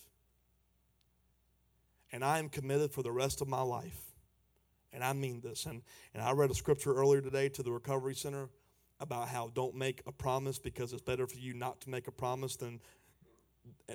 And 2.12 2.24
I 2.24 2.40
am 2.40 2.50
committed 2.50 2.92
for 2.92 3.04
the 3.04 3.12
rest 3.12 3.42
of 3.42 3.48
my 3.48 3.62
life 3.62 4.13
and 4.94 5.04
I 5.04 5.14
mean 5.14 5.42
this. 5.42 5.66
And, 5.66 5.82
and 6.14 6.24
I 6.24 6.32
read 6.32 6.52
a 6.52 6.56
scripture 6.56 6.94
earlier 6.94 7.22
today 7.22 7.50
to 7.50 7.64
the 7.64 7.72
Recovery 7.72 8.16
Center 8.16 8.50
about 9.00 9.28
how 9.28 9.52
don't 9.54 9.76
make 9.76 10.02
a 10.08 10.12
promise 10.12 10.60
because 10.60 10.94
it's 10.94 11.02
better 11.02 11.28
for 11.28 11.38
you 11.38 11.54
not 11.54 11.82
to 11.82 11.90
make 11.90 12.08
a 12.08 12.12
promise 12.12 12.56
than, 12.56 12.80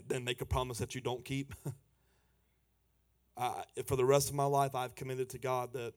than 0.09 0.25
make 0.25 0.41
a 0.41 0.47
promise 0.47 0.79
that 0.79 0.95
you 0.95 1.01
don't 1.01 1.25
keep. 1.25 1.55
I, 3.37 3.63
for 3.87 3.97
the 3.97 4.05
rest 4.05 4.29
of 4.29 4.35
my 4.35 4.45
life, 4.45 4.75
I've 4.75 4.97
committed 4.97 5.31
to 5.31 5.39
God 5.39 5.73
that 5.75 5.95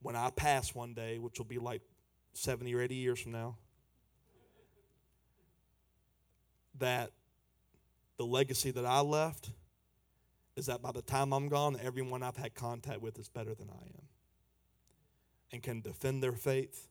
when 0.00 0.14
I 0.14 0.30
pass 0.30 0.74
one 0.74 0.94
day, 0.94 1.18
which 1.18 1.38
will 1.38 1.46
be 1.46 1.58
like 1.58 1.82
70 2.34 2.74
or 2.74 2.80
80 2.80 2.94
years 2.94 3.20
from 3.20 3.32
now, 3.32 3.56
that 6.78 7.10
the 8.16 8.24
legacy 8.24 8.70
that 8.70 8.86
I 8.86 9.00
left 9.00 9.50
is 10.56 10.66
that 10.66 10.82
by 10.82 10.92
the 10.92 11.02
time 11.02 11.32
I'm 11.32 11.48
gone, 11.48 11.78
everyone 11.82 12.22
I've 12.22 12.36
had 12.36 12.54
contact 12.54 13.00
with 13.00 13.18
is 13.18 13.28
better 13.28 13.54
than 13.54 13.70
I 13.70 13.84
am 13.84 14.08
and 15.52 15.62
can 15.62 15.80
defend 15.80 16.22
their 16.22 16.32
faith 16.32 16.88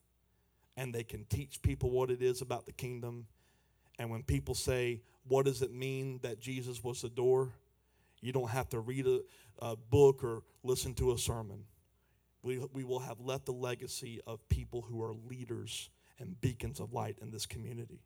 and 0.76 0.94
they 0.94 1.04
can 1.04 1.24
teach 1.26 1.60
people 1.62 1.90
what 1.90 2.10
it 2.10 2.22
is 2.22 2.40
about 2.40 2.66
the 2.66 2.72
kingdom. 2.72 3.26
And 3.98 4.10
when 4.10 4.22
people 4.22 4.54
say, 4.54 5.02
What 5.28 5.44
does 5.44 5.62
it 5.62 5.72
mean 5.72 6.20
that 6.22 6.40
Jesus 6.40 6.82
was 6.82 7.02
the 7.02 7.08
door? 7.10 7.52
You 8.20 8.32
don't 8.32 8.50
have 8.50 8.68
to 8.70 8.80
read 8.80 9.06
a, 9.06 9.20
a 9.58 9.76
book 9.76 10.24
or 10.24 10.42
listen 10.62 10.94
to 10.94 11.12
a 11.12 11.18
sermon. 11.18 11.64
We, 12.42 12.64
we 12.72 12.84
will 12.84 13.00
have 13.00 13.20
left 13.20 13.48
a 13.48 13.52
legacy 13.52 14.20
of 14.26 14.48
people 14.48 14.82
who 14.82 15.02
are 15.02 15.12
leaders 15.12 15.90
and 16.18 16.40
beacons 16.40 16.80
of 16.80 16.92
light 16.92 17.18
in 17.20 17.30
this 17.30 17.46
community. 17.46 18.00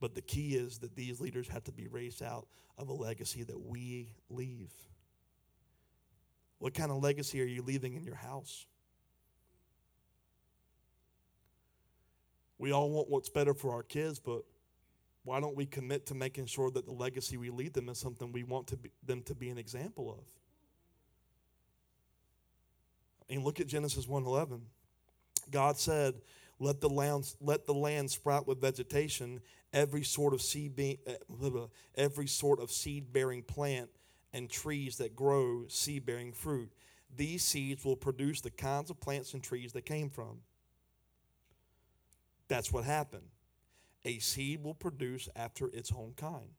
But 0.00 0.14
the 0.14 0.22
key 0.22 0.54
is 0.54 0.78
that 0.78 0.94
these 0.94 1.20
leaders 1.20 1.48
have 1.48 1.64
to 1.64 1.72
be 1.72 1.88
raised 1.88 2.22
out 2.22 2.46
of 2.76 2.88
a 2.88 2.92
legacy 2.92 3.42
that 3.42 3.58
we 3.58 4.14
leave. 4.30 4.70
What 6.58 6.74
kind 6.74 6.90
of 6.90 7.02
legacy 7.02 7.40
are 7.42 7.46
you 7.46 7.62
leaving 7.62 7.94
in 7.94 8.04
your 8.04 8.14
house? 8.16 8.66
We 12.58 12.72
all 12.72 12.90
want 12.90 13.08
what's 13.08 13.28
better 13.28 13.54
for 13.54 13.72
our 13.72 13.84
kids, 13.84 14.18
but 14.18 14.42
why 15.24 15.40
don't 15.40 15.54
we 15.54 15.66
commit 15.66 16.06
to 16.06 16.14
making 16.14 16.46
sure 16.46 16.70
that 16.70 16.86
the 16.86 16.92
legacy 16.92 17.36
we 17.36 17.50
leave 17.50 17.72
them 17.72 17.88
is 17.88 17.98
something 17.98 18.32
we 18.32 18.42
want 18.42 18.66
to 18.68 18.76
be, 18.76 18.90
them 19.04 19.22
to 19.22 19.34
be 19.34 19.50
an 19.50 19.58
example 19.58 20.10
of? 20.10 20.24
I 23.28 23.34
mean, 23.34 23.44
look 23.44 23.60
at 23.60 23.66
Genesis 23.66 24.06
1:11. 24.06 24.62
God 25.50 25.78
said, 25.78 26.20
"Let 26.58 26.80
the 26.80 26.88
land 26.88 27.34
let 27.40 27.66
the 27.66 27.74
land 27.74 28.10
sprout 28.10 28.46
with 28.46 28.60
vegetation 28.60 29.40
every 29.72 30.04
sort 30.04 30.34
of 30.34 30.42
seed 30.42 30.76
be, 30.76 30.98
uh, 31.06 31.66
every 31.94 32.26
sort 32.26 32.60
of 32.60 32.70
seed 32.70 33.12
bearing 33.12 33.42
plant 33.42 33.90
and 34.32 34.50
trees 34.50 34.96
that 34.98 35.16
grow 35.16 35.64
seed 35.68 36.06
bearing 36.06 36.32
fruit. 36.32 36.70
These 37.16 37.42
seeds 37.42 37.84
will 37.84 37.96
produce 37.96 38.40
the 38.40 38.50
kinds 38.50 38.90
of 38.90 39.00
plants 39.00 39.34
and 39.34 39.42
trees 39.42 39.72
they 39.72 39.80
came 39.80 40.10
from. 40.10 40.40
That's 42.48 42.72
what 42.72 42.84
happened. 42.84 43.28
A 44.04 44.18
seed 44.18 44.62
will 44.62 44.74
produce 44.74 45.28
after 45.36 45.68
its 45.68 45.92
own 45.92 46.14
kind. 46.16 46.50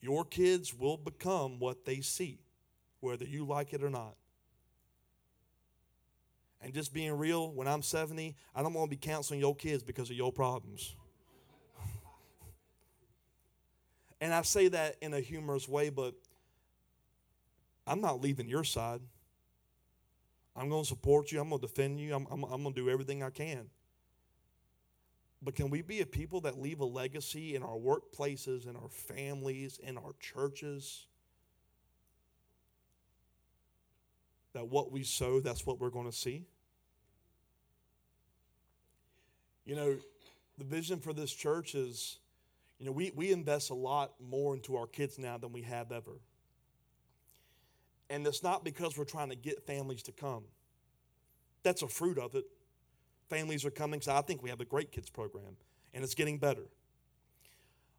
Your 0.00 0.24
kids 0.24 0.72
will 0.72 0.96
become 0.96 1.58
what 1.58 1.84
they 1.84 2.00
see, 2.00 2.38
whether 3.00 3.24
you 3.24 3.44
like 3.44 3.74
it 3.74 3.82
or 3.82 3.90
not. 3.90 4.14
And 6.62 6.74
just 6.74 6.92
being 6.92 7.16
real, 7.16 7.50
when 7.52 7.66
I'm 7.66 7.82
70, 7.82 8.36
I 8.54 8.62
don't 8.62 8.74
want 8.74 8.90
to 8.90 8.96
be 8.96 9.00
counseling 9.00 9.40
your 9.40 9.54
kids 9.54 9.82
because 9.82 10.10
of 10.10 10.16
your 10.16 10.30
problems. 10.30 10.94
and 14.20 14.34
I 14.34 14.42
say 14.42 14.68
that 14.68 14.96
in 15.00 15.14
a 15.14 15.20
humorous 15.20 15.66
way, 15.66 15.88
but 15.88 16.14
I'm 17.86 18.00
not 18.00 18.20
leaving 18.20 18.48
your 18.48 18.64
side. 18.64 19.00
I'm 20.54 20.68
going 20.68 20.82
to 20.82 20.88
support 20.88 21.32
you. 21.32 21.40
I'm 21.40 21.48
going 21.48 21.60
to 21.60 21.66
defend 21.66 21.98
you. 21.98 22.14
I'm, 22.14 22.26
I'm, 22.30 22.44
I'm 22.44 22.62
going 22.62 22.74
to 22.74 22.80
do 22.80 22.90
everything 22.90 23.22
I 23.22 23.30
can. 23.30 23.70
But 25.42 25.54
can 25.54 25.70
we 25.70 25.80
be 25.80 26.02
a 26.02 26.06
people 26.06 26.42
that 26.42 26.60
leave 26.60 26.80
a 26.80 26.84
legacy 26.84 27.54
in 27.54 27.62
our 27.62 27.76
workplaces, 27.76 28.68
in 28.68 28.76
our 28.76 28.90
families, 28.90 29.80
in 29.82 29.96
our 29.96 30.12
churches? 30.20 31.06
That 34.52 34.68
what 34.68 34.90
we 34.90 35.02
sow, 35.02 35.40
that's 35.40 35.66
what 35.66 35.80
we're 35.80 35.90
going 35.90 36.10
to 36.10 36.16
see? 36.16 36.44
You 39.64 39.76
know, 39.76 39.96
the 40.58 40.64
vision 40.64 40.98
for 40.98 41.12
this 41.12 41.32
church 41.32 41.74
is, 41.74 42.18
you 42.78 42.86
know, 42.86 42.92
we, 42.92 43.12
we 43.14 43.30
invest 43.30 43.70
a 43.70 43.74
lot 43.74 44.12
more 44.20 44.54
into 44.54 44.76
our 44.76 44.86
kids 44.86 45.18
now 45.18 45.38
than 45.38 45.52
we 45.52 45.62
have 45.62 45.92
ever. 45.92 46.18
And 48.08 48.26
it's 48.26 48.42
not 48.42 48.64
because 48.64 48.98
we're 48.98 49.04
trying 49.04 49.28
to 49.30 49.36
get 49.36 49.64
families 49.66 50.02
to 50.04 50.12
come. 50.12 50.44
That's 51.62 51.82
a 51.82 51.88
fruit 51.88 52.18
of 52.18 52.34
it. 52.34 52.44
Families 53.28 53.64
are 53.64 53.70
coming, 53.70 54.00
so 54.00 54.12
I 54.12 54.22
think 54.22 54.42
we 54.42 54.50
have 54.50 54.60
a 54.60 54.64
great 54.64 54.90
kids 54.90 55.08
program, 55.08 55.56
and 55.94 56.02
it's 56.02 56.16
getting 56.16 56.38
better. 56.38 56.64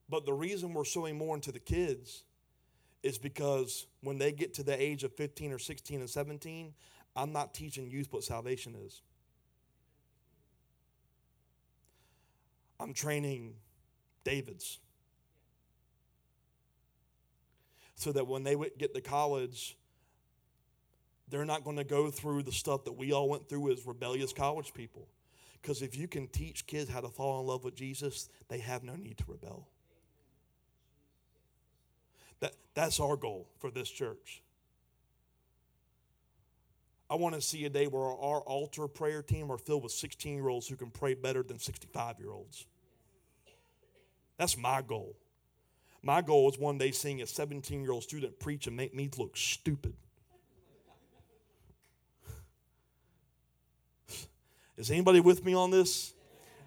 But 0.09 0.25
the 0.25 0.33
reason 0.33 0.73
we're 0.73 0.83
sowing 0.83 1.17
more 1.17 1.35
into 1.35 1.53
the 1.53 1.59
kids 1.59 2.23
is 3.03 3.17
because 3.17 3.87
when 4.01 4.17
they 4.17 4.31
get 4.31 4.53
to 4.55 4.63
the 4.63 4.79
age 4.79 5.03
of 5.03 5.13
15 5.13 5.51
or 5.51 5.59
16 5.59 5.99
and 5.99 6.09
17, 6.09 6.73
I'm 7.15 7.33
not 7.33 7.53
teaching 7.53 7.89
youth 7.89 8.07
what 8.11 8.23
salvation 8.23 8.75
is. 8.75 9.01
I'm 12.79 12.93
training 12.93 13.55
Davids. 14.23 14.79
So 17.95 18.11
that 18.11 18.27
when 18.27 18.43
they 18.43 18.55
get 18.77 18.93
to 18.95 19.01
college, 19.01 19.77
they're 21.29 21.45
not 21.45 21.63
going 21.63 21.77
to 21.77 21.83
go 21.83 22.09
through 22.09 22.43
the 22.43 22.51
stuff 22.51 22.83
that 22.85 22.93
we 22.93 23.13
all 23.13 23.29
went 23.29 23.47
through 23.47 23.71
as 23.71 23.85
rebellious 23.85 24.33
college 24.33 24.73
people. 24.73 25.07
Because 25.61 25.81
if 25.81 25.95
you 25.95 26.07
can 26.07 26.27
teach 26.27 26.65
kids 26.65 26.89
how 26.89 27.01
to 27.01 27.09
fall 27.09 27.39
in 27.39 27.47
love 27.47 27.63
with 27.63 27.75
Jesus, 27.75 28.29
they 28.47 28.57
have 28.59 28.83
no 28.83 28.95
need 28.95 29.17
to 29.19 29.25
rebel. 29.27 29.67
That, 32.41 32.53
that's 32.73 32.99
our 32.99 33.15
goal 33.15 33.47
for 33.59 33.71
this 33.71 33.89
church. 33.89 34.43
I 37.09 37.15
want 37.15 37.35
to 37.35 37.41
see 37.41 37.65
a 37.65 37.69
day 37.69 37.87
where 37.87 38.03
our 38.03 38.41
altar 38.41 38.87
prayer 38.87 39.21
team 39.21 39.51
are 39.51 39.57
filled 39.57 39.83
with 39.83 39.91
16 39.91 40.35
year 40.35 40.47
olds 40.47 40.67
who 40.67 40.75
can 40.75 40.91
pray 40.91 41.13
better 41.13 41.43
than 41.43 41.59
65 41.59 42.19
year 42.19 42.31
olds. 42.31 42.65
That's 44.37 44.57
my 44.57 44.81
goal. 44.81 45.15
My 46.01 46.21
goal 46.21 46.49
is 46.49 46.57
one 46.57 46.77
day 46.77 46.91
seeing 46.91 47.21
a 47.21 47.27
17 47.27 47.81
year 47.81 47.91
old 47.91 48.03
student 48.03 48.39
preach 48.39 48.65
and 48.67 48.75
make 48.75 48.95
me 48.95 49.09
look 49.17 49.37
stupid. 49.37 49.93
Is 54.77 54.89
anybody 54.89 55.19
with 55.19 55.45
me 55.45 55.53
on 55.53 55.69
this? 55.69 56.13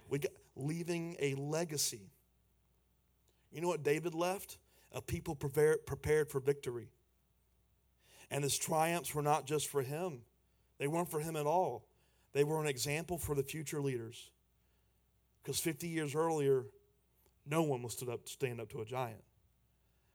We 0.09 0.21
got 0.21 0.31
leaving 0.55 1.17
a 1.19 1.35
legacy. 1.35 2.13
You 3.51 3.61
know 3.61 3.69
what 3.69 3.83
David 3.83 4.15
left? 4.15 4.59
A 4.95 5.03
people 5.03 5.35
prepared, 5.35 5.85
prepared 5.87 6.31
for 6.31 6.41
victory. 6.41 6.89
And 8.31 8.43
his 8.43 8.57
triumphs 8.57 9.15
were 9.15 9.23
not 9.23 9.47
just 9.47 9.69
for 9.69 9.83
him, 9.83 10.21
they 10.79 10.87
weren't 10.87 11.11
for 11.11 11.21
him 11.21 11.37
at 11.37 11.47
all. 11.47 11.87
They 12.33 12.43
were 12.43 12.61
an 12.61 12.67
example 12.67 13.17
for 13.17 13.35
the 13.35 13.45
future 13.45 13.81
leaders. 13.81 14.31
Because 15.43 15.61
50 15.61 15.87
years 15.87 16.15
earlier, 16.17 16.65
no 17.47 17.63
one 17.63 17.83
was 17.83 17.93
stood 17.93 18.09
up 18.09 18.25
to 18.25 18.33
stand 18.33 18.61
up 18.61 18.71
to 18.71 18.81
a 18.81 18.85
giant. 18.85 19.23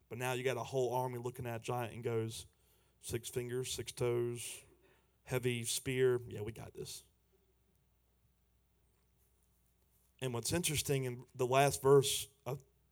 But 0.09 0.17
now 0.17 0.34
you 0.34 0.43
got 0.43 0.57
a 0.57 0.63
whole 0.63 0.93
army 0.93 1.19
looking 1.19 1.45
at 1.45 1.61
a 1.61 1.63
giant 1.63 1.93
and 1.93 2.03
goes, 2.03 2.45
six 3.01 3.30
fingers, 3.30 3.71
six 3.71 3.91
toes, 3.91 4.41
heavy 5.23 5.63
spear. 5.63 6.19
Yeah, 6.27 6.41
we 6.41 6.51
got 6.51 6.73
this. 6.73 7.03
And 10.21 10.34
what's 10.34 10.51
interesting 10.51 11.05
in 11.05 11.23
the 11.36 11.45
last 11.45 11.82
verse 11.82 12.27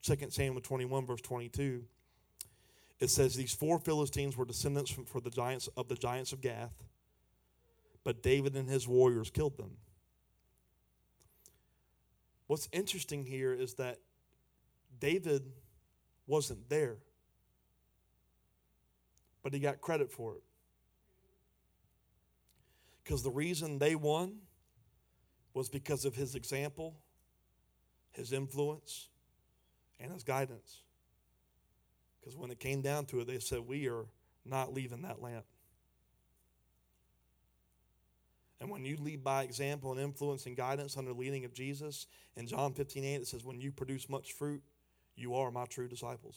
2 0.03 0.15
Samuel 0.29 0.61
21, 0.61 1.05
verse 1.05 1.21
22, 1.21 1.83
it 2.99 3.09
says 3.09 3.35
these 3.35 3.53
four 3.53 3.79
Philistines 3.79 4.35
were 4.35 4.45
descendants 4.45 4.89
from, 4.91 5.05
for 5.05 5.21
the 5.21 5.29
giants 5.29 5.67
of 5.77 5.87
the 5.87 5.95
giants 5.95 6.33
of 6.33 6.41
Gath, 6.41 6.83
but 8.03 8.23
David 8.23 8.55
and 8.55 8.69
his 8.69 8.87
warriors 8.87 9.29
killed 9.29 9.57
them. 9.57 9.77
What's 12.47 12.69
interesting 12.71 13.25
here 13.25 13.53
is 13.53 13.75
that 13.75 13.99
David 14.99 15.43
wasn't 16.25 16.69
there, 16.69 16.97
but 19.43 19.53
he 19.53 19.59
got 19.59 19.81
credit 19.81 20.11
for 20.11 20.35
it. 20.35 20.43
Because 23.03 23.23
the 23.23 23.31
reason 23.31 23.79
they 23.79 23.95
won 23.95 24.37
was 25.53 25.69
because 25.69 26.05
of 26.05 26.15
his 26.15 26.35
example, 26.35 26.95
his 28.11 28.33
influence, 28.33 29.09
and 29.99 30.11
his 30.11 30.23
guidance. 30.23 30.81
Because 32.19 32.35
when 32.37 32.51
it 32.51 32.59
came 32.59 32.81
down 32.81 33.05
to 33.07 33.21
it, 33.21 33.27
they 33.27 33.39
said, 33.39 33.61
We 33.67 33.87
are 33.87 34.05
not 34.45 34.73
leaving 34.73 35.01
that 35.03 35.21
lamp. 35.21 35.45
And 38.59 38.71
when 38.71 38.85
you 38.85 38.97
lead 38.97 39.23
by 39.23 39.43
example 39.43 39.91
and 39.91 40.01
influence 40.01 40.45
and 40.45 40.57
guidance 40.57 40.97
under 40.97 41.13
the 41.13 41.19
leading 41.19 41.45
of 41.45 41.53
Jesus, 41.53 42.07
in 42.35 42.47
John 42.47 42.73
15 42.73 43.03
8, 43.03 43.15
it 43.15 43.27
says, 43.27 43.43
When 43.43 43.61
you 43.61 43.71
produce 43.71 44.09
much 44.09 44.33
fruit, 44.33 44.61
you 45.15 45.35
are 45.35 45.51
my 45.51 45.65
true 45.65 45.87
disciples. 45.87 46.35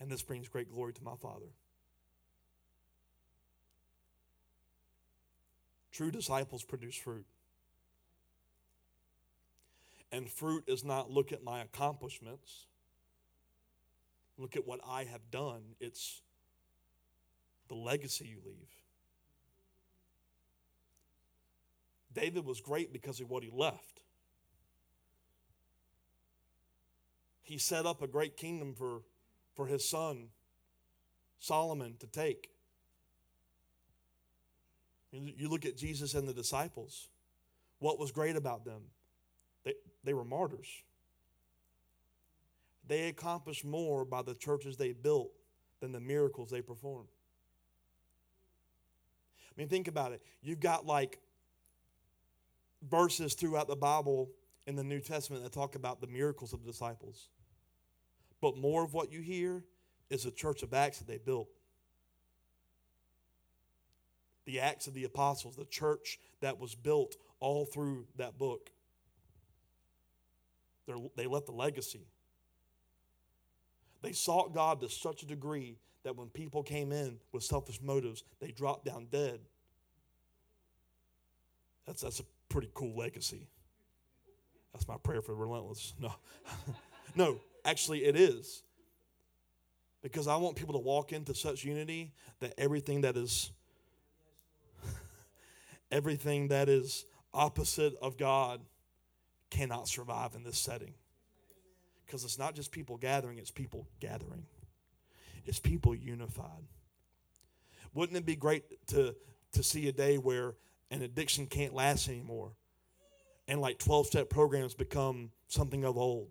And 0.00 0.10
this 0.10 0.22
brings 0.22 0.48
great 0.48 0.70
glory 0.70 0.92
to 0.94 1.04
my 1.04 1.14
Father. 1.14 1.46
True 5.92 6.10
disciples 6.10 6.64
produce 6.64 6.96
fruit. 6.96 7.26
And 10.12 10.28
fruit 10.28 10.64
is 10.66 10.84
not 10.84 11.10
look 11.10 11.32
at 11.32 11.42
my 11.42 11.62
accomplishments, 11.62 12.66
look 14.36 14.56
at 14.56 14.66
what 14.66 14.80
I 14.86 15.04
have 15.04 15.30
done. 15.30 15.62
It's 15.80 16.20
the 17.68 17.74
legacy 17.74 18.26
you 18.26 18.36
leave. 18.44 18.68
David 22.12 22.44
was 22.44 22.60
great 22.60 22.92
because 22.92 23.20
of 23.20 23.30
what 23.30 23.42
he 23.42 23.50
left. 23.50 24.02
He 27.42 27.56
set 27.56 27.86
up 27.86 28.02
a 28.02 28.06
great 28.06 28.36
kingdom 28.36 28.74
for, 28.74 29.00
for 29.54 29.66
his 29.66 29.88
son, 29.88 30.28
Solomon, 31.38 31.96
to 32.00 32.06
take. 32.06 32.50
You 35.10 35.48
look 35.48 35.64
at 35.66 35.76
Jesus 35.76 36.14
and 36.14 36.28
the 36.28 36.32
disciples. 36.32 37.08
What 37.78 37.98
was 37.98 38.12
great 38.12 38.36
about 38.36 38.64
them? 38.64 38.82
They, 40.04 40.14
were 40.14 40.24
martyrs. 40.24 40.68
They 42.86 43.08
accomplished 43.08 43.64
more 43.64 44.04
by 44.04 44.22
the 44.22 44.34
churches 44.34 44.76
they 44.76 44.92
built 44.92 45.30
than 45.80 45.92
the 45.92 46.00
miracles 46.00 46.50
they 46.50 46.62
performed. 46.62 47.08
I 49.48 49.60
mean, 49.60 49.68
think 49.68 49.88
about 49.88 50.12
it. 50.12 50.22
You've 50.42 50.60
got 50.60 50.86
like 50.86 51.20
verses 52.88 53.34
throughout 53.34 53.68
the 53.68 53.76
Bible 53.76 54.30
in 54.66 54.76
the 54.76 54.84
New 54.84 55.00
Testament 55.00 55.42
that 55.42 55.52
talk 55.52 55.74
about 55.74 56.00
the 56.00 56.06
miracles 56.06 56.52
of 56.52 56.64
the 56.64 56.70
disciples. 56.70 57.28
But 58.40 58.56
more 58.56 58.82
of 58.84 58.94
what 58.94 59.12
you 59.12 59.20
hear 59.20 59.64
is 60.10 60.24
the 60.24 60.30
church 60.30 60.62
of 60.62 60.74
Acts 60.74 60.98
that 60.98 61.06
they 61.06 61.18
built. 61.18 61.48
The 64.46 64.60
Acts 64.60 64.86
of 64.86 64.94
the 64.94 65.04
Apostles, 65.04 65.56
the 65.56 65.64
church 65.64 66.18
that 66.40 66.58
was 66.58 66.74
built 66.74 67.16
all 67.38 67.64
through 67.64 68.06
that 68.16 68.38
book. 68.38 68.70
They're, 70.86 70.96
they 71.16 71.26
left 71.26 71.48
a 71.48 71.52
legacy. 71.52 72.06
They 74.02 74.12
sought 74.12 74.52
God 74.52 74.80
to 74.80 74.88
such 74.88 75.22
a 75.22 75.26
degree 75.26 75.78
that 76.02 76.16
when 76.16 76.28
people 76.28 76.62
came 76.62 76.90
in 76.92 77.18
with 77.30 77.44
selfish 77.44 77.80
motives, 77.80 78.24
they 78.40 78.50
dropped 78.50 78.84
down 78.84 79.06
dead. 79.10 79.38
That's, 81.86 82.02
that's 82.02 82.20
a 82.20 82.24
pretty 82.48 82.70
cool 82.74 82.96
legacy. 82.96 83.46
That's 84.72 84.88
my 84.88 84.96
prayer 84.96 85.22
for 85.22 85.34
relentless. 85.34 85.94
No, 86.00 86.12
no, 87.14 87.40
actually, 87.64 88.04
it 88.04 88.16
is. 88.16 88.62
Because 90.02 90.26
I 90.26 90.36
want 90.36 90.56
people 90.56 90.74
to 90.74 90.80
walk 90.80 91.12
into 91.12 91.34
such 91.34 91.64
unity 91.64 92.12
that 92.40 92.54
everything 92.58 93.02
that 93.02 93.16
is 93.16 93.52
everything 95.92 96.48
that 96.48 96.68
is 96.68 97.04
opposite 97.32 97.94
of 98.02 98.18
God 98.18 98.60
cannot 99.52 99.86
survive 99.86 100.34
in 100.34 100.44
this 100.44 100.58
setting. 100.58 100.94
Because 102.06 102.24
it's 102.24 102.38
not 102.38 102.54
just 102.54 102.72
people 102.72 102.96
gathering, 102.96 103.38
it's 103.38 103.50
people 103.50 103.86
gathering. 104.00 104.46
It's 105.44 105.60
people 105.60 105.94
unified. 105.94 106.64
Wouldn't 107.94 108.16
it 108.16 108.24
be 108.24 108.36
great 108.36 108.86
to, 108.88 109.14
to 109.52 109.62
see 109.62 109.88
a 109.88 109.92
day 109.92 110.16
where 110.16 110.54
an 110.90 111.02
addiction 111.02 111.46
can't 111.46 111.74
last 111.74 112.08
anymore 112.08 112.52
and 113.46 113.60
like 113.60 113.78
12 113.78 114.06
step 114.06 114.30
programs 114.30 114.74
become 114.74 115.30
something 115.48 115.84
of 115.84 115.98
old? 115.98 116.28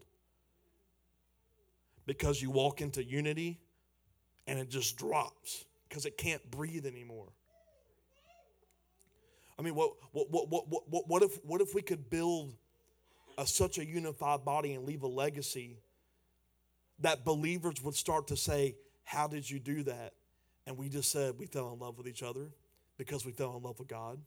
Because 2.07 2.41
you 2.41 2.49
walk 2.49 2.81
into 2.81 3.03
unity 3.03 3.59
and 4.47 4.57
it 4.57 4.69
just 4.69 4.97
drops 4.97 5.65
because 5.87 6.07
it 6.07 6.17
can't 6.17 6.41
breathe 6.49 6.87
anymore. 6.87 7.27
I 9.59 9.61
mean, 9.61 9.75
what, 9.75 9.91
what, 10.11 10.31
what, 10.31 10.49
what, 10.49 10.67
what, 10.89 11.07
what, 11.07 11.21
if, 11.21 11.37
what 11.45 11.61
if 11.61 11.75
we 11.75 11.83
could 11.83 12.09
build 12.09 12.55
a, 13.37 13.45
such 13.45 13.77
a 13.77 13.85
unified 13.85 14.45
body 14.45 14.73
and 14.73 14.85
leave 14.85 15.03
a 15.03 15.07
legacy 15.07 15.77
that 16.99 17.25
believers 17.25 17.81
would 17.83 17.95
start 17.95 18.27
to 18.27 18.37
say, 18.37 18.75
How 19.03 19.27
did 19.27 19.49
you 19.49 19.59
do 19.59 19.83
that? 19.83 20.13
And 20.67 20.77
we 20.77 20.89
just 20.89 21.11
said, 21.11 21.35
We 21.37 21.45
fell 21.45 21.71
in 21.73 21.79
love 21.79 21.97
with 21.97 22.07
each 22.07 22.23
other 22.23 22.51
because 22.97 23.25
we 23.25 23.31
fell 23.31 23.55
in 23.57 23.63
love 23.63 23.79
with 23.79 23.87
God. 23.87 24.19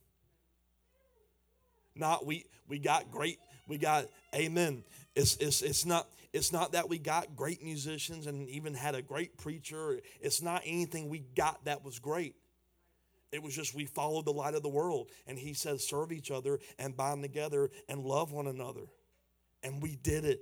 Not 1.94 2.26
we 2.26 2.46
we 2.68 2.78
got 2.78 3.10
great, 3.10 3.38
we 3.68 3.78
got 3.78 4.06
amen. 4.34 4.84
It's 5.14 5.36
it's 5.36 5.62
it's 5.62 5.86
not 5.86 6.08
it's 6.32 6.52
not 6.52 6.72
that 6.72 6.88
we 6.88 6.98
got 6.98 7.36
great 7.36 7.62
musicians 7.62 8.26
and 8.26 8.48
even 8.48 8.74
had 8.74 8.96
a 8.96 9.02
great 9.02 9.38
preacher. 9.38 10.00
It's 10.20 10.42
not 10.42 10.62
anything 10.64 11.08
we 11.08 11.20
got 11.36 11.64
that 11.66 11.84
was 11.84 12.00
great. 12.00 12.34
It 13.34 13.42
was 13.42 13.52
just 13.52 13.74
we 13.74 13.84
followed 13.84 14.26
the 14.26 14.32
light 14.32 14.54
of 14.54 14.62
the 14.62 14.68
world. 14.68 15.10
And 15.26 15.36
he 15.36 15.54
says, 15.54 15.84
serve 15.84 16.12
each 16.12 16.30
other 16.30 16.60
and 16.78 16.96
bind 16.96 17.20
together 17.22 17.68
and 17.88 18.00
love 18.00 18.30
one 18.30 18.46
another. 18.46 18.82
And 19.64 19.82
we 19.82 19.96
did 19.96 20.24
it. 20.24 20.40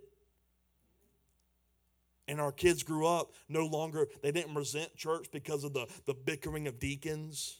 And 2.28 2.38
our 2.38 2.52
kids 2.52 2.82
grew 2.82 3.06
up 3.06 3.32
no 3.48 3.64
longer, 3.64 4.08
they 4.22 4.30
didn't 4.30 4.54
resent 4.54 4.94
church 4.94 5.28
because 5.32 5.64
of 5.64 5.72
the, 5.72 5.86
the 6.04 6.12
bickering 6.12 6.68
of 6.68 6.78
deacons. 6.78 7.56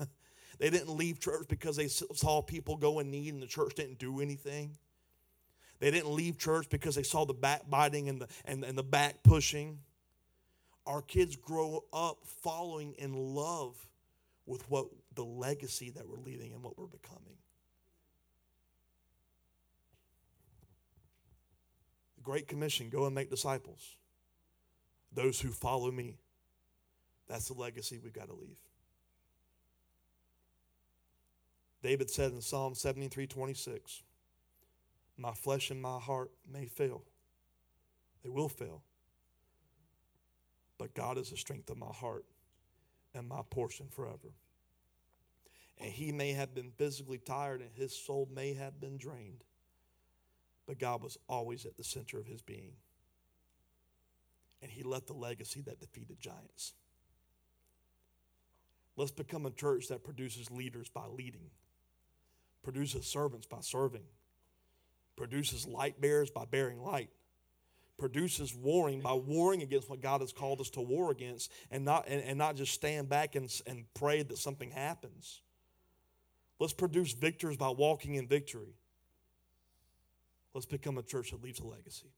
they 0.58 0.68
didn't 0.68 0.90
leave 0.90 1.20
church 1.20 1.46
because 1.48 1.76
they 1.76 1.86
saw 1.86 2.42
people 2.42 2.76
go 2.76 2.98
in 2.98 3.08
need 3.08 3.34
and 3.34 3.42
the 3.42 3.46
church 3.46 3.76
didn't 3.76 4.00
do 4.00 4.20
anything. 4.20 4.76
They 5.78 5.92
didn't 5.92 6.10
leave 6.10 6.38
church 6.38 6.68
because 6.68 6.96
they 6.96 7.04
saw 7.04 7.24
the 7.24 7.34
backbiting 7.34 8.08
and 8.08 8.22
the, 8.22 8.28
and, 8.46 8.64
and 8.64 8.76
the 8.76 8.82
back 8.82 9.22
pushing 9.22 9.78
our 10.86 11.02
kids 11.02 11.36
grow 11.36 11.84
up 11.92 12.18
following 12.24 12.94
in 12.98 13.12
love 13.12 13.74
with 14.46 14.68
what 14.70 14.86
the 15.14 15.24
legacy 15.24 15.90
that 15.90 16.08
we're 16.08 16.20
leaving 16.20 16.52
and 16.52 16.62
what 16.62 16.78
we're 16.78 16.86
becoming. 16.86 17.36
The 22.16 22.22
Great 22.22 22.46
Commission 22.46 22.88
go 22.88 23.06
and 23.06 23.14
make 23.14 23.30
disciples. 23.30 23.96
Those 25.12 25.40
who 25.40 25.50
follow 25.50 25.90
me. 25.90 26.18
That's 27.28 27.48
the 27.48 27.54
legacy 27.54 27.98
we've 28.02 28.12
got 28.12 28.28
to 28.28 28.34
leave. 28.34 28.58
David 31.82 32.10
said 32.10 32.32
in 32.32 32.40
Psalm 32.40 32.74
73 32.74 33.26
26, 33.26 34.02
My 35.16 35.32
flesh 35.32 35.70
and 35.70 35.82
my 35.82 35.98
heart 35.98 36.30
may 36.50 36.66
fail. 36.66 37.02
They 38.22 38.28
will 38.28 38.48
fail 38.48 38.82
but 40.78 40.94
God 40.94 41.18
is 41.18 41.30
the 41.30 41.36
strength 41.36 41.70
of 41.70 41.78
my 41.78 41.92
heart 41.92 42.24
and 43.14 43.28
my 43.28 43.40
portion 43.50 43.86
forever. 43.90 44.34
And 45.78 45.90
he 45.90 46.12
may 46.12 46.32
have 46.32 46.54
been 46.54 46.70
physically 46.76 47.18
tired 47.18 47.60
and 47.60 47.70
his 47.74 47.94
soul 47.94 48.28
may 48.34 48.54
have 48.54 48.80
been 48.80 48.96
drained. 48.96 49.44
But 50.66 50.78
God 50.78 51.02
was 51.02 51.18
always 51.28 51.64
at 51.64 51.76
the 51.76 51.84
center 51.84 52.18
of 52.18 52.26
his 52.26 52.42
being. 52.42 52.72
And 54.62 54.70
he 54.70 54.82
left 54.82 55.10
a 55.10 55.14
legacy 55.14 55.60
that 55.62 55.80
defeated 55.80 56.18
giants. 56.18 56.72
Let's 58.96 59.12
become 59.12 59.44
a 59.44 59.50
church 59.50 59.88
that 59.88 60.02
produces 60.02 60.50
leaders 60.50 60.88
by 60.88 61.06
leading, 61.06 61.50
produces 62.62 63.06
servants 63.06 63.46
by 63.46 63.60
serving, 63.60 64.04
produces 65.16 65.66
light 65.66 66.00
bearers 66.00 66.30
by 66.30 66.46
bearing 66.46 66.82
light, 66.82 67.10
produces 67.98 68.54
warring 68.54 69.00
by 69.00 69.14
warring 69.14 69.62
against 69.62 69.88
what 69.88 70.00
God 70.00 70.20
has 70.20 70.32
called 70.32 70.60
us 70.60 70.70
to 70.70 70.80
war 70.80 71.10
against, 71.10 71.50
and 71.70 71.84
not, 71.84 72.06
and, 72.08 72.22
and 72.22 72.38
not 72.38 72.56
just 72.56 72.72
stand 72.72 73.08
back 73.08 73.34
and, 73.34 73.50
and 73.66 73.84
pray 73.94 74.22
that 74.22 74.38
something 74.38 74.70
happens. 74.70 75.40
Let's 76.58 76.72
produce 76.72 77.12
victors 77.12 77.56
by 77.56 77.68
walking 77.68 78.14
in 78.14 78.26
victory. 78.26 78.74
Let's 80.54 80.66
become 80.66 80.96
a 80.98 81.02
church 81.02 81.32
that 81.32 81.42
leaves 81.42 81.60
a 81.60 81.66
legacy. 81.66 82.12